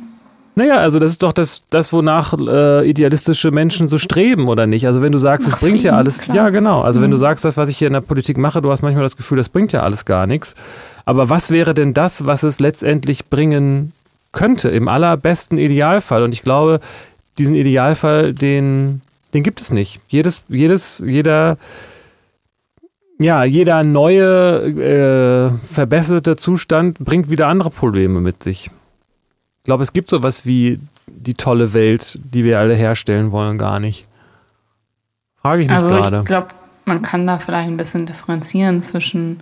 Naja, 0.55 0.77
also 0.77 0.97
das 0.97 1.11
ist 1.11 1.21
doch 1.21 1.33
das, 1.33 1.61
das 1.69 1.93
wonach 1.93 2.33
äh, 2.33 2.89
idealistische 2.89 3.51
Menschen 3.51 3.87
so 3.87 3.99
streben, 3.99 4.47
oder 4.47 4.65
nicht? 4.65 4.87
Also 4.87 5.03
wenn 5.03 5.11
du 5.11 5.19
sagst, 5.19 5.45
es 5.45 5.59
bringt 5.59 5.81
Frieden, 5.81 5.85
ja 5.85 5.93
alles, 5.93 6.21
klar. 6.21 6.35
ja 6.35 6.49
genau. 6.49 6.81
Also 6.81 6.99
mhm. 6.99 7.03
wenn 7.03 7.11
du 7.11 7.17
mhm. 7.17 7.21
sagst, 7.21 7.45
das, 7.45 7.57
was 7.57 7.69
ich 7.69 7.77
hier 7.77 7.85
in 7.85 7.93
der 7.93 8.01
Politik 8.01 8.39
mache, 8.39 8.59
du 8.63 8.71
hast 8.71 8.81
manchmal 8.81 9.03
das 9.03 9.15
Gefühl, 9.15 9.37
das 9.37 9.49
bringt 9.49 9.71
ja 9.71 9.83
alles 9.83 10.05
gar 10.05 10.25
nichts. 10.25 10.55
Aber 11.05 11.29
was 11.29 11.51
wäre 11.51 11.75
denn 11.75 11.93
das, 11.93 12.25
was 12.25 12.41
es 12.41 12.59
letztendlich 12.59 13.27
bringen 13.27 13.93
könnte, 14.31 14.69
im 14.69 14.87
allerbesten 14.87 15.59
Idealfall? 15.59 16.23
Und 16.23 16.33
ich 16.33 16.41
glaube, 16.41 16.79
diesen 17.37 17.53
Idealfall, 17.53 18.33
den, 18.33 19.01
den 19.35 19.43
gibt 19.43 19.61
es 19.61 19.71
nicht. 19.71 19.99
Jedes, 20.07 20.41
jedes, 20.49 21.03
jeder 21.05 21.59
ja, 23.19 23.43
jeder 23.43 23.83
neue, 23.83 25.51
äh, 25.59 25.73
verbesserte 25.73 26.35
Zustand 26.35 26.99
bringt 26.99 27.29
wieder 27.29 27.47
andere 27.47 27.69
Probleme 27.69 28.21
mit 28.21 28.43
sich. 28.43 28.69
Ich 29.59 29.63
glaube, 29.63 29.83
es 29.83 29.93
gibt 29.93 30.09
sowas 30.09 30.45
wie 30.45 30.79
die 31.07 31.33
tolle 31.33 31.73
Welt, 31.73 32.19
die 32.23 32.43
wir 32.43 32.59
alle 32.59 32.75
herstellen 32.75 33.31
wollen, 33.31 33.57
gar 33.57 33.79
nicht. 33.79 34.07
Frage 35.41 35.61
ich 35.61 35.67
mich 35.67 35.75
also 35.75 35.89
gerade. 35.89 36.19
Ich 36.19 36.25
glaube, 36.25 36.47
man 36.85 37.01
kann 37.01 37.25
da 37.27 37.37
vielleicht 37.37 37.69
ein 37.69 37.77
bisschen 37.77 38.05
differenzieren 38.05 38.81
zwischen 38.81 39.41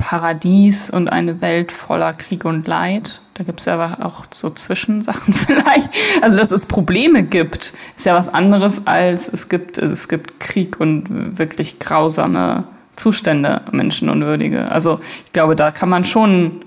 Paradies 0.00 0.88
und 0.88 1.08
eine 1.08 1.42
Welt 1.42 1.70
voller 1.70 2.14
Krieg 2.14 2.46
und 2.46 2.66
Leid. 2.66 3.20
Da 3.34 3.44
gibt 3.44 3.60
es 3.60 3.66
ja 3.66 3.74
aber 3.74 4.04
auch 4.04 4.24
so 4.32 4.48
Zwischensachen 4.48 5.34
vielleicht. 5.34 5.92
Also, 6.22 6.38
dass 6.38 6.52
es 6.52 6.66
Probleme 6.66 7.22
gibt, 7.22 7.74
ist 7.96 8.06
ja 8.06 8.14
was 8.14 8.32
anderes 8.32 8.86
als 8.86 9.28
es 9.28 9.48
gibt, 9.48 9.76
es 9.76 10.08
gibt 10.08 10.40
Krieg 10.40 10.80
und 10.80 11.38
wirklich 11.38 11.78
grausame 11.78 12.64
Zustände, 12.96 13.60
menschenunwürdige. 13.72 14.70
Also, 14.72 15.00
ich 15.26 15.32
glaube, 15.32 15.54
da 15.54 15.70
kann 15.70 15.90
man 15.90 16.06
schon 16.06 16.64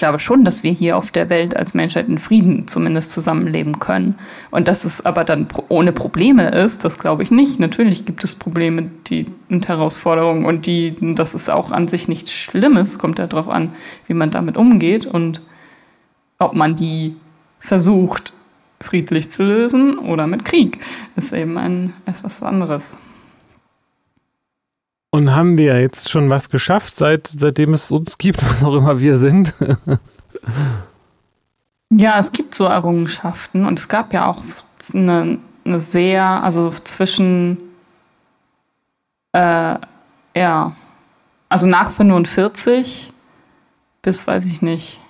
glaube 0.00 0.18
schon, 0.18 0.44
dass 0.44 0.62
wir 0.62 0.72
hier 0.72 0.96
auf 0.96 1.10
der 1.12 1.30
Welt 1.30 1.56
als 1.56 1.74
Menschheit 1.74 2.08
in 2.08 2.18
Frieden 2.18 2.66
zumindest 2.66 3.12
zusammenleben 3.12 3.78
können. 3.78 4.16
Und 4.50 4.66
dass 4.66 4.84
es 4.84 5.06
aber 5.06 5.24
dann 5.24 5.46
ohne 5.68 5.92
Probleme 5.92 6.50
ist, 6.50 6.84
das 6.84 6.98
glaube 6.98 7.22
ich 7.22 7.30
nicht. 7.30 7.60
Natürlich 7.60 8.04
gibt 8.04 8.24
es 8.24 8.34
Probleme 8.34 8.90
die, 9.06 9.26
und 9.48 9.68
Herausforderungen 9.68 10.44
und 10.44 10.66
die, 10.66 10.96
das 11.14 11.34
ist 11.34 11.48
auch 11.48 11.70
an 11.70 11.86
sich 11.86 12.08
nichts 12.08 12.32
Schlimmes, 12.32 12.98
kommt 12.98 13.18
ja 13.18 13.26
darauf 13.26 13.48
an, 13.48 13.72
wie 14.06 14.14
man 14.14 14.30
damit 14.30 14.56
umgeht 14.56 15.06
und 15.06 15.40
ob 16.38 16.54
man 16.54 16.74
die 16.74 17.16
versucht, 17.60 18.32
friedlich 18.80 19.30
zu 19.30 19.44
lösen 19.44 19.98
oder 19.98 20.26
mit 20.26 20.44
Krieg, 20.44 20.78
ist 21.14 21.32
eben 21.32 21.58
ein, 21.58 21.92
etwas 22.06 22.42
anderes. 22.42 22.96
Und 25.10 25.34
haben 25.34 25.58
wir 25.58 25.80
jetzt 25.80 26.08
schon 26.08 26.30
was 26.30 26.50
geschafft, 26.50 26.96
seit, 26.96 27.26
seitdem 27.26 27.74
es 27.74 27.90
uns 27.90 28.16
gibt, 28.18 28.42
was 28.50 28.62
auch 28.62 28.74
immer 28.74 29.00
wir 29.00 29.16
sind? 29.16 29.54
ja, 31.90 32.18
es 32.18 32.32
gibt 32.32 32.54
so 32.54 32.64
Errungenschaften 32.64 33.66
und 33.66 33.78
es 33.78 33.88
gab 33.88 34.12
ja 34.12 34.26
auch 34.26 34.42
eine, 34.94 35.38
eine 35.64 35.78
sehr, 35.78 36.24
also 36.24 36.70
zwischen, 36.70 37.58
äh, 39.32 39.76
ja, 40.36 40.76
also 41.48 41.66
nach 41.66 41.90
45 41.90 43.12
bis, 44.02 44.26
weiß 44.26 44.46
ich 44.46 44.62
nicht, 44.62 45.00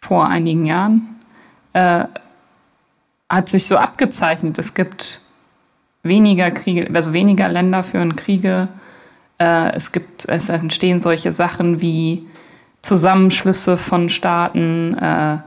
vor 0.00 0.26
einigen 0.26 0.66
Jahren, 0.66 1.20
äh, 1.72 2.04
hat 3.28 3.48
sich 3.48 3.66
so 3.66 3.76
abgezeichnet. 3.76 4.58
Es 4.58 4.74
gibt 4.74 5.20
weniger 6.08 6.50
Kriege, 6.50 6.88
also 6.94 7.12
weniger 7.12 7.48
Länder 7.48 7.82
führen 7.82 8.16
Kriege. 8.16 8.68
Äh, 9.38 9.72
es 9.74 9.92
gibt, 9.92 10.28
es 10.28 10.48
entstehen 10.48 11.00
solche 11.00 11.32
Sachen 11.32 11.80
wie 11.80 12.26
Zusammenschlüsse 12.82 13.76
von 13.76 14.08
Staaten, 14.08 14.94
äh, 14.94 15.38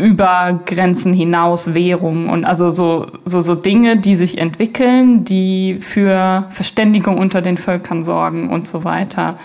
über 0.00 0.60
Grenzen 0.64 1.12
hinaus 1.12 1.74
Währung 1.74 2.28
und 2.30 2.44
also 2.44 2.70
so, 2.70 3.06
so, 3.24 3.40
so 3.40 3.54
Dinge, 3.54 3.98
die 3.98 4.16
sich 4.16 4.38
entwickeln, 4.38 5.24
die 5.24 5.76
für 5.80 6.46
Verständigung 6.48 7.18
unter 7.18 7.42
den 7.42 7.58
Völkern 7.58 8.04
sorgen 8.04 8.48
und 8.48 8.66
so 8.66 8.84
weiter. 8.84 9.38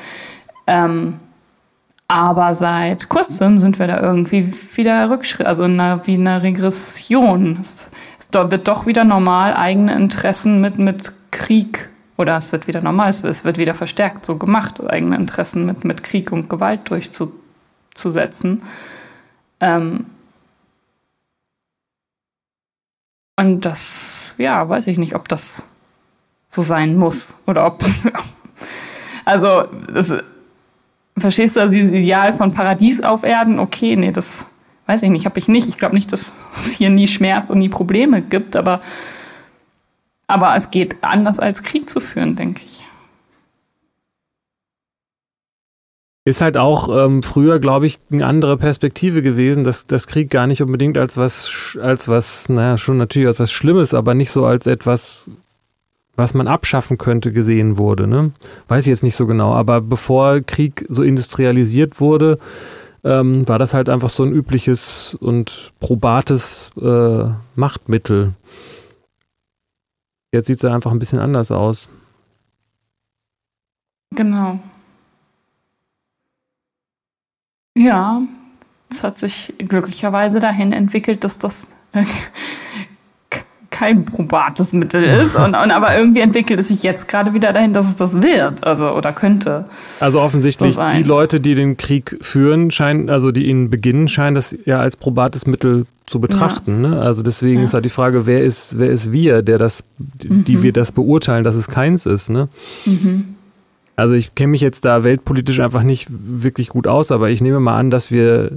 Ähm, 0.65 1.17
aber 2.07 2.53
seit 2.53 3.09
kurzem 3.09 3.57
sind 3.57 3.79
wir 3.79 3.87
da 3.87 3.99
irgendwie 3.99 4.53
wieder 4.75 5.09
Rückschritt, 5.09 5.47
also 5.47 5.63
in 5.63 5.79
einer, 5.79 6.05
wie 6.05 6.15
in 6.15 6.27
einer 6.27 6.43
Regression. 6.43 7.59
Es, 7.61 7.89
es 8.19 8.29
wird 8.31 8.67
doch 8.67 8.85
wieder 8.85 9.03
normal 9.03 9.55
eigene 9.55 9.95
Interessen 9.95 10.61
mit, 10.61 10.77
mit 10.77 11.11
Krieg 11.31 11.89
oder 12.17 12.37
es 12.37 12.51
wird 12.51 12.67
wieder 12.67 12.81
normal, 12.81 13.09
es, 13.09 13.43
wird 13.43 13.57
wieder 13.57 13.73
verstärkt 13.73 14.25
so 14.25 14.37
gemacht, 14.37 14.81
eigene 14.87 15.15
Interessen 15.15 15.65
mit, 15.65 15.83
mit 15.83 16.03
Krieg 16.03 16.31
und 16.31 16.49
Gewalt 16.49 16.89
durchzusetzen. 16.89 18.63
Ähm, 19.59 20.05
und 23.37 23.65
das, 23.65 24.35
ja, 24.37 24.67
weiß 24.69 24.87
ich 24.87 24.97
nicht, 24.97 25.15
ob 25.15 25.27
das 25.27 25.65
so 26.47 26.61
sein 26.61 26.95
muss 26.95 27.33
oder 27.47 27.65
ob. 27.65 27.83
also, 29.25 29.63
das, 29.91 30.13
verstehst 31.17 31.55
du 31.55 31.61
also 31.61 31.75
dieses 31.75 31.91
Ideal 31.91 32.33
von 32.33 32.51
Paradies 32.51 33.01
auf 33.01 33.23
Erden? 33.23 33.59
Okay, 33.59 33.95
nee, 33.95 34.11
das 34.11 34.47
weiß 34.85 35.03
ich 35.03 35.09
nicht, 35.09 35.25
habe 35.25 35.39
ich 35.39 35.47
nicht. 35.47 35.67
Ich 35.67 35.77
glaube 35.77 35.95
nicht, 35.95 36.11
dass 36.11 36.33
es 36.53 36.73
hier 36.73 36.89
nie 36.89 37.07
Schmerz 37.07 37.49
und 37.49 37.59
nie 37.59 37.69
Probleme 37.69 38.21
gibt, 38.21 38.55
aber 38.55 38.81
aber 40.27 40.55
es 40.55 40.71
geht 40.71 40.97
anders 41.03 41.39
als 41.39 41.61
Krieg 41.63 41.89
zu 41.89 41.99
führen, 41.99 42.35
denke 42.35 42.63
ich. 42.65 42.83
Ist 46.27 46.41
halt 46.41 46.57
auch 46.57 46.89
ähm, 46.89 47.21
früher, 47.21 47.59
glaube 47.59 47.85
ich, 47.85 47.99
eine 48.11 48.25
andere 48.25 48.57
Perspektive 48.57 49.21
gewesen, 49.21 49.63
dass 49.63 49.85
das 49.85 50.07
Krieg 50.07 50.31
gar 50.31 50.47
nicht 50.47 50.63
unbedingt 50.63 50.97
als 50.97 51.17
was, 51.17 51.77
als 51.79 52.07
was, 52.07 52.49
naja, 52.49 52.79
schon 52.79 52.97
natürlich 52.97 53.27
als 53.27 53.39
was 53.39 53.51
Schlimmes, 53.51 53.93
aber 53.93 54.15
nicht 54.15 54.31
so 54.31 54.43
als 54.43 54.65
etwas, 54.65 55.29
was 56.15 56.33
man 56.33 56.47
abschaffen 56.47 56.97
könnte, 56.97 57.31
gesehen 57.31 57.77
wurde. 57.77 58.07
Ne? 58.07 58.31
Weiß 58.67 58.85
ich 58.85 58.89
jetzt 58.89 59.03
nicht 59.03 59.15
so 59.15 59.25
genau, 59.25 59.53
aber 59.53 59.81
bevor 59.81 60.41
Krieg 60.41 60.85
so 60.89 61.03
industrialisiert 61.03 61.99
wurde, 61.99 62.39
ähm, 63.03 63.47
war 63.47 63.59
das 63.59 63.73
halt 63.73 63.89
einfach 63.89 64.09
so 64.09 64.23
ein 64.23 64.33
übliches 64.33 65.15
und 65.19 65.73
probates 65.79 66.71
äh, 66.81 67.25
Machtmittel. 67.55 68.33
Jetzt 70.31 70.47
sieht 70.47 70.57
es 70.57 70.65
einfach 70.65 70.91
ein 70.91 70.99
bisschen 70.99 71.19
anders 71.19 71.51
aus. 71.51 71.87
Genau. 74.15 74.59
Ja, 77.77 78.21
es 78.89 79.03
hat 79.03 79.17
sich 79.17 79.53
glücklicherweise 79.57 80.39
dahin 80.39 80.71
entwickelt, 80.71 81.23
dass 81.23 81.37
das 81.39 81.67
kein 83.75 84.05
probates 84.05 84.71
Mittel 84.71 85.03
ist. 85.03 85.35
Und, 85.35 85.47
und, 85.47 85.71
aber 85.71 85.97
irgendwie 85.97 86.21
entwickelt 86.21 86.61
es 86.61 86.69
sich 86.69 86.81
jetzt 86.81 87.09
gerade 87.09 87.33
wieder 87.33 87.51
dahin, 87.51 87.73
dass 87.73 87.85
es 87.85 87.97
das 87.97 88.21
wird, 88.21 88.65
also 88.65 88.91
oder 88.91 89.11
könnte. 89.11 89.65
Also 89.99 90.21
offensichtlich 90.21 90.75
so 90.75 90.81
die 90.95 91.03
Leute, 91.03 91.41
die 91.41 91.55
den 91.55 91.75
Krieg 91.75 92.17
führen, 92.21 92.71
scheinen, 92.71 93.09
also 93.09 93.33
die 93.33 93.47
ihn 93.47 93.69
beginnen, 93.69 94.07
scheinen 94.07 94.33
das 94.33 94.55
ja 94.63 94.79
als 94.79 94.95
probates 94.95 95.45
Mittel 95.45 95.87
zu 96.05 96.21
betrachten. 96.21 96.83
Ja. 96.83 96.89
Ne? 96.89 97.01
Also 97.01 97.21
deswegen 97.21 97.59
ja. 97.59 97.65
ist 97.65 97.73
halt 97.73 97.83
die 97.83 97.89
Frage, 97.89 98.25
wer 98.25 98.41
ist, 98.41 98.79
wer 98.79 98.89
ist 98.89 99.11
wir, 99.11 99.41
der 99.41 99.57
das, 99.57 99.83
die 99.97 100.55
mhm. 100.55 100.63
wir 100.63 100.71
das 100.71 100.93
beurteilen, 100.93 101.43
dass 101.43 101.55
es 101.55 101.67
keins 101.67 102.05
ist. 102.05 102.29
Ne? 102.29 102.47
Mhm. 102.85 103.35
Also 103.97 104.15
ich 104.15 104.35
kenne 104.35 104.51
mich 104.51 104.61
jetzt 104.61 104.85
da 104.85 105.03
weltpolitisch 105.03 105.59
einfach 105.59 105.83
nicht 105.83 106.07
wirklich 106.09 106.69
gut 106.69 106.87
aus, 106.87 107.11
aber 107.11 107.29
ich 107.29 107.41
nehme 107.41 107.59
mal 107.59 107.77
an, 107.77 107.91
dass 107.91 108.09
wir 108.09 108.51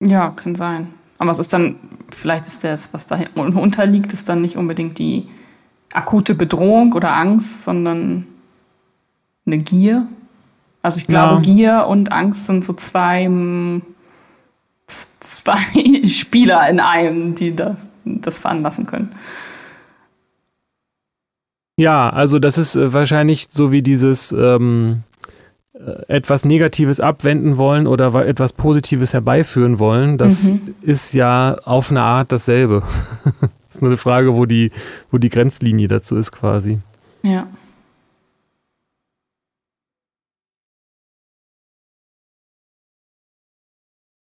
Ja, 0.00 0.28
kann 0.30 0.54
sein. 0.54 0.88
Aber 1.16 1.30
es 1.30 1.38
ist 1.38 1.54
dann, 1.54 1.76
vielleicht 2.14 2.46
ist 2.46 2.64
das, 2.64 2.92
was 2.92 3.06
da 3.06 3.18
unterliegt, 3.34 4.12
ist 4.12 4.28
dann 4.28 4.40
nicht 4.40 4.56
unbedingt 4.56 4.98
die 4.98 5.28
akute 5.92 6.34
Bedrohung 6.34 6.92
oder 6.92 7.14
Angst, 7.16 7.64
sondern 7.64 8.26
eine 9.46 9.58
Gier. 9.58 10.06
Also 10.82 11.00
ich 11.00 11.06
glaube, 11.06 11.34
ja. 11.34 11.40
Gier 11.40 11.86
und 11.88 12.12
Angst 12.12 12.46
sind 12.46 12.64
so 12.64 12.72
zwei, 12.72 13.28
zwei 15.20 15.58
Spieler 16.04 16.68
in 16.68 16.80
einem, 16.80 17.34
die 17.34 17.54
das, 17.54 17.76
das 18.04 18.38
veranlassen 18.38 18.86
können. 18.86 19.10
Ja, 21.76 22.10
also 22.10 22.38
das 22.38 22.58
ist 22.58 22.76
äh, 22.76 22.92
wahrscheinlich 22.92 23.48
so 23.50 23.72
wie 23.72 23.82
dieses 23.82 24.30
ähm, 24.32 25.02
äh, 25.02 25.13
etwas 26.06 26.44
Negatives 26.44 27.00
abwenden 27.00 27.56
wollen 27.56 27.86
oder 27.86 28.14
etwas 28.26 28.52
Positives 28.52 29.12
herbeiführen 29.12 29.78
wollen, 29.80 30.18
das 30.18 30.44
mhm. 30.44 30.74
ist 30.82 31.12
ja 31.14 31.56
auf 31.64 31.90
eine 31.90 32.02
Art 32.02 32.30
dasselbe. 32.30 32.84
das 33.24 33.50
ist 33.72 33.82
nur 33.82 33.90
eine 33.90 33.96
Frage, 33.96 34.36
wo 34.36 34.46
die, 34.46 34.70
wo 35.10 35.18
die 35.18 35.30
Grenzlinie 35.30 35.88
dazu 35.88 36.16
ist 36.16 36.30
quasi. 36.30 36.78
Ja. 37.22 37.48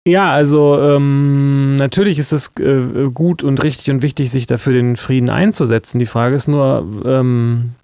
Ja, 0.08 0.32
also 0.32 0.80
ähm, 0.80 1.76
natürlich 1.76 2.18
ist 2.18 2.32
es 2.34 2.52
äh, 2.60 3.10
gut 3.14 3.44
und 3.44 3.62
richtig 3.62 3.92
und 3.92 4.02
wichtig, 4.02 4.32
sich 4.32 4.48
dafür 4.48 4.74
den 4.74 4.96
Frieden 4.96 5.30
einzusetzen. 5.30 6.00
Die 6.00 6.08
Frage 6.08 6.36
ist 6.36 6.48
nur, 6.48 7.04
ähm, 7.06 7.76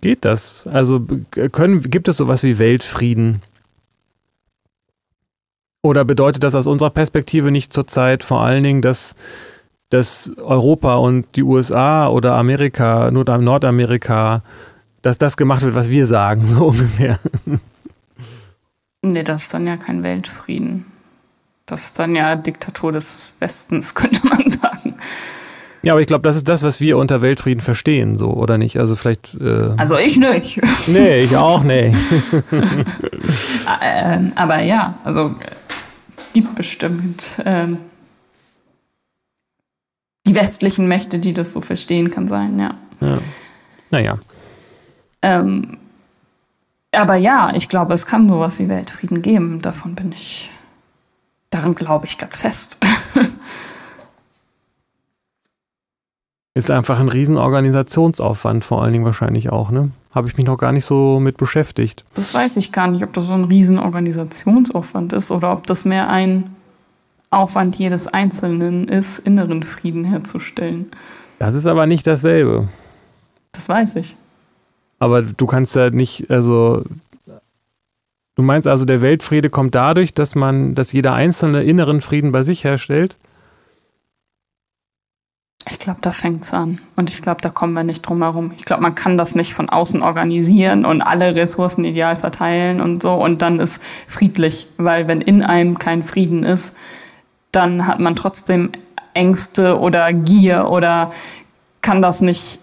geht 0.00 0.24
das? 0.24 0.66
Also 0.66 1.06
können, 1.30 1.82
gibt 1.82 2.08
es 2.08 2.16
sowas 2.16 2.42
wie 2.42 2.58
Weltfrieden? 2.58 3.42
Oder 5.82 6.04
bedeutet 6.04 6.42
das 6.42 6.54
aus 6.54 6.66
unserer 6.66 6.90
Perspektive 6.90 7.50
nicht 7.50 7.72
zurzeit 7.72 8.24
vor 8.24 8.40
allen 8.40 8.62
Dingen, 8.62 8.80
dass, 8.80 9.14
dass 9.90 10.32
Europa 10.38 10.94
und 10.96 11.26
die 11.36 11.42
USA 11.42 12.08
oder 12.08 12.36
Amerika, 12.36 13.10
Nordamerika, 13.10 14.42
dass 15.02 15.18
das 15.18 15.36
gemacht 15.36 15.60
wird, 15.60 15.74
was 15.74 15.90
wir 15.90 16.06
sagen, 16.06 16.48
so 16.48 16.68
ungefähr? 16.68 17.18
Nee, 19.02 19.22
das 19.22 19.42
ist 19.42 19.54
dann 19.54 19.66
ja 19.66 19.76
kein 19.76 20.02
Weltfrieden. 20.02 20.86
Das 21.66 21.84
ist 21.84 21.98
dann 21.98 22.16
ja 22.16 22.34
Diktatur 22.34 22.92
des 22.92 23.34
Westens, 23.40 23.94
könnte 23.94 24.26
man 24.26 24.48
sagen. 24.48 24.94
Ja, 25.84 25.92
aber 25.92 26.00
ich 26.00 26.06
glaube, 26.06 26.22
das 26.22 26.36
ist 26.36 26.48
das, 26.48 26.62
was 26.62 26.80
wir 26.80 26.98
unter 26.98 27.22
Weltfrieden 27.22 27.60
verstehen, 27.60 28.16
so, 28.16 28.30
oder 28.30 28.58
nicht? 28.58 28.78
Also 28.78 28.96
vielleicht. 28.96 29.34
Äh 29.34 29.74
also 29.76 29.98
ich 29.98 30.18
nicht. 30.18 30.60
Nee, 30.88 31.18
ich 31.20 31.36
auch 31.36 31.62
nicht. 31.62 31.96
äh, 33.80 34.18
aber 34.34 34.60
ja, 34.60 34.98
also 35.04 35.34
gibt 36.32 36.54
bestimmt 36.54 37.40
ähm, 37.44 37.78
die 40.26 40.34
westlichen 40.34 40.88
Mächte, 40.88 41.18
die 41.18 41.32
das 41.34 41.52
so 41.52 41.60
verstehen, 41.60 42.10
kann 42.10 42.28
sein, 42.28 42.58
ja. 42.58 42.74
ja. 43.00 43.18
Naja. 43.90 44.18
Ähm, 45.22 45.78
aber 46.92 47.16
ja, 47.16 47.52
ich 47.54 47.68
glaube, 47.68 47.94
es 47.94 48.06
kann 48.06 48.28
sowas 48.28 48.58
wie 48.58 48.68
Weltfrieden 48.68 49.22
geben. 49.22 49.60
Davon 49.60 49.94
bin 49.94 50.12
ich 50.12 50.50
Daran 51.54 51.76
glaube 51.76 52.06
ich 52.06 52.18
ganz 52.18 52.38
fest. 52.38 52.78
Ist 56.56 56.70
einfach 56.70 57.00
ein 57.00 57.08
riesen 57.08 57.36
Organisationsaufwand 57.36 58.64
vor 58.64 58.82
allen 58.82 58.92
Dingen 58.92 59.04
wahrscheinlich 59.04 59.50
auch, 59.50 59.70
ne? 59.72 59.90
Habe 60.14 60.28
ich 60.28 60.36
mich 60.36 60.46
noch 60.46 60.56
gar 60.56 60.70
nicht 60.70 60.84
so 60.84 61.18
mit 61.18 61.36
beschäftigt. 61.36 62.04
Das 62.14 62.32
weiß 62.32 62.56
ich 62.58 62.70
gar 62.70 62.86
nicht, 62.86 63.02
ob 63.02 63.12
das 63.12 63.26
so 63.26 63.32
ein 63.32 63.44
riesen 63.44 63.80
Organisationsaufwand 63.80 65.12
ist 65.12 65.32
oder 65.32 65.52
ob 65.52 65.66
das 65.66 65.84
mehr 65.84 66.08
ein 66.10 66.54
Aufwand 67.30 67.76
jedes 67.76 68.06
Einzelnen 68.06 68.86
ist, 68.86 69.18
inneren 69.18 69.64
Frieden 69.64 70.04
herzustellen. 70.04 70.86
Das 71.40 71.56
ist 71.56 71.66
aber 71.66 71.86
nicht 71.86 72.06
dasselbe. 72.06 72.68
Das 73.50 73.68
weiß 73.68 73.96
ich. 73.96 74.16
Aber 75.00 75.22
du 75.22 75.46
kannst 75.46 75.74
ja 75.74 75.90
nicht, 75.90 76.30
also 76.30 76.84
du 78.36 78.42
meinst 78.42 78.68
also, 78.68 78.84
der 78.84 79.02
Weltfriede 79.02 79.50
kommt 79.50 79.74
dadurch, 79.74 80.14
dass 80.14 80.36
man, 80.36 80.76
dass 80.76 80.92
jeder 80.92 81.14
Einzelne 81.14 81.64
inneren 81.64 82.00
Frieden 82.00 82.30
bei 82.30 82.44
sich 82.44 82.62
herstellt? 82.62 83.16
Ich 85.70 85.78
glaube, 85.78 86.00
da 86.02 86.12
fängt 86.12 86.44
es 86.44 86.52
an. 86.52 86.78
Und 86.94 87.08
ich 87.08 87.22
glaube, 87.22 87.40
da 87.40 87.48
kommen 87.48 87.72
wir 87.72 87.84
nicht 87.84 88.02
drum 88.02 88.22
herum. 88.22 88.52
Ich 88.56 88.64
glaube, 88.66 88.82
man 88.82 88.94
kann 88.94 89.16
das 89.16 89.34
nicht 89.34 89.54
von 89.54 89.70
außen 89.70 90.02
organisieren 90.02 90.84
und 90.84 91.00
alle 91.00 91.34
Ressourcen 91.34 91.84
ideal 91.84 92.16
verteilen 92.16 92.80
und 92.82 93.02
so. 93.02 93.14
Und 93.14 93.40
dann 93.40 93.60
ist 93.60 93.80
friedlich. 94.06 94.68
Weil 94.76 95.08
wenn 95.08 95.22
in 95.22 95.42
einem 95.42 95.78
kein 95.78 96.02
Frieden 96.02 96.42
ist, 96.42 96.74
dann 97.50 97.86
hat 97.86 98.00
man 98.00 98.14
trotzdem 98.14 98.72
Ängste 99.14 99.78
oder 99.78 100.12
Gier 100.12 100.68
oder 100.70 101.12
kann 101.80 102.02
das 102.02 102.20
nicht, 102.20 102.60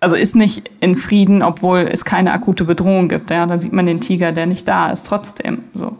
also 0.00 0.16
ist 0.16 0.36
nicht 0.36 0.70
in 0.80 0.96
Frieden, 0.96 1.42
obwohl 1.42 1.88
es 1.90 2.04
keine 2.04 2.32
akute 2.32 2.64
Bedrohung 2.64 3.08
gibt. 3.08 3.30
Ja, 3.30 3.46
dann 3.46 3.60
sieht 3.60 3.72
man 3.72 3.86
den 3.86 4.00
Tiger, 4.00 4.32
der 4.32 4.46
nicht 4.46 4.68
da 4.68 4.90
ist, 4.90 5.06
trotzdem. 5.06 5.62
So. 5.72 5.96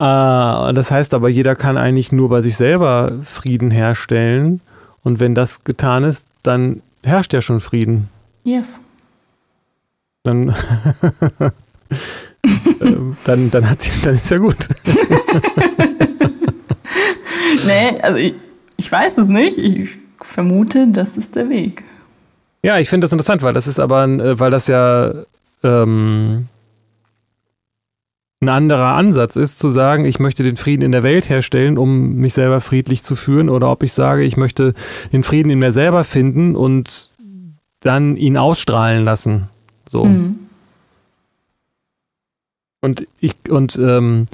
Ah, 0.00 0.72
das 0.72 0.90
heißt 0.90 1.12
aber, 1.12 1.28
jeder 1.28 1.54
kann 1.54 1.76
eigentlich 1.76 2.10
nur 2.10 2.30
bei 2.30 2.40
sich 2.40 2.56
selber 2.56 3.12
Frieden 3.22 3.70
herstellen. 3.70 4.62
Und 5.02 5.20
wenn 5.20 5.34
das 5.34 5.62
getan 5.62 6.04
ist, 6.04 6.26
dann 6.42 6.80
herrscht 7.02 7.34
ja 7.34 7.42
schon 7.42 7.60
Frieden. 7.60 8.08
Yes. 8.42 8.80
Dann, 10.22 10.46
dann, 13.24 13.50
dann, 13.50 13.68
hat, 13.68 13.90
dann 14.02 14.14
ist 14.14 14.30
ja 14.30 14.38
gut. 14.38 14.68
nee, 17.66 18.00
also 18.00 18.16
ich, 18.16 18.36
ich 18.78 18.90
weiß 18.90 19.18
es 19.18 19.28
nicht. 19.28 19.58
Ich 19.58 19.98
vermute, 20.22 20.88
das 20.88 21.18
ist 21.18 21.36
der 21.36 21.50
Weg. 21.50 21.84
Ja, 22.62 22.78
ich 22.78 22.88
finde 22.88 23.04
das 23.04 23.12
interessant, 23.12 23.42
weil 23.42 23.52
das 23.52 23.66
ist 23.66 23.78
aber, 23.78 24.04
äh, 24.04 24.40
weil 24.40 24.50
das 24.50 24.66
ja 24.66 25.12
ähm, 25.62 26.48
ein 28.42 28.48
anderer 28.48 28.94
Ansatz 28.94 29.36
ist, 29.36 29.58
zu 29.58 29.68
sagen, 29.68 30.06
ich 30.06 30.18
möchte 30.18 30.42
den 30.42 30.56
Frieden 30.56 30.82
in 30.82 30.92
der 30.92 31.02
Welt 31.02 31.28
herstellen, 31.28 31.76
um 31.76 32.14
mich 32.14 32.32
selber 32.32 32.60
friedlich 32.60 33.02
zu 33.02 33.14
führen, 33.14 33.50
oder 33.50 33.70
ob 33.70 33.82
ich 33.82 33.92
sage, 33.92 34.22
ich 34.22 34.38
möchte 34.38 34.72
den 35.12 35.22
Frieden 35.22 35.50
in 35.50 35.58
mir 35.58 35.72
selber 35.72 36.04
finden 36.04 36.56
und 36.56 37.12
dann 37.80 38.16
ihn 38.16 38.38
ausstrahlen 38.38 39.04
lassen. 39.04 39.50
So. 39.86 40.04
Mhm. 40.04 40.38
Und 42.80 43.06
ich, 43.20 43.34
und 43.50 43.76
ähm, 43.76 44.26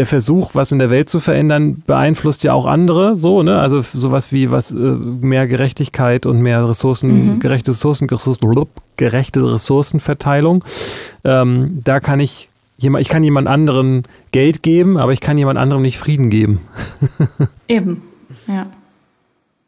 der 0.00 0.06
Versuch, 0.06 0.54
was 0.54 0.72
in 0.72 0.78
der 0.78 0.88
Welt 0.88 1.10
zu 1.10 1.20
verändern, 1.20 1.82
beeinflusst 1.86 2.42
ja 2.42 2.54
auch 2.54 2.64
andere, 2.64 3.18
so, 3.18 3.42
ne? 3.42 3.60
Also 3.60 3.82
sowas 3.82 4.32
wie 4.32 4.50
was 4.50 4.70
äh, 4.70 4.76
mehr 4.78 5.46
Gerechtigkeit 5.46 6.24
und 6.24 6.40
mehr 6.40 6.66
Ressourcen, 6.66 7.34
mhm. 7.34 7.38
gerechte 7.38 7.72
Ressourcen, 7.72 8.08
gerechte 8.96 9.52
Ressourcenverteilung. 9.52 10.64
Ähm, 11.22 11.82
da 11.84 12.00
kann 12.00 12.18
ich 12.18 12.48
jemand, 12.78 13.02
ich 13.02 13.10
kann 13.10 13.22
jemand 13.22 13.46
anderen 13.46 14.04
Geld 14.32 14.62
geben, 14.62 14.96
aber 14.96 15.12
ich 15.12 15.20
kann 15.20 15.36
jemand 15.36 15.58
anderem 15.58 15.82
nicht 15.82 15.98
Frieden 15.98 16.30
geben. 16.30 16.62
Eben, 17.68 18.00
ja. 18.46 18.68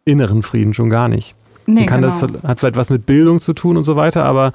Inneren 0.07 0.43
Frieden 0.43 0.73
schon 0.73 0.89
gar 0.89 1.09
nicht. 1.09 1.35
Nee, 1.67 1.85
kann 1.85 2.01
genau. 2.01 2.19
das 2.21 2.43
hat 2.43 2.61
vielleicht 2.61 2.77
was 2.77 2.89
mit 2.89 3.05
Bildung 3.05 3.39
zu 3.39 3.53
tun 3.53 3.77
und 3.77 3.83
so 3.83 3.97
weiter, 3.97 4.25
aber 4.25 4.55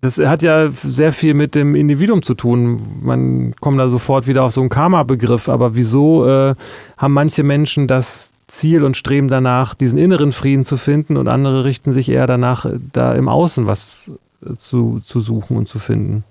das 0.00 0.18
hat 0.18 0.42
ja 0.42 0.70
sehr 0.70 1.12
viel 1.12 1.34
mit 1.34 1.54
dem 1.54 1.74
Individuum 1.74 2.22
zu 2.22 2.34
tun. 2.34 2.80
Man 3.02 3.54
kommt 3.60 3.80
da 3.80 3.88
sofort 3.88 4.28
wieder 4.28 4.44
auf 4.44 4.52
so 4.52 4.60
einen 4.60 4.70
Karma-Begriff. 4.70 5.48
Aber 5.48 5.74
wieso 5.74 6.28
äh, 6.28 6.54
haben 6.96 7.12
manche 7.12 7.42
Menschen 7.42 7.88
das 7.88 8.32
Ziel 8.46 8.84
und 8.84 8.96
streben 8.96 9.28
danach, 9.28 9.74
diesen 9.74 9.98
inneren 9.98 10.32
Frieden 10.32 10.64
zu 10.64 10.76
finden 10.76 11.16
und 11.16 11.26
andere 11.26 11.64
richten 11.64 11.92
sich 11.92 12.08
eher 12.08 12.26
danach, 12.26 12.66
da 12.92 13.14
im 13.14 13.28
Außen 13.28 13.66
was 13.66 14.12
äh, 14.46 14.56
zu, 14.56 15.00
zu 15.00 15.20
suchen 15.20 15.56
und 15.56 15.68
zu 15.68 15.80
finden? 15.80 16.22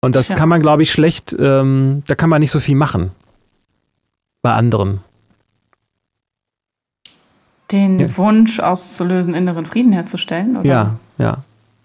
Und 0.00 0.16
das 0.16 0.26
Tja. 0.26 0.36
kann 0.36 0.48
man, 0.48 0.60
glaube 0.60 0.82
ich, 0.82 0.90
schlecht, 0.90 1.34
ähm, 1.38 2.02
da 2.08 2.16
kann 2.16 2.28
man 2.28 2.40
nicht 2.40 2.50
so 2.50 2.60
viel 2.60 2.76
machen 2.76 3.12
bei 4.42 4.52
anderen 4.52 5.00
den 7.72 7.98
ja. 7.98 8.16
Wunsch 8.16 8.60
auszulösen, 8.60 9.34
inneren 9.34 9.66
Frieden 9.66 9.92
herzustellen, 9.92 10.56
oder? 10.56 10.68
Ja, 10.68 10.96
ja. 11.18 11.38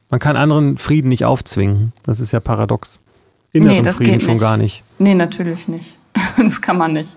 Man 0.10 0.20
kann 0.20 0.36
anderen 0.36 0.78
Frieden 0.78 1.10
nicht 1.10 1.26
aufzwingen. 1.26 1.94
Das 2.04 2.20
ist 2.20 2.32
ja 2.32 2.40
paradox. 2.40 3.00
Inneren 3.52 3.78
nee, 3.78 3.82
das 3.82 3.98
Frieden 3.98 4.14
geht 4.14 4.24
schon 4.24 4.34
nicht. 4.34 4.42
gar 4.42 4.58
nicht. 4.58 4.84
Nee, 4.98 5.16
natürlich 5.16 5.68
nicht. 5.68 5.98
das 6.38 6.62
kann 6.62 6.78
man 6.78 6.94
nicht. 6.94 7.16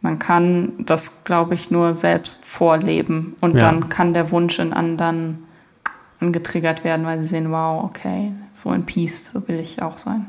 Man 0.00 0.18
kann 0.18 0.72
das, 0.78 1.12
glaube 1.24 1.54
ich, 1.54 1.70
nur 1.70 1.94
selbst 1.94 2.44
vorleben. 2.44 3.36
Und 3.40 3.54
ja. 3.54 3.60
dann 3.60 3.88
kann 3.88 4.14
der 4.14 4.30
Wunsch 4.30 4.58
in 4.58 4.72
anderen 4.72 5.38
angetriggert 6.20 6.84
werden, 6.84 7.04
weil 7.04 7.18
sie 7.20 7.26
sehen, 7.26 7.50
wow, 7.50 7.84
okay, 7.84 8.32
so 8.52 8.72
in 8.72 8.84
Peace 8.86 9.32
so 9.32 9.46
will 9.48 9.58
ich 9.58 9.82
auch 9.82 9.98
sein. 9.98 10.26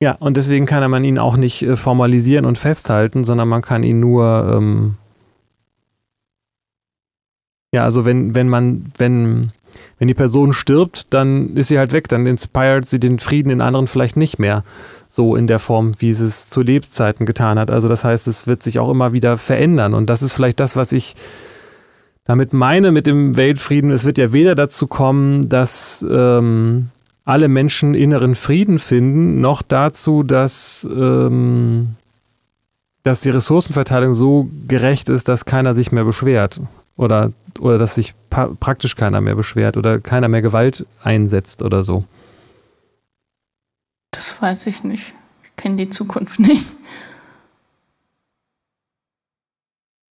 Ja, 0.00 0.16
und 0.18 0.36
deswegen 0.36 0.66
kann 0.66 0.88
man 0.90 1.04
ihn 1.04 1.18
auch 1.18 1.36
nicht 1.36 1.62
äh, 1.62 1.76
formalisieren 1.76 2.44
und 2.44 2.58
festhalten, 2.58 3.24
sondern 3.24 3.48
man 3.48 3.62
kann 3.62 3.82
ihn 3.84 4.00
nur 4.00 4.52
ähm, 4.56 4.96
ja, 7.72 7.84
also 7.84 8.04
wenn, 8.04 8.34
wenn 8.34 8.48
man, 8.48 8.92
wenn, 8.98 9.52
wenn 9.98 10.08
die 10.08 10.14
Person 10.14 10.52
stirbt, 10.52 11.12
dann 11.14 11.56
ist 11.56 11.68
sie 11.68 11.78
halt 11.78 11.92
weg, 11.92 12.08
dann 12.08 12.26
inspiriert 12.26 12.86
sie 12.86 13.00
den 13.00 13.18
Frieden 13.18 13.50
in 13.50 13.60
anderen 13.60 13.86
vielleicht 13.86 14.16
nicht 14.16 14.38
mehr 14.38 14.62
so 15.08 15.36
in 15.36 15.46
der 15.46 15.58
Form, 15.58 15.92
wie 15.98 16.12
sie 16.12 16.26
es 16.26 16.48
zu 16.48 16.60
Lebzeiten 16.60 17.26
getan 17.26 17.58
hat. 17.58 17.70
Also 17.70 17.88
das 17.88 18.04
heißt, 18.04 18.28
es 18.28 18.46
wird 18.46 18.62
sich 18.62 18.78
auch 18.78 18.90
immer 18.90 19.12
wieder 19.12 19.36
verändern 19.36 19.94
und 19.94 20.08
das 20.08 20.22
ist 20.22 20.34
vielleicht 20.34 20.60
das, 20.60 20.76
was 20.76 20.92
ich 20.92 21.16
damit 22.24 22.52
meine 22.52 22.92
mit 22.92 23.06
dem 23.06 23.36
Weltfrieden. 23.36 23.90
Es 23.90 24.04
wird 24.04 24.18
ja 24.18 24.32
weder 24.32 24.54
dazu 24.54 24.86
kommen, 24.86 25.48
dass 25.48 26.06
ähm, 26.08 26.90
alle 27.24 27.48
Menschen 27.48 27.94
inneren 27.94 28.34
Frieden 28.34 28.78
finden, 28.78 29.40
noch 29.40 29.62
dazu, 29.62 30.22
dass, 30.22 30.88
ähm, 30.90 31.96
dass 33.02 33.20
die 33.20 33.30
Ressourcenverteilung 33.30 34.14
so 34.14 34.48
gerecht 34.68 35.08
ist, 35.08 35.28
dass 35.28 35.44
keiner 35.44 35.74
sich 35.74 35.92
mehr 35.92 36.04
beschwert. 36.04 36.60
Oder, 36.96 37.32
oder 37.58 37.78
dass 37.78 37.94
sich 37.94 38.14
praktisch 38.30 38.96
keiner 38.96 39.20
mehr 39.20 39.34
beschwert 39.34 39.76
oder 39.76 40.00
keiner 40.00 40.28
mehr 40.28 40.42
Gewalt 40.42 40.86
einsetzt 41.02 41.62
oder 41.62 41.84
so. 41.84 42.04
Das 44.10 44.40
weiß 44.40 44.66
ich 44.66 44.84
nicht. 44.84 45.14
Ich 45.42 45.56
kenne 45.56 45.76
die 45.76 45.90
Zukunft 45.90 46.38
nicht. 46.38 46.76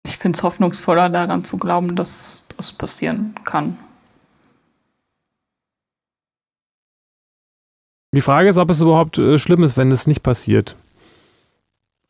Ich 0.06 0.18
finde 0.18 0.36
es 0.36 0.42
hoffnungsvoller 0.42 1.08
daran 1.08 1.44
zu 1.44 1.58
glauben, 1.58 1.96
dass 1.96 2.44
das 2.56 2.72
passieren 2.72 3.34
kann. 3.44 3.76
Die 8.14 8.20
Frage 8.20 8.48
ist, 8.48 8.58
ob 8.58 8.70
es 8.70 8.80
überhaupt 8.80 9.18
äh, 9.18 9.38
schlimm 9.38 9.62
ist, 9.62 9.76
wenn 9.76 9.90
es 9.90 10.06
nicht 10.06 10.22
passiert. 10.22 10.76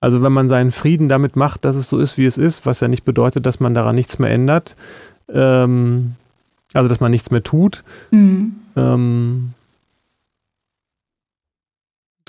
Also 0.03 0.20
wenn 0.20 0.32
man 0.32 0.48
seinen 0.48 0.72
Frieden 0.72 1.09
damit 1.09 1.36
macht, 1.36 1.64
dass 1.64 1.76
es 1.76 1.88
so 1.88 2.00
ist, 2.00 2.18
wie 2.18 2.26
es 2.26 2.36
ist, 2.36 2.66
was 2.66 2.80
ja 2.80 2.88
nicht 2.88 3.05
bedeutet, 3.05 3.46
dass 3.46 3.61
man 3.61 3.72
daran 3.72 3.94
nichts 3.94 4.18
mehr 4.18 4.32
ändert, 4.32 4.74
ähm, 5.32 6.16
also 6.74 6.88
dass 6.88 6.98
man 6.98 7.12
nichts 7.12 7.30
mehr 7.30 7.44
tut, 7.44 7.84
mhm. 8.11 8.57
ähm, 8.74 9.55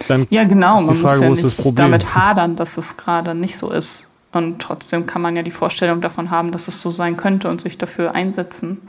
dann 0.08 0.28
ja, 0.30 0.44
genau, 0.44 0.82
man 0.82 0.96
Frage, 0.98 1.30
muss 1.30 1.40
ja 1.40 1.46
nicht 1.46 1.80
damit 1.80 2.14
hadern, 2.14 2.56
dass 2.56 2.78
es 2.78 2.96
gerade 2.96 3.34
nicht 3.34 3.58
so 3.58 3.72
ist. 3.72 4.08
Und 4.32 4.62
trotzdem 4.62 5.08
kann 5.08 5.24
man 5.24 5.36
ja 5.36 5.42
die 5.42 5.50
Vorstellung 5.50 6.00
davon 6.00 6.30
haben, 6.30 6.52
dass 6.52 6.68
es 6.68 6.80
so 6.80 6.92
sein 6.92 7.18
könnte 7.18 7.50
und 7.50 7.60
sich 7.60 7.80
dafür 7.80 8.14
einsetzen. 8.14 8.82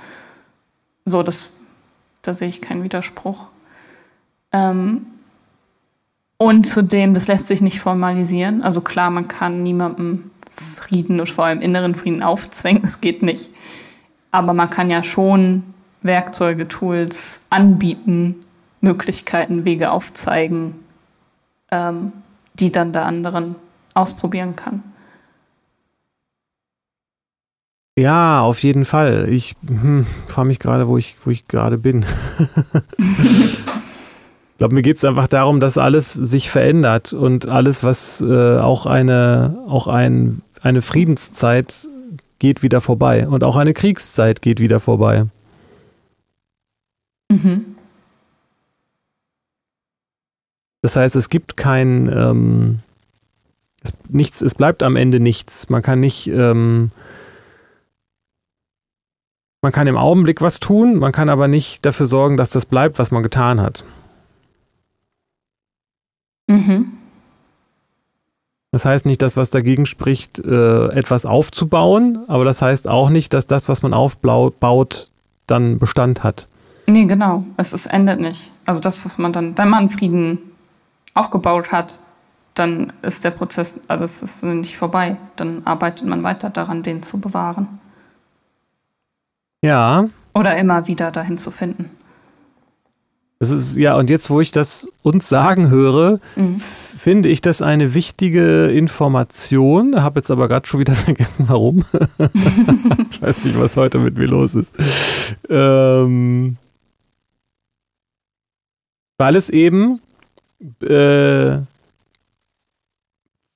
So, 1.07 1.22
das, 1.22 1.49
da 2.20 2.35
sehe 2.35 2.49
ich 2.49 2.61
keinen 2.61 2.82
Widerspruch. 2.82 3.47
Ähm, 4.53 5.07
und 6.37 6.64
zudem, 6.66 7.14
das 7.14 7.28
lässt 7.28 7.47
sich 7.47 7.61
nicht 7.61 7.80
formalisieren. 7.80 8.62
Also 8.62 8.80
klar, 8.80 9.11
man 9.11 9.28
kann 9.28 9.62
niemandem 9.62 10.30
Frieden 10.76 11.20
und 11.20 11.30
vor 11.30 11.45
allem 11.45 11.61
inneren 11.61 11.95
Frieden 11.95 12.22
aufzwängen, 12.22 12.82
das 12.82 13.01
geht 13.01 13.22
nicht. 13.22 13.51
Aber 14.30 14.53
man 14.53 14.70
kann 14.70 14.91
ja 14.91 15.03
schon 15.05 15.62
Werkzeuge, 16.03 16.68
Tools 16.68 17.41
anbieten, 17.51 18.45
Möglichkeiten, 18.80 19.64
Wege 19.64 19.91
aufzeigen, 19.91 20.74
ähm, 21.70 22.12
die 22.55 22.70
dann 22.70 22.93
der 22.93 23.07
anderen 23.07 23.57
ausprobieren 23.95 24.57
kann. 24.57 24.82
Ja, 27.97 28.41
auf 28.41 28.62
jeden 28.64 28.85
Fall. 28.85 29.28
Ich 29.28 29.55
hm, 29.66 30.05
frage 30.26 30.49
mich 30.49 30.59
gerade, 30.59 30.89
wo 30.89 30.99
ich, 30.99 31.16
wo 31.24 31.30
ich 31.30 31.47
gerade 31.47 31.78
bin. 31.78 32.05
glaube, 34.65 34.77
mir 34.77 34.83
geht 34.83 34.97
es 34.97 35.05
einfach 35.05 35.29
darum, 35.29 35.61
dass 35.61 35.77
alles 35.77 36.15
sich 36.15 36.49
verändert 36.49 37.12
und 37.12 37.47
alles, 37.47 37.85
was 37.85 38.23
äh, 38.23 38.57
auch 38.57 38.87
eine, 38.87 39.59
auch 39.69 39.89
ein, 39.89 40.41
eine 40.62 40.81
Friedenszeit 40.81 41.87
geht 42.39 42.62
wieder 42.62 42.81
vorbei 42.81 43.29
und 43.29 43.45
auch 43.45 43.57
eine 43.57 43.75
Kriegszeit 43.75 44.41
geht 44.41 44.61
wieder 44.61 44.81
vorbei. 44.81 45.27
Mhm. 47.31 47.77
Das 50.81 50.97
heißt, 50.97 51.15
es 51.15 51.29
gibt 51.29 51.59
kein 51.59 52.09
ähm, 52.09 52.79
es, 53.83 53.93
nichts, 54.09 54.41
es 54.41 54.55
bleibt 54.55 54.83
am 54.83 54.97
Ende 54.97 55.21
nichts. 55.21 55.69
Man 55.69 55.83
kann 55.83 56.01
nicht 56.01 56.27
ähm, 56.29 56.91
man 59.61 59.73
kann 59.73 59.87
im 59.87 59.99
Augenblick 59.99 60.41
was 60.41 60.59
tun, 60.59 60.97
man 60.97 61.12
kann 61.12 61.29
aber 61.29 61.49
nicht 61.49 61.85
dafür 61.85 62.07
sorgen, 62.07 62.39
dass 62.39 62.49
das 62.49 62.65
bleibt, 62.65 62.99
was 62.99 63.11
man 63.11 63.23
getan 63.23 63.61
hat. 63.61 63.85
Mhm. 66.47 66.92
Das 68.72 68.84
heißt 68.84 69.07
nicht, 69.07 69.22
dass 69.22 69.36
was 69.36 69.51
dagegen 69.51 69.86
spricht, 69.86 70.40
äh, 70.40 70.88
etwas 70.88 71.26
aufzubauen, 71.26 72.24
aber 72.26 72.45
das 72.45 72.61
heißt 72.61 72.88
auch 72.88 73.09
nicht, 73.09 73.32
dass 73.32 73.47
das, 73.47 73.68
was 73.68 73.82
man 73.82 73.95
aufbaut, 73.95 75.09
dann 75.47 75.78
Bestand 75.78 76.24
hat. 76.24 76.49
Nee, 76.86 77.05
genau. 77.05 77.45
Es 77.57 77.72
ist, 77.72 77.86
endet 77.86 78.20
nicht. 78.20 78.51
Also 78.66 78.80
das, 78.80 79.05
was 79.05 79.16
man 79.16 79.32
dann, 79.32 79.57
wenn 79.57 79.68
man 79.68 79.88
Frieden 79.88 80.38
aufgebaut 81.14 81.70
hat, 81.72 82.01
dann 82.55 82.92
ist 83.03 83.24
der 83.24 83.30
Prozess, 83.30 83.76
also 83.88 84.05
es 84.05 84.22
ist 84.22 84.42
nicht 84.42 84.76
vorbei. 84.76 85.16
Dann 85.36 85.62
arbeitet 85.64 86.09
man 86.09 86.22
weiter 86.22 86.51
daran, 86.51 86.82
den 86.82 87.03
zu 87.03 87.20
bewahren. 87.20 87.80
Ja. 89.62 90.09
Oder 90.34 90.57
immer 90.57 90.86
wieder 90.86 91.11
dahin 91.11 91.38
zu 91.38 91.51
finden. 91.51 91.90
Das 93.41 93.51
ist, 93.51 93.76
ja, 93.76 93.97
und 93.97 94.11
jetzt, 94.11 94.30
wo 94.30 94.41
ich 94.41 94.53
das 94.53 94.89
uns 95.03 95.28
sagen 95.28 95.68
höre, 95.68 96.20
mhm. 96.37 96.61
finde 96.97 97.28
ich 97.28 97.41
das 97.41 97.62
eine 97.62 97.93
wichtige 97.93 98.68
Information. 98.68 100.03
Habe 100.03 100.20
jetzt 100.20 100.30
aber 100.30 100.49
gerade 100.49 100.66
schon 100.66 100.80
wieder 100.80 100.95
vergessen, 100.95 101.47
warum. 101.49 101.85
ich 102.18 103.22
weiß 103.22 103.45
nicht, 103.45 103.59
was 103.59 103.76
heute 103.76 103.99
mit 103.99 104.16
mir 104.16 104.26
los 104.26 104.55
ist. 104.55 104.74
Ähm, 105.51 106.57
weil 109.18 109.37
es 109.37 109.51
eben 109.51 110.01
äh, 110.80 111.59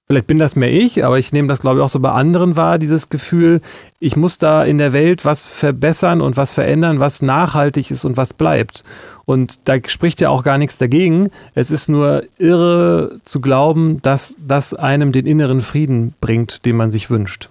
vielleicht 0.08 0.26
bin 0.26 0.38
das 0.38 0.56
mehr 0.56 0.72
ich, 0.72 1.04
aber 1.04 1.18
ich 1.18 1.32
nehme 1.32 1.48
das, 1.48 1.60
glaube 1.60 1.78
ich, 1.78 1.84
auch 1.84 1.88
so 1.88 2.00
bei 2.00 2.10
anderen 2.10 2.56
wahr, 2.56 2.78
dieses 2.78 3.10
Gefühl, 3.10 3.60
ich 4.00 4.16
muss 4.16 4.38
da 4.38 4.64
in 4.64 4.78
der 4.78 4.92
Welt 4.92 5.24
was 5.24 5.46
verbessern 5.46 6.22
und 6.22 6.36
was 6.36 6.54
verändern, 6.54 6.98
was 6.98 7.22
nachhaltig 7.22 7.90
ist 7.90 8.04
und 8.04 8.16
was 8.16 8.32
bleibt. 8.32 8.84
Und 9.28 9.60
da 9.64 9.74
spricht 9.86 10.22
ja 10.22 10.30
auch 10.30 10.42
gar 10.42 10.56
nichts 10.56 10.78
dagegen. 10.78 11.28
Es 11.54 11.70
ist 11.70 11.90
nur 11.90 12.22
irre 12.38 13.20
zu 13.26 13.42
glauben, 13.42 14.00
dass 14.00 14.34
das 14.38 14.72
einem 14.72 15.12
den 15.12 15.26
inneren 15.26 15.60
Frieden 15.60 16.14
bringt, 16.18 16.64
den 16.64 16.76
man 16.76 16.90
sich 16.90 17.10
wünscht. 17.10 17.50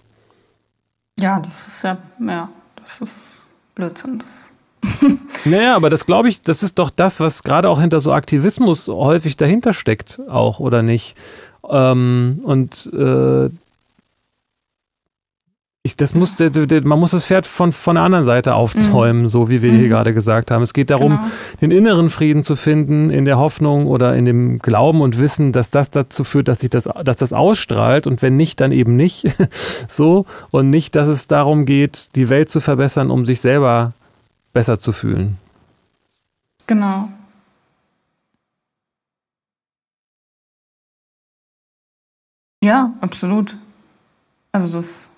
Ja, 1.19 1.39
das 1.39 1.67
ist 1.67 1.83
ja, 1.83 1.99
ja, 2.19 2.49
das 2.77 2.99
ist 3.01 3.45
Blödsinn. 3.75 4.17
Das 4.17 4.51
naja, 5.45 5.75
aber 5.75 5.91
das 5.91 6.07
glaube 6.07 6.29
ich, 6.29 6.41
das 6.41 6.63
ist 6.63 6.79
doch 6.79 6.89
das, 6.89 7.19
was 7.19 7.43
gerade 7.43 7.69
auch 7.69 7.79
hinter 7.79 7.99
so 7.99 8.11
Aktivismus 8.11 8.87
häufig 8.87 9.37
dahinter 9.37 9.71
steckt, 9.71 10.19
auch, 10.27 10.59
oder 10.59 10.81
nicht? 10.81 11.15
Ähm, 11.69 12.39
und 12.41 12.91
äh, 12.91 13.51
ich, 15.87 15.95
das 15.95 16.13
muss, 16.13 16.35
man 16.37 16.99
muss 16.99 17.11
das 17.11 17.25
Pferd 17.25 17.47
von, 17.47 17.71
von 17.71 17.95
der 17.95 18.03
anderen 18.03 18.25
Seite 18.25 18.55
aufzäumen, 18.55 19.23
mhm. 19.23 19.27
so 19.29 19.49
wie 19.49 19.61
wir 19.61 19.71
mhm. 19.71 19.77
hier 19.77 19.87
gerade 19.87 20.13
gesagt 20.13 20.51
haben. 20.51 20.61
Es 20.61 20.73
geht 20.73 20.89
darum, 20.89 21.13
genau. 21.13 21.31
den 21.61 21.71
inneren 21.71 22.09
Frieden 22.09 22.43
zu 22.43 22.55
finden, 22.55 23.09
in 23.09 23.25
der 23.25 23.37
Hoffnung 23.37 23.87
oder 23.87 24.15
in 24.15 24.25
dem 24.25 24.59
Glauben 24.59 25.01
und 25.01 25.17
Wissen, 25.17 25.53
dass 25.53 25.71
das 25.71 25.89
dazu 25.89 26.23
führt, 26.23 26.49
dass 26.49 26.59
sich 26.59 26.69
das, 26.69 26.89
dass 27.03 27.17
das 27.17 27.33
ausstrahlt 27.33 28.05
und 28.05 28.21
wenn 28.21 28.35
nicht, 28.35 28.59
dann 28.59 28.71
eben 28.71 28.95
nicht. 28.95 29.25
so 29.87 30.25
und 30.51 30.69
nicht, 30.69 30.95
dass 30.95 31.07
es 31.07 31.27
darum 31.27 31.65
geht, 31.65 32.09
die 32.15 32.29
Welt 32.29 32.49
zu 32.49 32.59
verbessern, 32.59 33.09
um 33.09 33.25
sich 33.25 33.39
selber 33.41 33.93
besser 34.53 34.77
zu 34.79 34.91
fühlen. 34.91 35.37
Genau. 36.67 37.07
Ja, 42.61 42.93
absolut. 42.99 43.55
Also 44.51 44.69
das 44.71 45.09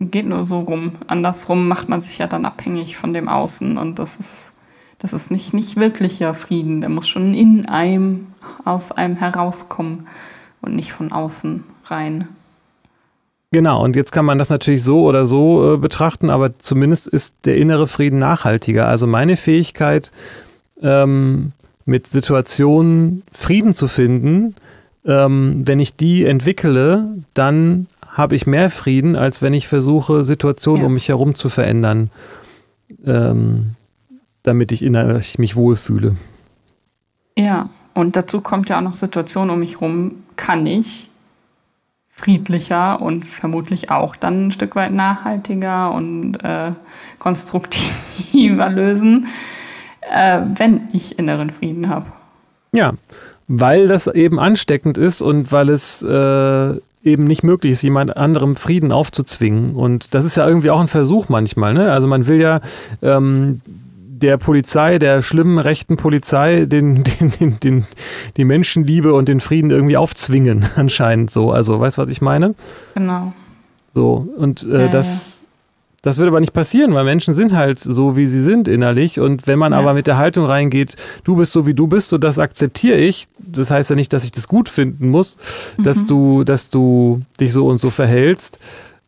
geht 0.00 0.26
nur 0.26 0.44
so 0.44 0.60
rum. 0.60 0.92
Andersrum 1.06 1.68
macht 1.68 1.88
man 1.88 2.02
sich 2.02 2.18
ja 2.18 2.26
dann 2.26 2.44
abhängig 2.44 2.96
von 2.96 3.12
dem 3.12 3.28
Außen 3.28 3.78
und 3.78 3.98
das 3.98 4.16
ist, 4.16 4.52
das 4.98 5.12
ist 5.12 5.30
nicht, 5.30 5.54
nicht 5.54 5.76
wirklicher 5.76 6.34
Frieden. 6.34 6.80
Der 6.80 6.90
muss 6.90 7.08
schon 7.08 7.34
in 7.34 7.66
einem, 7.68 8.28
aus 8.64 8.92
einem 8.92 9.16
herauskommen 9.16 10.06
und 10.60 10.74
nicht 10.74 10.92
von 10.92 11.12
außen 11.12 11.64
rein. 11.86 12.28
Genau, 13.52 13.84
und 13.84 13.94
jetzt 13.94 14.10
kann 14.10 14.24
man 14.24 14.38
das 14.38 14.50
natürlich 14.50 14.82
so 14.82 15.04
oder 15.04 15.26
so 15.26 15.74
äh, 15.74 15.76
betrachten, 15.76 16.28
aber 16.28 16.58
zumindest 16.58 17.06
ist 17.06 17.36
der 17.44 17.56
innere 17.56 17.86
Frieden 17.86 18.18
nachhaltiger. 18.18 18.88
Also 18.88 19.06
meine 19.06 19.36
Fähigkeit, 19.36 20.10
ähm, 20.82 21.52
mit 21.84 22.06
Situationen 22.06 23.22
Frieden 23.30 23.74
zu 23.74 23.88
finden, 23.88 24.54
ähm, 25.04 25.62
wenn 25.66 25.80
ich 25.80 25.96
die 25.96 26.24
entwickle, 26.24 27.14
dann 27.34 27.86
habe 28.14 28.36
ich 28.36 28.46
mehr 28.46 28.70
Frieden, 28.70 29.16
als 29.16 29.42
wenn 29.42 29.52
ich 29.52 29.68
versuche, 29.68 30.24
Situationen 30.24 30.82
ja. 30.82 30.86
um 30.86 30.94
mich 30.94 31.08
herum 31.08 31.34
zu 31.34 31.48
verändern, 31.48 32.10
ähm, 33.04 33.74
damit 34.44 34.72
ich 34.72 34.82
innerlich 34.82 35.38
mich 35.38 35.56
wohlfühle. 35.56 36.16
Ja, 37.36 37.68
und 37.92 38.16
dazu 38.16 38.40
kommt 38.40 38.68
ja 38.68 38.78
auch 38.78 38.82
noch 38.82 38.94
Situationen 38.94 39.50
um 39.50 39.58
mich 39.58 39.80
herum, 39.80 40.22
kann 40.36 40.64
ich 40.66 41.10
friedlicher 42.08 43.02
und 43.02 43.24
vermutlich 43.24 43.90
auch 43.90 44.14
dann 44.14 44.46
ein 44.46 44.52
Stück 44.52 44.76
weit 44.76 44.92
nachhaltiger 44.92 45.92
und 45.92 46.36
äh, 46.44 46.72
konstruktiver 47.18 48.68
lösen, 48.70 49.26
äh, 50.00 50.40
wenn 50.56 50.88
ich 50.92 51.18
inneren 51.18 51.50
Frieden 51.50 51.88
habe. 51.88 52.06
Ja, 52.72 52.92
weil 53.48 53.88
das 53.88 54.06
eben 54.06 54.38
ansteckend 54.38 54.98
ist 54.98 55.20
und 55.20 55.50
weil 55.50 55.68
es 55.70 56.02
äh, 56.02 56.74
eben 57.04 57.24
nicht 57.24 57.42
möglich 57.42 57.72
ist, 57.72 57.82
jemand 57.82 58.16
anderem 58.16 58.54
Frieden 58.54 58.92
aufzuzwingen. 58.92 59.74
Und 59.74 60.14
das 60.14 60.24
ist 60.24 60.36
ja 60.36 60.48
irgendwie 60.48 60.70
auch 60.70 60.80
ein 60.80 60.88
Versuch 60.88 61.28
manchmal. 61.28 61.74
Ne? 61.74 61.92
Also 61.92 62.08
man 62.08 62.26
will 62.26 62.40
ja 62.40 62.60
ähm, 63.02 63.60
der 64.24 64.38
Polizei, 64.38 64.98
der 64.98 65.22
schlimmen 65.22 65.58
rechten 65.58 65.96
Polizei, 65.96 66.64
den, 66.64 67.04
den, 67.20 67.30
den, 67.30 67.60
den, 67.60 67.86
die 68.36 68.44
Menschenliebe 68.44 69.12
und 69.12 69.28
den 69.28 69.40
Frieden 69.40 69.70
irgendwie 69.70 69.96
aufzwingen, 69.96 70.66
anscheinend 70.76 71.30
so. 71.30 71.52
Also, 71.52 71.78
weißt 71.78 71.98
du, 71.98 72.02
was 72.02 72.10
ich 72.10 72.22
meine? 72.22 72.54
Genau. 72.94 73.32
So, 73.92 74.26
und 74.36 74.64
äh, 74.64 74.86
ja, 74.86 74.88
das, 74.88 75.44
das 76.04 76.18
würde 76.18 76.28
aber 76.28 76.40
nicht 76.40 76.52
passieren, 76.52 76.92
weil 76.92 77.04
Menschen 77.04 77.32
sind 77.32 77.54
halt 77.54 77.78
so, 77.78 78.14
wie 78.14 78.26
sie 78.26 78.42
sind 78.42 78.68
innerlich. 78.68 79.20
Und 79.20 79.46
wenn 79.46 79.58
man 79.58 79.72
ja. 79.72 79.78
aber 79.78 79.94
mit 79.94 80.06
der 80.06 80.18
Haltung 80.18 80.44
reingeht, 80.44 80.96
du 81.24 81.36
bist 81.36 81.52
so, 81.52 81.66
wie 81.66 81.72
du 81.72 81.86
bist, 81.86 82.12
und 82.12 82.22
das 82.22 82.38
akzeptiere 82.38 82.98
ich, 82.98 83.26
das 83.38 83.70
heißt 83.70 83.88
ja 83.88 83.96
nicht, 83.96 84.12
dass 84.12 84.22
ich 84.22 84.30
das 84.30 84.46
gut 84.46 84.68
finden 84.68 85.08
muss, 85.08 85.38
mhm. 85.78 85.84
dass 85.84 86.04
du, 86.04 86.44
dass 86.44 86.68
du 86.68 87.22
dich 87.40 87.54
so 87.54 87.66
und 87.68 87.78
so 87.78 87.88
verhältst. 87.88 88.58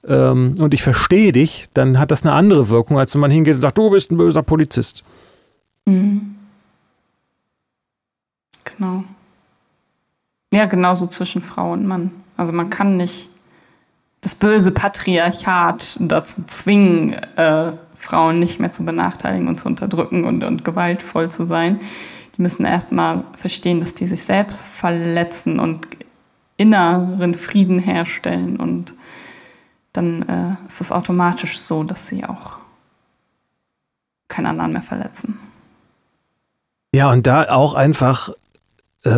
Ähm, 0.09 0.55
und 0.59 0.72
ich 0.72 0.82
verstehe 0.82 1.32
dich, 1.32 1.66
dann 1.74 1.99
hat 1.99 2.11
das 2.11 2.22
eine 2.22 2.32
andere 2.32 2.70
Wirkung, 2.70 2.99
als 2.99 3.12
wenn 3.12 3.20
man 3.20 3.30
hingeht 3.30 3.57
und 3.57 3.61
sagt, 3.61 3.76
du 3.76 3.90
bist 3.90 4.11
ein 4.11 4.16
böser 4.16 4.42
Polizist. 4.42 5.05
Mhm. 5.84 6.34
Genau. 8.64 9.05
Ja, 10.51 10.64
genauso 10.64 11.07
zwischen 11.09 11.42
Frau 11.42 11.72
und 11.72 11.86
Mann. 11.86 12.11
Also 12.38 12.55
man 12.55 12.70
kann 12.70 12.97
nicht 12.97 13.28
das 14.21 14.35
böse 14.35 14.73
Patriarchat 14.73 15.99
dazu 16.01 16.43
zwingen, 16.47 17.12
äh, 17.12 17.73
Frauen 17.97 18.39
nicht 18.39 18.61
mehr 18.61 18.73
zu 18.73 18.85
benachteiligen 18.85 19.49
und 19.49 19.59
zu 19.59 19.69
unterdrücken 19.69 20.25
und, 20.25 20.45
und 20.45 20.64
gewaltvoll 20.64 21.31
zu 21.31 21.45
sein. 21.45 21.81
Die 22.37 22.43
müssen 22.43 22.64
erstmal 22.64 23.25
verstehen, 23.35 23.81
dass 23.81 23.95
die 23.95 24.07
sich 24.07 24.23
selbst 24.23 24.67
verletzen 24.67 25.59
und 25.59 25.87
inneren 26.57 27.35
Frieden 27.35 27.79
herstellen. 27.79 28.57
Und 28.59 28.95
dann 29.93 30.23
äh, 30.29 30.69
ist 30.69 30.81
es 30.81 30.93
automatisch 30.93 31.59
so, 31.59 31.83
dass 31.83 32.07
sie 32.07 32.25
auch 32.25 32.59
keinen 34.29 34.47
anderen 34.47 34.73
mehr 34.73 34.83
verletzen. 34.83 35.39
Ja, 36.93 37.11
und 37.11 37.27
da 37.27 37.49
auch 37.51 37.75
einfach, 37.75 38.31
äh, 39.03 39.11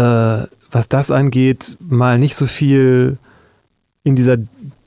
was 0.71 0.89
das 0.89 1.11
angeht, 1.11 1.77
mal 1.81 2.19
nicht 2.19 2.35
so 2.35 2.47
viel 2.47 3.19
in 4.05 4.17
dieser 4.17 4.37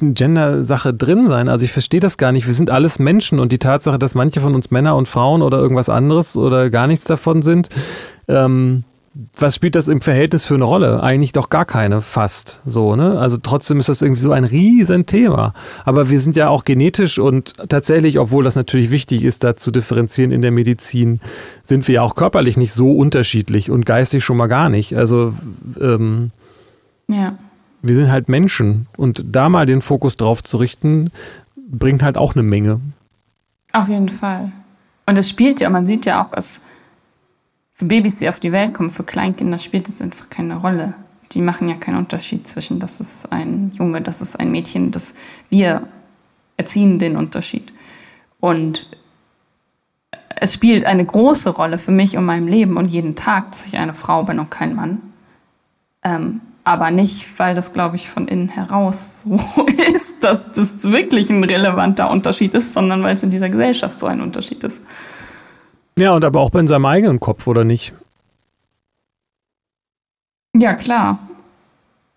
Gender-Sache 0.02 0.93
drin 0.93 1.28
sein. 1.28 1.49
Also 1.49 1.64
ich 1.64 1.72
verstehe 1.72 1.99
das 1.99 2.18
gar 2.18 2.32
nicht. 2.32 2.47
Wir 2.47 2.54
sind 2.54 2.70
alles 2.70 2.99
Menschen 2.99 3.39
und 3.39 3.52
die 3.52 3.60
Tatsache, 3.60 3.99
dass 3.99 4.16
manche 4.16 4.41
von 4.41 4.56
uns 4.56 4.72
Männer 4.72 4.95
und 4.95 5.08
Frauen 5.08 5.41
oder 5.41 5.60
irgendwas 5.60 5.89
anderes 5.89 6.36
oder 6.36 6.70
gar 6.70 6.88
nichts 6.88 7.06
davon 7.06 7.41
sind, 7.41 7.70
ähm, 8.28 8.84
was 9.38 9.56
spielt 9.56 9.76
das 9.76 9.89
im 9.89 9.99
Verhältnis 9.99 10.45
für 10.45 10.54
eine 10.54 10.64
Rolle? 10.64 11.04
Eigentlich 11.04 11.34
doch 11.34 11.49
gar 11.49 11.66
keine, 11.66 11.99
fast 11.99 12.62
so, 12.66 12.95
ne? 12.95 13.20
Also 13.20 13.38
trotzdem 13.38 13.78
ist 13.78 13.89
das 13.89 14.02
irgendwie 14.02 14.22
so 14.22 14.32
ein 14.32 14.45
Riesenthema. 14.45 15.54
Aber 15.84 16.10
wir 16.10 16.18
sind 16.18 16.38
ja 16.38 16.47
auch 16.47 16.64
genetisch 16.64 17.20
und 17.20 17.56
tatsächlich, 17.68 18.20
obwohl 18.20 18.45
das 18.45 18.56
natürlich 18.56 18.89
wichtig 18.89 19.26
ist, 19.26 19.43
da 19.43 19.58
zu 19.58 19.72
differenzieren 19.72 20.32
in 20.32 20.41
der 20.41 20.52
Medizin, 20.52 21.20
sind 21.64 21.89
wir 21.89 21.95
ja 21.95 22.02
auch 22.04 22.16
körperlich 22.16 22.56
nicht 22.56 22.72
so 22.72 22.93
unterschiedlich 22.93 23.70
und 23.70 23.86
geistig 23.86 24.24
schon 24.24 24.38
mal 24.38 24.47
gar 24.47 24.70
nicht. 24.70 24.95
Also 24.95 25.34
ähm, 25.82 26.32
ja. 27.10 27.36
Wir 27.82 27.95
sind 27.95 28.11
halt 28.11 28.29
Menschen 28.29 28.88
und 28.97 29.23
da 29.25 29.49
mal 29.49 29.65
den 29.65 29.82
Fokus 29.82 30.17
drauf 30.17 30.43
zu 30.43 30.57
richten, 30.57 31.11
bringt 31.55 32.03
halt 32.03 32.17
auch 32.17 32.36
eine 32.36 32.43
Menge. 32.43 32.79
Auf 33.73 33.89
jeden 33.89 34.09
Fall. 34.09 34.51
Und 35.05 35.17
es 35.17 35.29
spielt 35.29 35.61
ja, 35.61 35.69
man 35.69 35.86
sieht 35.86 36.05
ja 36.05 36.23
auch, 36.23 36.29
dass 36.29 36.61
für 37.73 37.86
Babys, 37.86 38.17
die 38.17 38.29
auf 38.29 38.39
die 38.39 38.51
Welt 38.51 38.73
kommen, 38.73 38.91
für 38.91 39.03
Kleinkinder 39.03 39.57
spielt 39.57 39.89
es 39.89 40.01
einfach 40.01 40.29
keine 40.29 40.57
Rolle. 40.57 40.93
Die 41.32 41.41
machen 41.41 41.69
ja 41.69 41.75
keinen 41.75 41.97
Unterschied 41.97 42.45
zwischen, 42.45 42.79
das 42.79 42.99
ist 42.99 43.32
ein 43.32 43.71
Junge, 43.73 44.01
das 44.01 44.21
ist 44.21 44.39
ein 44.39 44.51
Mädchen, 44.51 44.91
das 44.91 45.15
wir 45.49 45.88
erziehen 46.57 46.99
den 46.99 47.15
Unterschied. 47.15 47.73
Und 48.39 48.89
es 50.36 50.53
spielt 50.53 50.86
eine 50.86 51.05
große 51.05 51.51
Rolle 51.51 51.77
für 51.77 51.91
mich 51.91 52.17
und 52.17 52.25
meinem 52.25 52.47
Leben 52.47 52.77
und 52.77 52.89
jeden 52.89 53.15
Tag, 53.15 53.51
dass 53.51 53.65
ich 53.65 53.77
eine 53.77 53.93
Frau 53.93 54.23
bin 54.23 54.39
und 54.39 54.51
kein 54.51 54.75
Mann. 54.75 55.01
Ähm, 56.03 56.41
aber 56.64 56.91
nicht, 56.91 57.28
weil 57.39 57.55
das, 57.55 57.74
glaube 57.74 57.95
ich, 57.95 58.09
von 58.09 58.28
innen 58.28 58.49
heraus 58.49 59.24
so 59.24 59.39
ist, 59.93 60.24
dass 60.24 60.51
das 60.51 60.84
wirklich 60.84 61.30
ein 61.30 61.43
relevanter 61.43 62.09
Unterschied 62.09 62.53
ist, 62.53 62.74
sondern 62.74 63.03
weil 63.03 63.16
es 63.16 63.24
in 63.24 63.32
dieser 63.32 63.49
Gesellschaft 63.49 63.97
so 63.97 64.05
ein 64.07 64.22
Unterschied 64.22 64.64
ist. 64.64 64.82
Ja, 65.97 66.14
und 66.14 66.24
aber 66.24 66.39
auch 66.39 66.53
in 66.55 66.68
seinem 66.68 66.86
eigenen 66.86 67.20
Kopf, 67.20 67.47
oder 67.47 67.64
nicht? 67.64 67.93
Ja, 70.55 70.74
klar. 70.74 71.20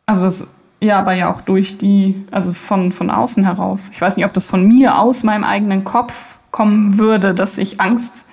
Also 0.07 0.27
es, 0.27 0.47
ja, 0.81 0.99
aber 0.99 1.13
ja 1.13 1.33
auch 1.33 1.41
durch 1.41 1.79
die, 1.79 2.25
also 2.31 2.53
von, 2.53 2.93
von 2.93 3.11
außen 3.11 3.45
heraus. 3.45 3.91
Ich 3.93 4.01
weiß 4.01 4.17
nicht, 4.17 4.27
ob 4.27 4.33
das 4.33 4.47
von 4.47 4.67
mir 4.67 4.99
aus 4.99 5.23
meinem 5.23 5.45
eigenen 5.45 5.85
Kopf 5.85 6.39
kommen 6.51 6.99
würde, 6.99 7.35
dass 7.35 7.59
ich 7.59 7.81
Angst 7.81 8.27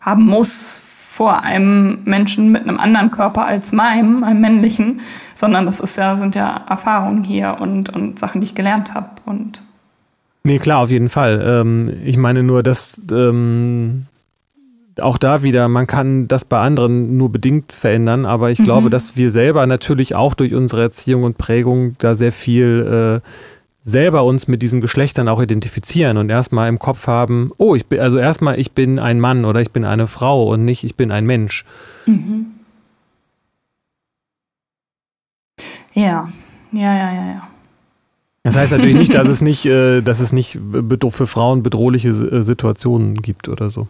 haben 0.00 0.24
muss 0.24 0.80
vor 1.18 1.42
einem 1.42 1.98
Menschen 2.04 2.52
mit 2.52 2.62
einem 2.62 2.78
anderen 2.78 3.10
Körper 3.10 3.44
als 3.44 3.72
meinem, 3.72 4.22
einem 4.22 4.40
männlichen, 4.40 5.00
sondern 5.34 5.66
das 5.66 5.80
ist 5.80 5.98
ja, 5.98 6.16
sind 6.16 6.36
ja 6.36 6.64
Erfahrungen 6.70 7.24
hier 7.24 7.56
und, 7.58 7.90
und 7.90 8.20
Sachen, 8.20 8.40
die 8.40 8.44
ich 8.44 8.54
gelernt 8.54 8.94
habe. 8.94 9.10
Und 9.26 9.60
nee, 10.44 10.60
klar, 10.60 10.78
auf 10.78 10.90
jeden 10.90 11.08
Fall. 11.08 11.44
Ähm, 11.44 11.92
ich 12.04 12.16
meine 12.18 12.44
nur, 12.44 12.62
dass 12.62 13.02
ähm, 13.10 14.06
auch 15.00 15.18
da 15.18 15.42
wieder, 15.42 15.66
man 15.66 15.88
kann 15.88 16.28
das 16.28 16.44
bei 16.44 16.60
anderen 16.60 17.16
nur 17.16 17.32
bedingt 17.32 17.72
verändern, 17.72 18.24
aber 18.24 18.52
ich 18.52 18.60
mhm. 18.60 18.64
glaube, 18.66 18.88
dass 18.88 19.16
wir 19.16 19.32
selber 19.32 19.66
natürlich 19.66 20.14
auch 20.14 20.34
durch 20.34 20.54
unsere 20.54 20.82
Erziehung 20.82 21.24
und 21.24 21.36
Prägung 21.36 21.96
da 21.98 22.14
sehr 22.14 22.30
viel 22.30 23.20
äh, 23.24 23.28
selber 23.88 24.24
uns 24.24 24.48
mit 24.48 24.60
diesen 24.60 24.80
Geschlechtern 24.80 25.28
auch 25.28 25.40
identifizieren 25.40 26.18
und 26.18 26.28
erstmal 26.28 26.68
im 26.68 26.78
Kopf 26.78 27.06
haben, 27.06 27.52
oh, 27.56 27.74
ich 27.74 27.86
bin, 27.86 28.00
also 28.00 28.18
erstmal, 28.18 28.60
ich 28.60 28.72
bin 28.72 28.98
ein 28.98 29.18
Mann 29.18 29.44
oder 29.44 29.60
ich 29.62 29.70
bin 29.70 29.84
eine 29.84 30.06
Frau 30.06 30.52
und 30.52 30.64
nicht, 30.64 30.84
ich 30.84 30.94
bin 30.94 31.10
ein 31.10 31.24
Mensch. 31.24 31.64
Mhm. 32.06 32.46
Ja, 35.94 36.28
ja, 36.72 36.94
ja, 36.94 37.12
ja, 37.12 37.26
ja. 37.28 37.48
Das 38.42 38.56
heißt 38.56 38.72
natürlich 38.72 38.94
nicht, 38.94 39.14
dass 39.14 39.26
es 39.26 39.40
nicht, 39.40 39.66
äh, 39.66 40.00
dass 40.00 40.20
es 40.20 40.32
nicht 40.32 40.58
für 41.10 41.26
Frauen 41.26 41.62
bedrohliche 41.62 42.10
äh, 42.10 42.42
Situationen 42.42 43.14
gibt 43.14 43.48
oder 43.48 43.70
so. 43.70 43.88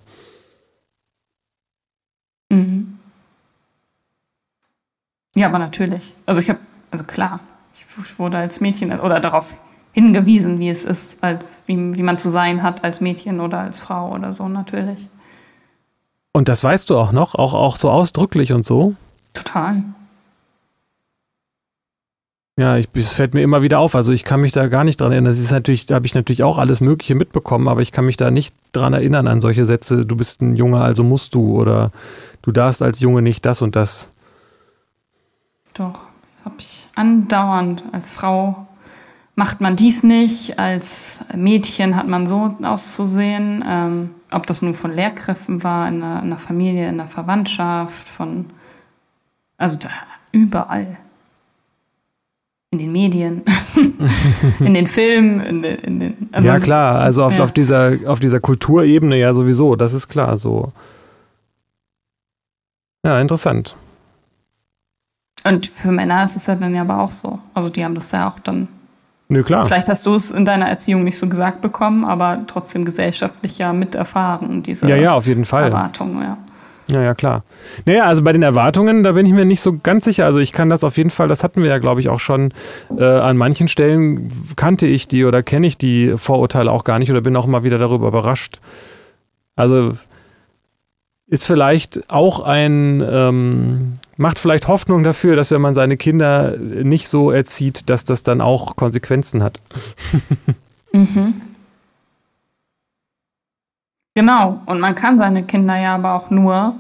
Mhm. 2.51 2.99
Ja, 5.35 5.49
aber 5.49 5.59
natürlich. 5.59 6.15
Also 6.25 6.41
ich 6.41 6.49
habe, 6.49 6.61
also 6.91 7.05
klar, 7.05 7.41
ich 7.75 8.19
wurde 8.19 8.39
als 8.39 8.61
Mädchen 8.61 8.99
oder 8.99 9.21
darauf 9.21 9.55
hingewiesen, 9.99 10.61
wie 10.61 10.69
es 10.69 10.85
ist, 10.85 11.25
als 11.25 11.65
wie, 11.67 11.97
wie 11.97 12.03
man 12.05 12.19
zu 12.19 12.29
sein 12.29 12.63
hat 12.63 12.85
als 12.85 13.01
Mädchen 13.01 13.41
oder 13.41 13.59
als 13.59 13.81
Frau 13.81 14.13
oder 14.13 14.33
so, 14.33 14.49
natürlich. 14.49 15.09
Und 16.31 16.49
das 16.49 16.63
weißt 16.63 16.89
du 16.89 16.97
auch 16.97 17.11
noch, 17.11 17.35
auch, 17.35 17.53
auch 17.53 17.77
so 17.77 17.91
ausdrücklich 17.91 18.53
und 18.53 18.65
so? 18.65 18.95
Total. 19.35 19.83
Ja, 22.57 22.77
ich, 22.77 22.89
es 22.95 23.15
fällt 23.15 23.35
mir 23.35 23.43
immer 23.43 23.61
wieder 23.61 23.81
auf. 23.81 23.97
Also 23.97 24.13
ich 24.13 24.23
kann 24.23 24.41
mich 24.41 24.53
da 24.53 24.69
gar 24.69 24.85
nicht 24.85 25.01
dran 25.01 25.11
erinnern. 25.11 25.33
Das 25.33 25.41
ist 25.41 25.51
natürlich, 25.51 25.87
da 25.87 25.97
habe 25.97 26.07
ich 26.07 26.15
natürlich 26.15 26.45
auch 26.45 26.59
alles 26.59 26.81
Mögliche 26.81 27.17
mitbekommen, 27.17 27.67
aber 27.67 27.81
ich 27.81 27.91
kann 27.91 28.07
mich 28.07 28.17
da 28.17 28.31
nicht 28.31 28.55
dran 28.71 28.95
erinnern 28.95 29.27
an 29.27 29.41
solche 29.41 29.65
Sätze, 29.65 30.07
du 30.07 30.15
bist 30.15 30.41
ein 30.41 30.55
Junge, 30.55 30.81
also 30.81 31.03
musst 31.03 31.35
du 31.35 31.61
oder 31.61 31.91
du 32.43 32.53
darfst 32.53 32.83
als 32.83 33.01
Junge 33.01 33.21
nicht 33.23 33.45
das 33.45 33.63
und 33.63 33.75
das. 33.75 34.11
Doch, 35.75 36.05
das 36.37 36.45
habe 36.45 36.57
ich 36.61 36.87
andauernd. 36.95 37.83
Als 37.91 38.13
Frau 38.13 38.68
macht 39.39 39.61
man 39.61 39.77
dies 39.77 40.03
nicht, 40.03 40.59
als 40.59 41.21
Mädchen 41.35 41.95
hat 41.95 42.09
man 42.09 42.27
so 42.27 42.57
auszusehen. 42.61 43.65
Ähm, 43.67 44.11
ob 44.33 44.49
das 44.49 44.63
nun 44.63 44.75
von 44.75 44.93
Lehrkräften 44.93 45.63
war, 45.63 45.89
in 45.89 46.01
der, 46.01 46.23
in 46.23 46.31
der 46.31 46.39
Familie, 46.39 46.89
in 46.89 46.97
der 46.97 47.07
Verwandtschaft, 47.07 48.09
von 48.09 48.47
also 49.57 49.79
da, 49.79 49.91
überall. 50.33 50.99
In 52.73 52.81
den 52.81 52.91
Medien, 52.91 53.45
in 54.59 54.75
den 54.75 54.89
Filmen, 54.89 55.41
in 55.41 55.63
den. 55.63 55.79
In 55.79 56.01
den 56.01 56.29
also, 56.33 56.47
ja, 56.47 56.59
klar, 56.59 57.01
also 57.01 57.25
auf, 57.25 57.37
ja. 57.39 57.45
auf, 57.45 57.53
dieser, 57.53 57.97
auf 58.07 58.19
dieser 58.19 58.41
Kulturebene 58.41 59.17
ja 59.17 59.33
sowieso, 59.33 59.77
das 59.77 59.93
ist 59.93 60.09
klar 60.09 60.37
so. 60.37 60.73
Ja, 63.07 63.21
interessant. 63.21 63.77
Und 65.45 65.67
für 65.69 65.93
Männer 65.93 66.25
ist 66.25 66.35
es 66.35 66.47
ja 66.47 66.57
dann 66.57 66.75
ja 66.75 66.83
aber 66.83 66.99
auch 66.99 67.13
so. 67.13 67.39
Also 67.55 67.71
die 67.71 67.85
haben 67.85 67.95
das 67.95 68.11
ja 68.11 68.29
auch 68.29 68.41
dann. 68.41 68.67
Nö, 69.29 69.43
klar. 69.43 69.67
Vielleicht 69.67 69.89
hast 69.89 70.07
du 70.07 70.15
es 70.15 70.31
in 70.31 70.45
deiner 70.45 70.67
Erziehung 70.67 71.05
nicht 71.05 71.19
so 71.19 71.29
gesagt 71.29 71.61
bekommen, 71.61 72.05
aber 72.05 72.39
trotzdem 72.47 72.85
gesellschaftlich 72.85 73.59
ja 73.59 73.73
miterfahren, 73.73 74.63
diese 74.63 74.89
ja, 74.89 74.97
ja, 74.97 75.15
auf 75.15 75.27
jeden 75.27 75.45
Fall. 75.45 75.65
Erwartungen, 75.65 76.23
ja. 76.23 76.39
Ja, 76.91 77.03
ja, 77.03 77.15
klar. 77.15 77.45
Naja, 77.85 78.05
also 78.05 78.23
bei 78.23 78.33
den 78.33 78.43
Erwartungen, 78.43 79.03
da 79.03 79.13
bin 79.13 79.27
ich 79.27 79.33
mir 79.33 79.45
nicht 79.45 79.61
so 79.61 79.79
ganz 79.83 80.07
sicher. 80.07 80.25
Also 80.25 80.39
ich 80.39 80.53
kann 80.53 80.71
das 80.71 80.85
auf 80.85 80.97
jeden 80.97 81.11
Fall, 81.11 81.29
das 81.29 81.45
hatten 81.45 81.63
wir 81.63 81.69
ja, 81.69 81.77
glaube 81.77 82.01
ich, 82.01 82.09
auch 82.09 82.19
schon 82.21 82.55
äh, 82.97 83.05
an 83.05 83.37
manchen 83.37 83.69
Stellen 83.69 84.33
kannte 84.57 84.87
ich 84.87 85.07
die 85.07 85.27
oder 85.27 85.43
kenne 85.43 85.67
ich 85.67 85.77
die 85.77 86.15
Vorurteile 86.17 86.73
auch 86.73 86.85
gar 86.85 86.99
nicht 86.99 87.11
oder 87.11 87.21
bin 87.21 87.37
auch 87.37 87.47
immer 87.47 87.63
wieder 87.63 87.77
darüber 87.77 88.09
überrascht. 88.09 88.61
Also 89.55 89.93
ist 91.29 91.45
vielleicht 91.45 92.11
auch 92.11 92.41
ein, 92.41 93.05
ähm, 93.07 93.99
macht 94.17 94.39
vielleicht 94.39 94.67
Hoffnung 94.67 95.05
dafür, 95.05 95.37
dass 95.37 95.51
wenn 95.51 95.61
man 95.61 95.75
seine 95.75 95.97
Kinder 95.97 96.57
nicht 96.57 97.09
so 97.09 97.31
erzieht, 97.31 97.91
dass 97.91 98.05
das 98.05 98.23
dann 98.23 98.41
auch 98.41 98.77
Konsequenzen 98.77 99.43
hat. 99.43 99.61
mhm. 100.93 101.43
Genau, 104.15 104.61
und 104.67 104.81
man 104.81 104.95
kann 104.95 105.19
seine 105.19 105.45
Kinder 105.45 105.77
ja 105.77 105.95
aber 105.95 106.15
auch 106.15 106.31
nur 106.31 106.75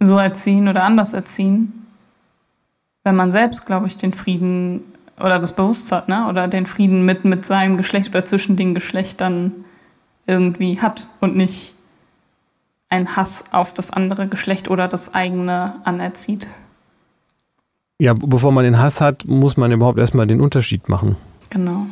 so 0.00 0.16
erziehen 0.16 0.66
oder 0.66 0.82
anders 0.82 1.12
erziehen, 1.12 1.86
wenn 3.04 3.14
man 3.14 3.30
selbst, 3.30 3.66
glaube 3.66 3.86
ich, 3.86 3.96
den 3.96 4.14
Frieden 4.14 4.82
oder 5.20 5.38
das 5.38 5.54
Bewusstsein 5.54 5.98
hat, 5.98 6.08
ne? 6.08 6.26
oder 6.28 6.48
den 6.48 6.66
Frieden 6.66 7.04
mit, 7.04 7.24
mit 7.24 7.44
seinem 7.44 7.76
Geschlecht 7.76 8.08
oder 8.08 8.24
zwischen 8.24 8.56
den 8.56 8.74
Geschlechtern 8.74 9.64
irgendwie 10.26 10.80
hat 10.80 11.08
und 11.20 11.36
nicht 11.36 11.74
ein 12.92 13.16
Hass 13.16 13.44
auf 13.50 13.72
das 13.72 13.90
andere 13.90 14.28
Geschlecht 14.28 14.70
oder 14.70 14.86
das 14.86 15.14
eigene 15.14 15.74
anerzieht. 15.84 16.46
Ja, 17.98 18.14
bevor 18.14 18.52
man 18.52 18.64
den 18.64 18.78
Hass 18.78 19.00
hat, 19.00 19.24
muss 19.24 19.56
man 19.56 19.72
überhaupt 19.72 19.98
erstmal 19.98 20.26
den 20.26 20.40
Unterschied 20.40 20.88
machen. 20.88 21.16
Genau. 21.50 21.86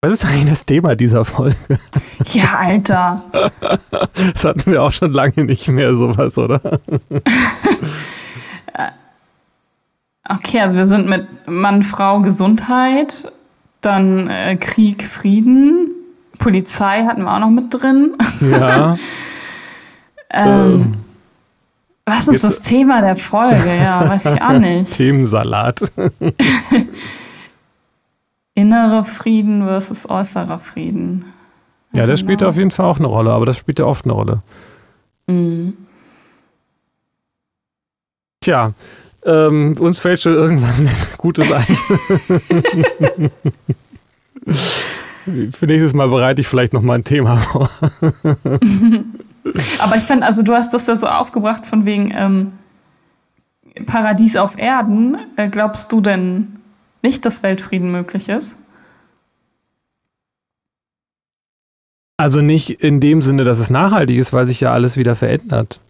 Was 0.00 0.12
ist 0.14 0.24
eigentlich 0.24 0.48
das 0.48 0.64
Thema 0.64 0.96
dieser 0.96 1.24
Folge? 1.24 1.56
Ja, 2.32 2.58
Alter. 2.58 3.22
Das 4.34 4.44
hatten 4.44 4.70
wir 4.70 4.82
auch 4.82 4.92
schon 4.92 5.12
lange 5.12 5.44
nicht 5.44 5.68
mehr, 5.68 5.94
sowas, 5.94 6.38
oder? 6.38 6.60
Okay, 10.28 10.60
also 10.60 10.76
wir 10.76 10.86
sind 10.86 11.08
mit 11.08 11.26
Mann, 11.46 11.82
Frau, 11.82 12.20
Gesundheit, 12.20 13.30
dann 13.80 14.28
äh, 14.28 14.56
Krieg, 14.56 15.02
Frieden, 15.02 15.91
Polizei 16.42 17.04
hatten 17.04 17.22
wir 17.22 17.34
auch 17.34 17.40
noch 17.40 17.50
mit 17.50 17.66
drin. 17.70 18.16
Ja. 18.40 18.96
ähm, 20.30 20.92
was 22.04 22.28
ist 22.28 22.42
das 22.42 22.60
Thema 22.60 23.00
der 23.00 23.16
Folge? 23.16 23.74
Ja, 23.76 24.08
weiß 24.08 24.34
ich 24.34 24.42
auch 24.42 24.52
nicht. 24.58 24.92
Themensalat. 24.92 25.80
Innerer 28.54 29.04
Frieden 29.04 29.64
versus 29.64 30.08
äußerer 30.08 30.58
Frieden. 30.58 31.24
Ja, 31.92 32.06
das 32.06 32.20
spielt 32.20 32.40
genau. 32.40 32.50
auf 32.50 32.56
jeden 32.56 32.70
Fall 32.70 32.86
auch 32.86 32.98
eine 32.98 33.06
Rolle, 33.06 33.30
aber 33.32 33.46
das 33.46 33.56
spielt 33.56 33.78
ja 33.78 33.84
oft 33.84 34.04
eine 34.04 34.14
Rolle. 34.14 34.42
Mhm. 35.26 35.76
Tja, 38.40 38.72
ähm, 39.24 39.74
uns 39.78 40.00
fällt 40.00 40.20
schon 40.20 40.34
irgendwann 40.34 40.88
Gutes 41.16 41.50
ein. 41.52 41.78
Für 45.24 45.66
nächstes 45.66 45.94
Mal 45.94 46.08
bereite 46.08 46.40
ich 46.40 46.48
vielleicht 46.48 46.72
noch 46.72 46.82
mal 46.82 46.94
ein 46.94 47.04
Thema 47.04 47.36
vor. 47.38 47.70
Aber 49.80 49.96
ich 49.96 50.04
fand, 50.04 50.22
also 50.22 50.42
du 50.42 50.52
hast 50.52 50.72
das 50.72 50.86
ja 50.86 50.96
so 50.96 51.06
aufgebracht 51.06 51.66
von 51.66 51.84
wegen 51.84 52.12
ähm, 52.16 52.52
Paradies 53.86 54.36
auf 54.36 54.58
Erden. 54.58 55.16
Äh, 55.36 55.48
glaubst 55.48 55.92
du 55.92 56.00
denn 56.00 56.58
nicht, 57.02 57.24
dass 57.24 57.42
Weltfrieden 57.42 57.90
möglich 57.90 58.28
ist? 58.28 58.56
Also 62.16 62.40
nicht 62.40 62.70
in 62.70 63.00
dem 63.00 63.20
Sinne, 63.22 63.44
dass 63.44 63.58
es 63.58 63.70
nachhaltig 63.70 64.16
ist, 64.16 64.32
weil 64.32 64.46
sich 64.46 64.60
ja 64.60 64.72
alles 64.72 64.96
wieder 64.96 65.16
verändert. 65.16 65.80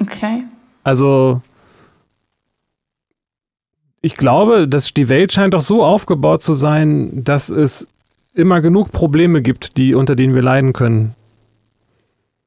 Okay. 0.00 0.44
Also 0.82 1.42
ich 4.00 4.14
glaube, 4.14 4.68
dass 4.68 4.92
die 4.94 5.08
Welt 5.08 5.32
scheint 5.32 5.54
doch 5.54 5.60
so 5.60 5.84
aufgebaut 5.84 6.42
zu 6.42 6.54
sein, 6.54 7.24
dass 7.24 7.48
es 7.48 7.88
immer 8.34 8.60
genug 8.60 8.92
Probleme 8.92 9.42
gibt, 9.42 9.76
die, 9.76 9.94
unter 9.94 10.16
denen 10.16 10.34
wir 10.34 10.42
leiden 10.42 10.72
können. 10.72 11.14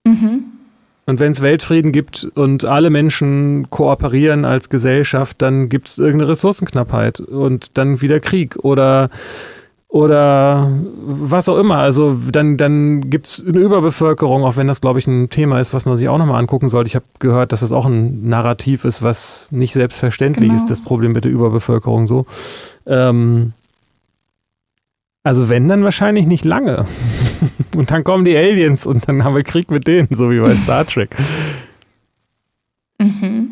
Mhm. 0.06 0.44
Und 1.06 1.22
wenn 1.22 1.32
es 1.32 1.42
Weltfrieden 1.42 1.94
gibt 1.94 2.26
und 2.36 2.68
alle 2.68 2.90
Menschen 2.90 3.70
kooperieren 3.70 4.44
als 4.44 4.70
Gesellschaft, 4.70 5.42
dann 5.42 5.70
gibt 5.70 5.88
es 5.88 5.98
irgendeine 6.00 6.32
Ressourcenknappheit 6.32 7.22
und 7.22 7.78
dann 7.78 8.02
wieder 8.02 8.20
Krieg 8.20 8.58
oder 8.58 9.10
oder 9.90 10.70
was 11.06 11.48
auch 11.48 11.58
immer. 11.58 11.78
Also 11.78 12.20
dann, 12.32 12.58
dann 12.58 13.10
gibt 13.10 13.28
es 13.28 13.44
eine 13.48 13.60
Überbevölkerung, 13.60 14.44
auch 14.44 14.58
wenn 14.58 14.68
das, 14.68 14.82
glaube 14.82 15.00
ich, 15.00 15.08
ein 15.08 15.30
Thema 15.30 15.62
ist, 15.62 15.74
was 15.74 15.86
man 15.86 15.96
sich 15.96 16.10
auch 16.10 16.18
nochmal 16.18 16.40
angucken 16.40 16.68
sollte. 16.68 16.90
Ich 16.90 16.96
habe 16.96 17.06
gehört, 17.20 17.54
dass 17.54 17.62
das 17.62 17.72
auch 17.72 17.86
ein 17.86 18.28
Narrativ 18.28 18.84
ist, 18.84 19.02
was 19.02 19.50
nicht 19.52 19.74
selbstverständlich 19.74 20.50
genau. 20.50 20.62
ist, 20.62 20.70
das 20.70 20.82
Problem 20.82 21.14
mit 21.14 21.24
der 21.24 21.32
Überbevölkerung 21.32 22.06
so. 22.06 22.26
Ähm, 22.86 23.54
also 25.28 25.50
wenn, 25.50 25.68
dann 25.68 25.84
wahrscheinlich 25.84 26.26
nicht 26.26 26.46
lange. 26.46 26.86
und 27.76 27.92
dann 27.92 28.04
kommen 28.04 28.24
die 28.24 28.38
Aliens 28.38 28.88
und 28.88 29.08
dann 29.08 29.24
haben 29.24 29.36
wir 29.36 29.44
Krieg 29.44 29.70
mit 29.70 29.86
denen, 29.86 30.08
so 30.12 30.32
wie 30.32 30.40
bei 30.40 30.52
Star 30.54 30.86
Trek. 30.86 31.16
Mhm. 33.00 33.50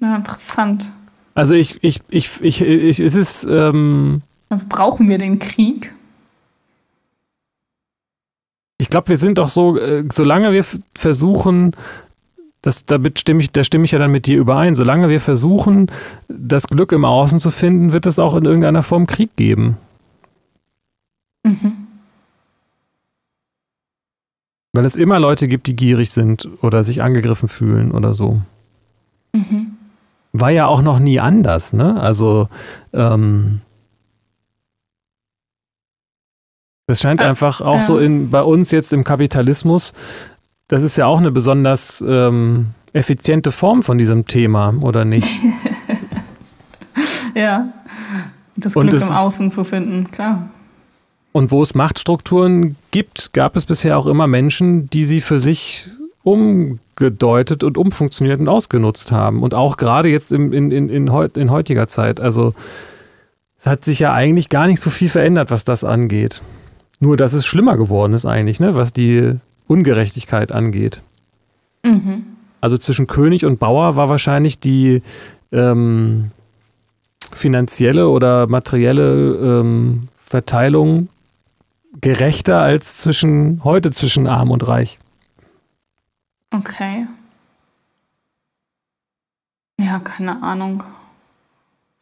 Ja, 0.00 0.16
interessant. 0.16 0.90
Also 1.34 1.54
ich, 1.54 1.82
ich, 1.82 2.00
ich, 2.10 2.40
ich, 2.42 2.60
ich 2.60 3.00
es 3.00 3.14
ist, 3.14 3.46
ähm, 3.48 4.20
also 4.50 4.66
brauchen 4.68 5.08
wir 5.08 5.16
den 5.16 5.38
Krieg? 5.38 5.94
Ich 8.76 8.90
glaube, 8.90 9.08
wir 9.08 9.16
sind 9.16 9.38
doch 9.38 9.48
so, 9.48 9.78
äh, 9.78 10.04
solange 10.12 10.52
wir 10.52 10.64
versuchen, 10.94 11.74
das, 12.60 12.84
damit 12.84 13.18
stimme 13.18 13.40
ich, 13.40 13.52
da 13.52 13.64
stimme 13.64 13.86
ich 13.86 13.92
ja 13.92 13.98
dann 13.98 14.12
mit 14.12 14.26
dir 14.26 14.38
überein, 14.38 14.74
solange 14.74 15.08
wir 15.08 15.20
versuchen, 15.20 15.90
das 16.28 16.66
Glück 16.66 16.92
im 16.92 17.06
Außen 17.06 17.40
zu 17.40 17.50
finden, 17.50 17.92
wird 17.92 18.04
es 18.04 18.18
auch 18.18 18.34
in 18.34 18.44
irgendeiner 18.44 18.82
Form 18.82 19.06
Krieg 19.06 19.34
geben. 19.36 19.78
Mhm. 21.44 21.86
Weil 24.74 24.84
es 24.84 24.96
immer 24.96 25.18
Leute 25.18 25.48
gibt, 25.48 25.66
die 25.66 25.76
gierig 25.76 26.10
sind 26.10 26.48
oder 26.62 26.82
sich 26.82 27.02
angegriffen 27.02 27.48
fühlen 27.48 27.92
oder 27.92 28.14
so. 28.14 28.40
Mhm. 29.34 29.76
War 30.32 30.50
ja 30.50 30.66
auch 30.66 30.80
noch 30.80 30.98
nie 30.98 31.20
anders, 31.20 31.74
ne? 31.74 32.00
Also, 32.00 32.48
ähm, 32.94 33.60
Das 36.86 37.00
scheint 37.00 37.20
äh, 37.20 37.24
einfach 37.24 37.60
auch 37.60 37.78
äh. 37.78 37.82
so 37.82 37.98
in, 37.98 38.30
bei 38.30 38.42
uns 38.42 38.70
jetzt 38.70 38.92
im 38.92 39.04
Kapitalismus, 39.04 39.92
das 40.68 40.82
ist 40.82 40.96
ja 40.96 41.06
auch 41.06 41.18
eine 41.18 41.30
besonders 41.30 42.02
ähm, 42.06 42.68
effiziente 42.92 43.52
Form 43.52 43.82
von 43.82 43.98
diesem 43.98 44.26
Thema, 44.26 44.74
oder 44.80 45.04
nicht? 45.04 45.26
ja, 47.34 47.72
das 48.56 48.74
Glück 48.74 48.92
im 48.92 49.08
Außen 49.08 49.50
zu 49.50 49.64
finden, 49.64 50.10
klar. 50.10 50.50
Und 51.32 51.50
wo 51.50 51.62
es 51.62 51.74
Machtstrukturen 51.74 52.76
gibt, 52.90 53.32
gab 53.32 53.56
es 53.56 53.64
bisher 53.64 53.98
auch 53.98 54.06
immer 54.06 54.26
Menschen, 54.26 54.90
die 54.90 55.06
sie 55.06 55.20
für 55.20 55.40
sich 55.40 55.88
umgedeutet 56.22 57.64
und 57.64 57.78
umfunktioniert 57.78 58.38
und 58.38 58.48
ausgenutzt 58.48 59.10
haben. 59.10 59.42
Und 59.42 59.54
auch 59.54 59.76
gerade 59.76 60.08
jetzt 60.08 60.32
in, 60.32 60.52
in, 60.52 60.70
in, 60.70 60.88
in, 60.88 61.10
heut, 61.10 61.36
in 61.36 61.50
heutiger 61.50 61.88
Zeit. 61.88 62.20
Also 62.20 62.54
es 63.58 63.66
hat 63.66 63.84
sich 63.84 63.98
ja 63.98 64.12
eigentlich 64.12 64.50
gar 64.50 64.66
nicht 64.66 64.80
so 64.80 64.90
viel 64.90 65.08
verändert, 65.08 65.50
was 65.50 65.64
das 65.64 65.84
angeht. 65.84 66.42
Nur, 67.00 67.16
dass 67.16 67.32
es 67.32 67.46
schlimmer 67.46 67.76
geworden 67.76 68.12
ist 68.12 68.26
eigentlich, 68.26 68.60
ne, 68.60 68.74
was 68.74 68.92
die 68.92 69.34
Ungerechtigkeit 69.66 70.52
angeht. 70.52 71.02
Mhm. 71.84 72.24
Also 72.60 72.76
zwischen 72.76 73.08
König 73.08 73.44
und 73.44 73.58
Bauer 73.58 73.96
war 73.96 74.08
wahrscheinlich 74.08 74.60
die 74.60 75.02
ähm, 75.50 76.30
finanzielle 77.32 78.08
oder 78.08 78.46
materielle 78.46 79.60
ähm, 79.60 80.08
Verteilung 80.16 81.08
gerechter 82.02 82.60
als 82.60 82.98
zwischen 82.98 83.64
heute 83.64 83.90
zwischen 83.90 84.26
Arm 84.26 84.50
und 84.50 84.68
Reich. 84.68 84.98
Okay. 86.52 87.06
Ja, 89.80 89.98
keine 89.98 90.42
Ahnung, 90.42 90.82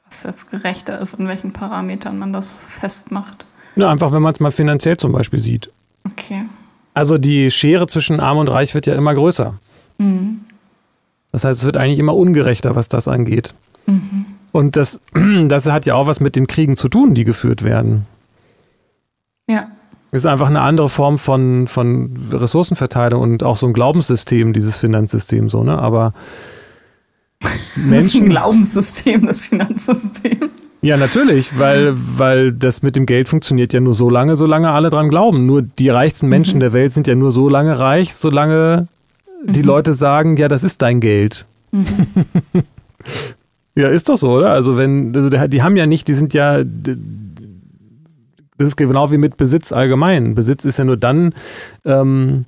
was 0.05 0.25
jetzt 0.25 0.51
gerechter 0.51 0.99
ist, 1.01 1.15
in 1.15 1.29
welchen 1.29 1.53
Parametern 1.53 2.19
man 2.19 2.33
das 2.33 2.65
festmacht. 2.65 3.47
Ja, 3.77 3.89
einfach, 3.89 4.11
wenn 4.11 4.23
man 4.23 4.33
es 4.33 4.41
mal 4.41 4.51
finanziell 4.51 4.97
zum 4.97 5.13
Beispiel 5.13 5.39
sieht. 5.39 5.71
Okay. 6.05 6.43
Also 6.93 7.19
die 7.19 7.51
Schere 7.51 7.87
zwischen 7.87 8.19
Arm 8.19 8.39
und 8.39 8.49
Reich 8.49 8.75
wird 8.75 8.87
ja 8.87 8.95
immer 8.95 9.15
größer. 9.15 9.55
Mhm. 9.99 10.41
Das 11.31 11.45
heißt, 11.45 11.61
es 11.61 11.65
wird 11.65 11.77
eigentlich 11.77 12.01
immer 12.01 12.17
ungerechter, 12.17 12.75
was 12.75 12.89
das 12.89 13.07
angeht. 13.07 13.55
Mhm. 13.87 14.27
Und 14.51 14.77
das, 14.77 15.01
das 15.47 15.67
hat 15.67 15.87
ja 15.87 15.95
auch 15.95 16.07
was 16.07 16.21
mit 16.21 16.35
den 16.35 16.47
Kriegen 16.47 16.77
zu 16.77 16.89
tun, 16.89 17.15
die 17.15 17.25
geführt 17.25 17.63
werden. 17.63 18.07
Ja. 19.49 19.71
Ist 20.13 20.27
einfach 20.27 20.49
eine 20.49 20.63
andere 20.63 20.89
Form 20.89 21.19
von, 21.19 21.69
von 21.69 22.17
Ressourcenverteilung 22.33 23.23
und 23.23 23.43
auch 23.45 23.57
so 23.57 23.67
ein 23.67 23.73
Glaubenssystem, 23.73 24.53
dieses 24.53 24.77
Finanzsystem 24.77 25.49
so, 25.49 25.63
ne? 25.63 25.79
Aber 25.79 26.13
Menschen. 27.77 27.91
Das 27.91 28.05
ist 28.05 28.15
ein 28.23 28.29
Glaubenssystem, 28.29 29.27
das 29.27 29.47
Finanzsystem. 29.47 30.51
Ja, 30.83 30.97
natürlich, 30.97 31.59
weil, 31.59 31.93
weil 31.95 32.53
das 32.53 32.83
mit 32.83 32.97
dem 32.97 33.05
Geld 33.05 33.29
funktioniert 33.29 33.73
ja 33.73 33.81
nur 33.81 33.93
so 33.93 34.09
lange, 34.09 34.35
solange 34.37 34.71
alle 34.71 34.89
dran 34.89 35.11
glauben. 35.11 35.45
Nur 35.45 35.63
die 35.63 35.91
reichsten 35.91 36.29
Menschen 36.29 36.57
mhm. 36.57 36.61
der 36.61 36.73
Welt 36.73 36.95
sind 36.95 37.07
ja 37.07 37.15
nur 37.15 37.33
so 37.33 37.49
lange 37.49 37.79
reich, 37.79 38.15
solange 38.15 38.89
mhm. 39.47 39.53
die 39.53 39.63
Leute 39.63 39.93
sagen, 39.93 40.39
ja, 40.39 40.49
das 40.49 40.65
ist 40.65 40.81
dein 40.81 41.01
Geld. 41.01 41.45
Mhm. 41.71 41.85
ja, 43.75 43.89
ist 43.89 44.09
doch 44.09 44.17
so, 44.17 44.31
oder? 44.31 44.51
Also 44.51 44.79
wenn, 44.79 45.15
also 45.15 45.29
die 45.29 45.63
haben 45.63 45.77
ja 45.77 45.87
nicht, 45.87 46.09
die 46.09 46.15
sind 46.15 46.33
ja, 46.33 46.63
das 48.61 48.69
ist 48.69 48.77
genau 48.77 49.11
wie 49.11 49.17
mit 49.17 49.39
Besitz 49.39 49.73
allgemein. 49.73 50.35
Besitz 50.35 50.67
ist 50.67 50.79
ja 50.79 50.85
nur 50.85 50.99
dann 50.99 51.35
ähm, 51.87 52.45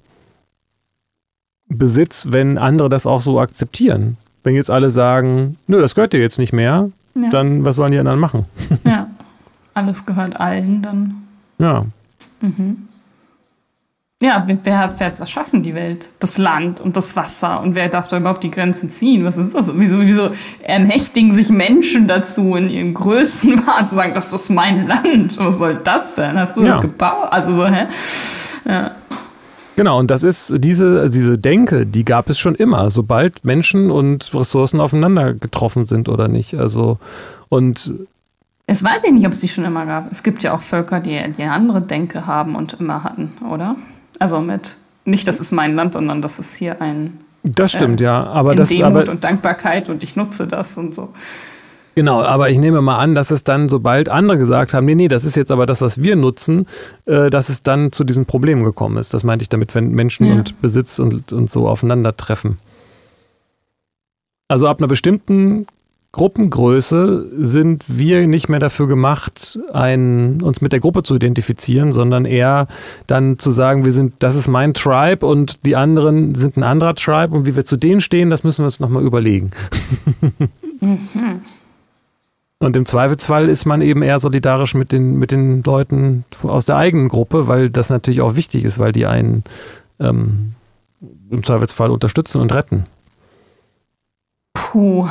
Besitz, 1.69 2.27
wenn 2.31 2.59
andere 2.59 2.91
das 2.91 3.07
auch 3.07 3.23
so 3.23 3.41
akzeptieren. 3.41 4.19
Wenn 4.45 4.55
jetzt 4.55 4.71
alle 4.71 4.91
sagen, 4.91 5.57
nö, 5.67 5.81
das 5.81 5.95
gehört 5.95 6.13
dir 6.13 6.21
jetzt 6.21 6.39
nicht 6.39 6.53
mehr, 6.53 6.91
ja. 7.17 7.31
dann 7.31 7.65
was 7.65 7.77
sollen 7.77 7.93
die 7.93 7.99
anderen 7.99 8.21
machen? 8.21 8.45
ja, 8.85 9.09
alles 9.73 10.05
gehört 10.05 10.39
allen 10.39 10.83
dann. 10.83 11.15
Ja. 11.59 11.87
Mhm. 12.43 12.89
Ja, 14.23 14.47
wer 14.47 14.79
hat 14.79 15.01
es 15.01 15.19
erschaffen, 15.19 15.65
die 15.65 15.75
Welt? 15.75 16.11
Das 16.21 16.39
Land 16.39 16.81
und 16.81 16.97
das 16.97 17.17
Wasser. 17.17 17.61
Und 17.61 17.75
wer 17.75 17.89
darf 17.89 18.07
da 18.07 18.19
überhaupt 18.19 18.45
die 18.45 18.53
Grenzen 18.53 18.89
ziehen? 18.89 19.25
Was 19.25 19.37
ist 19.37 19.53
das? 19.53 19.73
Wieso, 19.75 20.01
wieso 20.01 20.31
ermächtigen 20.63 21.35
sich 21.35 21.51
Menschen 21.51 22.07
dazu, 22.07 22.55
in 22.55 22.71
ihren 22.71 22.95
Größenwahn 22.95 23.89
zu 23.89 23.97
sagen, 23.97 24.15
das 24.15 24.33
ist 24.33 24.49
mein 24.49 24.87
Land? 24.87 25.39
Was 25.39 25.59
soll 25.59 25.81
das 25.83 26.15
denn? 26.15 26.39
Hast 26.39 26.57
du 26.57 26.63
ja. 26.63 26.69
das 26.69 26.81
gebaut? 26.81 27.33
Also 27.33 27.53
so, 27.53 27.67
hä? 27.67 27.89
Ja. 28.65 28.93
Genau, 29.75 29.99
und 29.99 30.09
das 30.13 30.23
ist 30.23 30.55
diese, 30.57 31.11
diese 31.11 31.37
Denke, 31.37 31.85
die 31.85 32.05
gab 32.05 32.31
es 32.31 32.39
schon 32.39 32.55
immer, 32.55 32.93
sobald 32.93 33.45
Menschen 33.45 33.91
und 33.91 34.33
Ressourcen 34.35 34.81
aufeinander 34.81 35.35
getroffen 35.35 35.87
sind 35.87 36.09
oder 36.09 36.29
nicht. 36.29 36.55
Also, 36.55 36.99
und. 37.49 37.93
Es 38.69 38.85
weiß 38.85 39.03
ich 39.03 39.13
nicht, 39.13 39.27
ob 39.27 39.33
es 39.33 39.41
die 39.41 39.49
schon 39.49 39.65
immer 39.65 39.85
gab. 39.87 40.13
Es 40.13 40.23
gibt 40.23 40.45
ja 40.45 40.55
auch 40.55 40.61
Völker, 40.61 41.01
die, 41.01 41.19
die 41.37 41.43
eine 41.43 41.53
andere 41.53 41.83
Denke 41.83 42.29
haben 42.29 42.55
und 42.55 42.75
immer 42.75 43.03
hatten, 43.03 43.33
oder? 43.51 43.75
Also 44.23 44.41
mit, 44.41 44.77
nicht 45.05 45.27
das 45.27 45.41
ist 45.41 45.51
mein 45.51 45.75
Land, 45.75 45.95
sondern 45.95 46.23
das 46.23 46.39
ist 46.39 46.55
hier 46.55 46.81
ein. 46.81 47.19
Das 47.43 47.73
stimmt, 47.73 48.01
äh, 48.01 48.05
ja. 48.05 48.23
Aber 48.25 48.53
in 48.53 48.59
das, 48.59 48.69
Demut 48.69 48.85
aber, 48.85 49.11
und 49.11 49.25
Dankbarkeit 49.25 49.89
und 49.89 50.05
ich 50.05 50.15
nutze 50.15 50.47
das 50.47 50.79
und 50.79 50.95
so. 50.95 51.09
Genau, 51.97 52.23
aber 52.23 52.49
ich 52.49 52.59
nehme 52.59 52.81
mal 52.83 52.99
an, 52.99 53.17
dass 53.17 53.33
es 53.33 53.43
dann, 53.43 53.69
sobald 53.69 54.09
andere 54.09 54.39
gesagt 54.39 54.75
haben, 54.75 54.87
nee, 54.87 54.95
nee, 54.95 55.09
das 55.09 55.25
ist 55.25 55.37
jetzt 55.37 55.51
aber 55.51 55.67
das, 55.67 55.81
was 55.81 56.05
wir 56.05 56.15
nutzen, 56.15 56.69
äh, 57.05 57.31
dass 57.31 57.49
es 57.49 57.65
dann 57.65 57.91
zu 57.91 58.05
diesen 58.05 58.25
Problemen 58.25 58.63
gekommen 58.63 58.97
ist. 58.97 59.13
Das 59.13 59.25
meinte 59.25 59.43
ich 59.43 59.49
damit, 59.49 59.75
wenn 59.75 59.91
Menschen 59.91 60.27
ja. 60.27 60.35
und 60.35 60.63
Besitz 60.63 61.01
und, 61.01 61.33
und 61.33 61.51
so 61.51 61.67
aufeinandertreffen. 61.67 62.59
Also 64.47 64.69
ab 64.69 64.79
einer 64.79 64.87
bestimmten 64.87 65.67
Gruppengröße 66.13 67.27
sind 67.43 67.85
wir 67.89 68.27
nicht 68.27 68.51
mehr 68.51 68.61
dafür 68.61 68.87
gemacht, 68.87 69.59
ein, 69.73 70.43
uns 70.43 70.61
mit 70.61 70.73
der 70.73 70.81
Gruppe 70.81 71.03
zu 71.03 71.17
identifizieren, 71.17 71.93
sondern 71.93 72.27
eher 72.27 72.69
dann 73.07 73.39
zu 73.39 73.51
sagen, 73.51 73.87
wir 73.87 73.93
sind, 73.93 74.15
das 74.19 74.37
ist 74.37 74.47
mein 74.47 74.75
Tribe 74.75 75.25
und 75.25 75.65
die 75.65 75.75
anderen 75.75 76.35
sind 76.35 76.59
ein 76.59 76.65
anderer 76.65 76.95
Tribe 76.95 77.35
und 77.35 77.47
wie 77.47 77.57
wir 77.57 77.65
zu 77.65 77.79
denen 77.79 78.03
stehen, 78.03 78.29
das 78.29 78.45
müssen 78.45 78.59
wir 78.59 78.67
uns 78.67 78.79
nochmal 78.79 79.03
überlegen. 79.03 79.53
mhm. 80.81 81.41
Und 82.59 82.77
im 82.77 82.87
Zweifelsfall 82.87 83.49
ist 83.49 83.65
man 83.65 83.81
eben 83.81 84.03
eher 84.03 84.21
solidarisch 84.21 84.75
mit 84.75 84.93
den, 84.93 85.19
mit 85.19 85.33
den 85.33 85.65
Leuten 85.65 86.25
aus 86.43 86.67
der 86.67 86.77
eigenen 86.77 87.09
Gruppe, 87.09 87.49
weil 87.49 87.71
das 87.71 87.91
natürlich 87.91 88.21
auch 88.21 88.37
wichtig 88.37 88.65
ist, 88.65 88.79
weil 88.79 88.93
die 88.93 89.07
einen 89.07 89.43
ähm, 89.99 90.55
im 91.31 91.43
Zweifelsfall 91.43 91.91
unterstützen 91.91 92.41
und 92.41 92.53
retten. 92.55 92.85
Puh. 94.55 95.09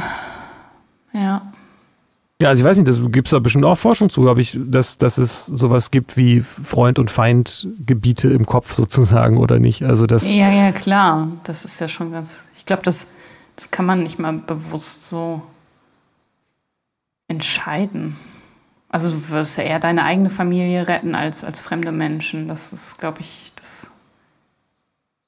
Ja. 1.14 1.52
Ja, 2.42 2.50
also 2.50 2.64
ich 2.64 2.68
weiß 2.68 2.78
nicht, 2.78 2.88
das 2.88 3.00
gibt 3.12 3.28
es 3.28 3.32
da 3.32 3.40
bestimmt 3.40 3.66
auch 3.66 3.78
Forschung 3.78 4.10
zu, 4.10 4.28
habe 4.28 4.42
ich, 4.42 4.58
dass, 4.60 4.98
dass 4.98 5.20
es 5.20 5.46
sowas 5.46 5.92
gibt 5.92 6.18
wie 6.18 6.40
Freund- 6.42 6.98
und 6.98 7.12
Feindgebiete 7.12 8.30
im 8.30 8.48
Kopf 8.48 8.74
sozusagen 8.74 9.38
oder 9.38 9.60
nicht. 9.60 9.84
Also 9.84 10.08
das. 10.08 10.32
Ja, 10.32 10.52
ja, 10.52 10.72
klar. 10.72 11.28
Das 11.44 11.66
ist 11.66 11.80
ja 11.80 11.88
schon 11.88 12.12
ganz. 12.12 12.46
Ich 12.58 12.66
glaube, 12.66 12.82
das, 12.82 13.06
das 13.56 13.70
kann 13.70 13.86
man 13.86 14.02
nicht 14.02 14.18
mal 14.18 14.34
bewusst 14.34 15.06
so 15.06 15.44
entscheiden. 17.28 18.18
Also 18.90 19.12
du 19.12 19.30
wirst 19.30 19.58
ja 19.58 19.64
eher 19.64 19.80
deine 19.80 20.04
eigene 20.04 20.32
Familie 20.32 20.88
retten 20.88 21.14
als, 21.14 21.44
als 21.44 21.62
fremde 21.62 21.92
Menschen. 21.92 22.48
Das 22.48 22.74
ist, 22.74 22.98
glaube 22.98 23.22
ich, 23.22 23.54
das. 23.56 23.91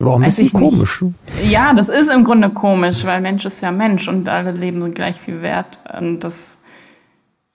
Warum 0.06 0.24
ist 0.24 0.42
das 0.42 0.52
komisch? 0.52 1.02
Nicht. 1.02 1.52
Ja, 1.52 1.74
das 1.74 1.90
ist 1.90 2.10
im 2.10 2.24
Grunde 2.24 2.50
komisch, 2.50 3.06
weil 3.06 3.22
Mensch 3.22 3.46
ist 3.46 3.62
ja 3.62 3.72
Mensch 3.72 4.08
und 4.08 4.28
alle 4.30 4.52
Leben 4.52 4.82
sind 4.82 4.96
gleich 4.96 5.18
viel 5.18 5.42
wert. 5.42 5.80
Und, 6.00 6.24
das, 6.24 6.58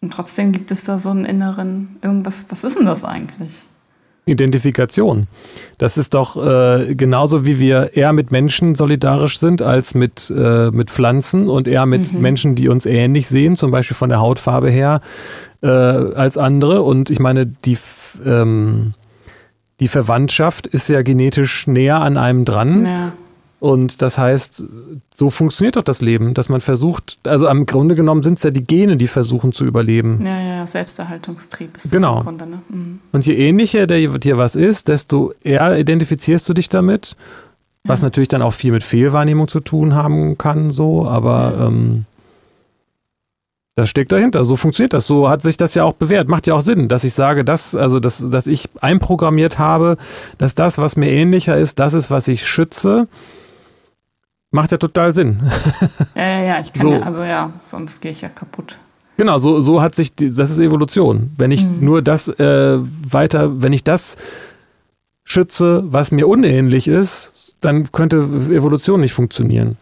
und 0.01 0.12
trotzdem 0.12 0.53
gibt 0.53 0.70
es 0.70 0.84
da 0.84 0.99
so 0.99 1.11
einen 1.11 1.24
inneren, 1.24 1.96
irgendwas, 2.03 2.46
was 2.49 2.64
ist 2.64 2.78
denn 2.78 2.86
das 2.86 3.05
eigentlich? 3.05 3.53
Identifikation. 4.28 5.26
Das 5.78 5.96
ist 5.96 6.14
doch 6.14 6.36
äh, 6.36 6.94
genauso, 6.94 7.46
wie 7.46 7.59
wir 7.59 7.96
eher 7.96 8.12
mit 8.12 8.30
Menschen 8.30 8.74
solidarisch 8.74 9.38
sind 9.38 9.62
als 9.62 9.94
mit, 9.94 10.30
äh, 10.36 10.70
mit 10.70 10.90
Pflanzen 10.90 11.49
und 11.49 11.66
eher 11.66 11.86
mit 11.86 12.12
mhm. 12.12 12.20
Menschen, 12.20 12.55
die 12.55 12.68
uns 12.68 12.86
ähnlich 12.86 13.28
sehen, 13.28 13.57
zum 13.57 13.70
Beispiel 13.70 13.96
von 13.96 14.11
der 14.11 14.20
Hautfarbe 14.20 14.70
her, 14.70 15.01
äh, 15.62 15.68
als 15.68 16.36
andere. 16.36 16.82
Und 16.82 17.11
ich 17.11 17.18
meine, 17.18 17.46
die, 17.46 17.78
ähm, 18.24 18.94
die 19.81 19.89
Verwandtschaft 19.89 20.66
ist 20.66 20.89
ja 20.89 21.03
genetisch 21.03 21.66
näher 21.66 22.01
an 22.01 22.16
einem 22.16 22.45
dran. 22.45 22.87
Ja. 22.87 23.12
Und 23.61 24.03
das 24.03 24.18
heißt, 24.18 24.64
so 25.12 25.31
funktioniert 25.31 25.76
doch 25.76 25.83
das 25.83 26.01
Leben, 26.01 26.33
dass 26.33 26.49
man 26.49 26.61
versucht, 26.61 27.18
also 27.24 27.49
am 27.49 27.66
Grunde 27.66 27.97
genommen 27.97 28.22
sind 28.22 28.39
es 28.39 28.45
ja 28.45 28.51
die 28.51 28.64
Gene, 28.64 28.97
die 28.97 29.09
versuchen 29.09 29.53
zu 29.53 29.64
überleben. 29.64 30.24
Ja, 30.24 30.41
ja, 30.41 30.66
Selbsterhaltungstrieb 30.66 31.76
ist 31.76 31.91
genau. 31.91 32.16
das 32.16 32.18
im 32.20 32.24
Grunde. 32.24 32.47
Ne? 32.47 32.62
Mhm. 32.68 33.01
Und 33.11 33.26
je 33.26 33.35
ähnlicher 33.35 33.89
dir 33.89 34.39
was 34.39 34.55
ist, 34.55 34.87
desto 34.87 35.33
eher 35.43 35.76
identifizierst 35.76 36.49
du 36.49 36.55
dich 36.55 36.68
damit, 36.68 37.16
was 37.83 38.01
ja. 38.01 38.07
natürlich 38.07 38.29
dann 38.29 38.43
auch 38.43 38.55
viel 38.55 38.70
mit 38.70 38.85
Fehlwahrnehmung 38.85 39.49
zu 39.49 39.59
tun 39.59 39.95
haben 39.95 40.39
kann, 40.39 40.70
so, 40.70 41.09
aber 41.09 41.55
ähm, 41.68 42.05
das 43.79 43.89
steckt 43.89 44.11
dahinter. 44.11 44.45
So 44.45 44.57
funktioniert 44.57 44.93
das. 44.93 45.07
So 45.07 45.29
hat 45.29 45.43
sich 45.43 45.57
das 45.57 45.74
ja 45.74 45.85
auch 45.85 45.93
bewährt. 45.93 46.29
Macht 46.29 46.47
ja 46.49 46.55
auch 46.55 46.61
Sinn, 46.61 46.89
dass 46.89 47.05
ich 47.05 47.14
sage, 47.14 47.45
dass, 47.45 47.74
also 47.74 48.01
dass, 48.01 48.29
dass 48.29 48.47
ich 48.47 48.68
einprogrammiert 48.81 49.59
habe, 49.59 49.97
dass 50.37 50.55
das, 50.57 50.79
was 50.79 50.97
mir 50.97 51.11
ähnlicher 51.11 51.57
ist, 51.57 51.79
das 51.79 51.95
ist, 51.95 52.11
was 52.11 52.26
ich 52.26 52.47
schütze. 52.47 53.07
Macht 54.51 54.72
ja 54.72 54.79
total 54.79 55.14
Sinn. 55.14 55.41
Ja, 56.16 56.24
ja, 56.24 56.43
ja, 56.43 56.61
ich 56.61 56.72
kann 56.72 56.83
so. 56.83 56.93
ja, 56.93 57.01
also 57.03 57.22
ja, 57.22 57.53
sonst 57.61 58.01
gehe 58.01 58.11
ich 58.11 58.22
ja 58.22 58.29
kaputt. 58.29 58.76
Genau, 59.16 59.39
so, 59.39 59.61
so 59.61 59.81
hat 59.81 59.95
sich, 59.95 60.14
die, 60.14 60.35
das 60.35 60.51
ist 60.51 60.59
Evolution. 60.59 61.31
Wenn 61.37 61.53
ich 61.53 61.64
mhm. 61.64 61.85
nur 61.85 62.03
das 62.03 62.29
äh, 62.29 62.79
weiter, 62.79 63.62
wenn 63.62 63.72
ich 63.72 63.85
das 63.85 64.16
schütze, 65.22 65.85
was 65.87 66.11
mir 66.11 66.26
unähnlich 66.26 66.89
ist, 66.89 67.55
dann 67.61 67.93
könnte 67.93 68.16
Evolution 68.16 69.01
nicht 69.01 69.12
funktionieren. 69.12 69.76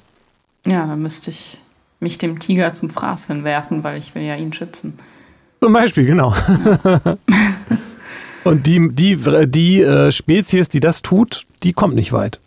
Ja, 0.67 0.87
dann 0.87 1.01
müsste 1.01 1.31
ich 1.31 1.59
mich 2.01 2.19
dem 2.19 2.39
Tiger 2.39 2.73
zum 2.73 2.91
Fraß 2.91 3.27
hinwerfen, 3.29 3.85
weil 3.85 3.99
ich 3.99 4.15
will 4.15 4.23
ja 4.23 4.37
ihn 4.37 4.53
schützen. 4.53 4.95
Zum 5.61 5.73
Beispiel, 5.73 6.07
genau. 6.07 6.35
Ja. 6.85 7.17
Und 8.45 8.67
die, 8.67 8.91
die, 8.93 9.17
die 9.49 9.81
äh, 9.83 10.13
Spezies, 10.13 10.69
die 10.69 10.79
das 10.79 11.03
tut, 11.03 11.47
die 11.65 11.73
kommt 11.73 11.95
nicht 11.95 12.13
weit. 12.13 12.39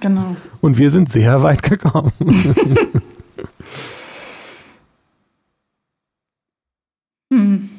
Genau. 0.00 0.36
Und 0.60 0.78
wir 0.78 0.90
sind 0.90 1.10
sehr 1.10 1.42
weit 1.42 1.62
gekommen. 1.62 2.12
hm. 7.32 7.70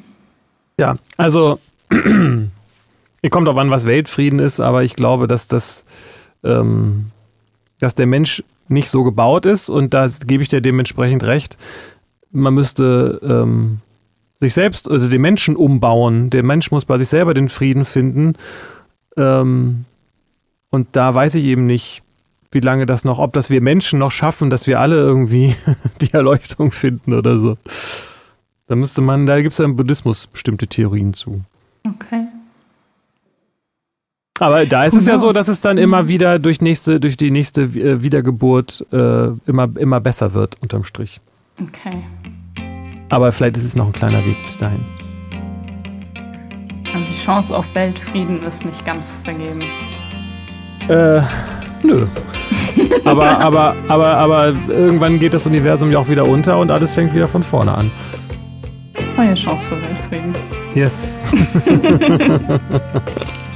Ja, 0.78 0.96
also 1.16 1.58
ihr 1.90 2.50
kommt 3.30 3.48
auch 3.48 3.56
an, 3.56 3.70
was 3.70 3.84
Weltfrieden 3.84 4.38
ist, 4.38 4.60
aber 4.60 4.84
ich 4.84 4.94
glaube, 4.94 5.26
dass 5.28 5.48
das, 5.48 5.84
ähm, 6.44 7.06
dass 7.80 7.94
der 7.94 8.06
Mensch 8.06 8.42
nicht 8.68 8.90
so 8.90 9.04
gebaut 9.04 9.46
ist 9.46 9.68
und 9.68 9.94
da 9.94 10.06
gebe 10.26 10.42
ich 10.42 10.48
dir 10.48 10.60
dementsprechend 10.60 11.24
recht. 11.24 11.56
Man 12.30 12.54
müsste 12.54 13.20
ähm, 13.22 13.80
sich 14.40 14.54
selbst, 14.54 14.88
also 14.88 15.08
den 15.08 15.20
Menschen 15.20 15.56
umbauen. 15.56 16.30
Der 16.30 16.42
Mensch 16.42 16.70
muss 16.70 16.84
bei 16.84 16.98
sich 16.98 17.08
selber 17.08 17.34
den 17.34 17.48
Frieden 17.48 17.84
finden. 17.84 18.34
Ähm, 19.16 19.84
und 20.70 20.88
da 20.92 21.14
weiß 21.14 21.34
ich 21.36 21.44
eben 21.44 21.66
nicht, 21.66 22.02
wie 22.50 22.60
lange 22.60 22.86
das 22.86 23.04
noch, 23.04 23.18
ob 23.18 23.32
das 23.32 23.50
wir 23.50 23.60
Menschen 23.60 23.98
noch 23.98 24.10
schaffen, 24.10 24.50
dass 24.50 24.66
wir 24.66 24.80
alle 24.80 24.96
irgendwie 24.96 25.54
die 26.00 26.12
Erleuchtung 26.12 26.70
finden 26.70 27.14
oder 27.14 27.38
so. 27.38 27.58
Da 28.66 28.76
müsste 28.76 29.00
man, 29.00 29.26
da 29.26 29.40
gibt 29.40 29.52
es 29.52 29.58
ja 29.58 29.64
im 29.64 29.76
Buddhismus 29.76 30.26
bestimmte 30.26 30.66
Theorien 30.66 31.14
zu. 31.14 31.40
Okay. 31.86 32.27
Aber 34.38 34.66
da 34.66 34.84
ist 34.84 34.94
Who 34.94 34.98
es 34.98 35.06
ja 35.06 35.18
so, 35.18 35.30
dass 35.32 35.48
es 35.48 35.60
dann 35.60 35.78
immer 35.78 36.08
wieder 36.08 36.38
durch, 36.38 36.60
nächste, 36.60 37.00
durch 37.00 37.16
die 37.16 37.30
nächste 37.30 37.62
äh, 37.62 38.02
Wiedergeburt 38.02 38.86
äh, 38.92 39.28
immer, 39.46 39.68
immer 39.76 40.00
besser 40.00 40.34
wird, 40.34 40.56
unterm 40.60 40.84
Strich. 40.84 41.20
Okay. 41.60 42.02
Aber 43.08 43.32
vielleicht 43.32 43.56
ist 43.56 43.64
es 43.64 43.76
noch 43.76 43.86
ein 43.86 43.92
kleiner 43.92 44.24
Weg 44.24 44.36
bis 44.44 44.56
dahin. 44.56 44.84
Also 46.94 47.06
die 47.10 47.18
Chance 47.18 47.56
auf 47.56 47.74
Weltfrieden 47.74 48.42
ist 48.42 48.64
nicht 48.64 48.84
ganz 48.84 49.20
vergeben. 49.24 49.60
Äh, 50.88 51.20
nö. 51.82 52.06
aber, 53.04 53.40
aber, 53.40 53.76
aber, 53.88 54.16
aber 54.16 54.52
irgendwann 54.68 55.18
geht 55.18 55.34
das 55.34 55.46
Universum 55.46 55.90
ja 55.90 55.98
auch 55.98 56.08
wieder 56.08 56.26
unter 56.26 56.58
und 56.58 56.70
alles 56.70 56.94
fängt 56.94 57.12
wieder 57.12 57.28
von 57.28 57.42
vorne 57.42 57.72
an. 57.72 57.90
Neue 59.16 59.34
Chance 59.34 59.74
für 59.74 59.82
Weltfrieden. 59.82 60.34
Yes. 60.74 61.22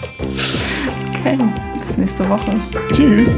okay, 1.22 1.38
bis 1.78 1.96
nächste 1.96 2.28
Woche. 2.28 2.60
Tschüss. 2.92 3.36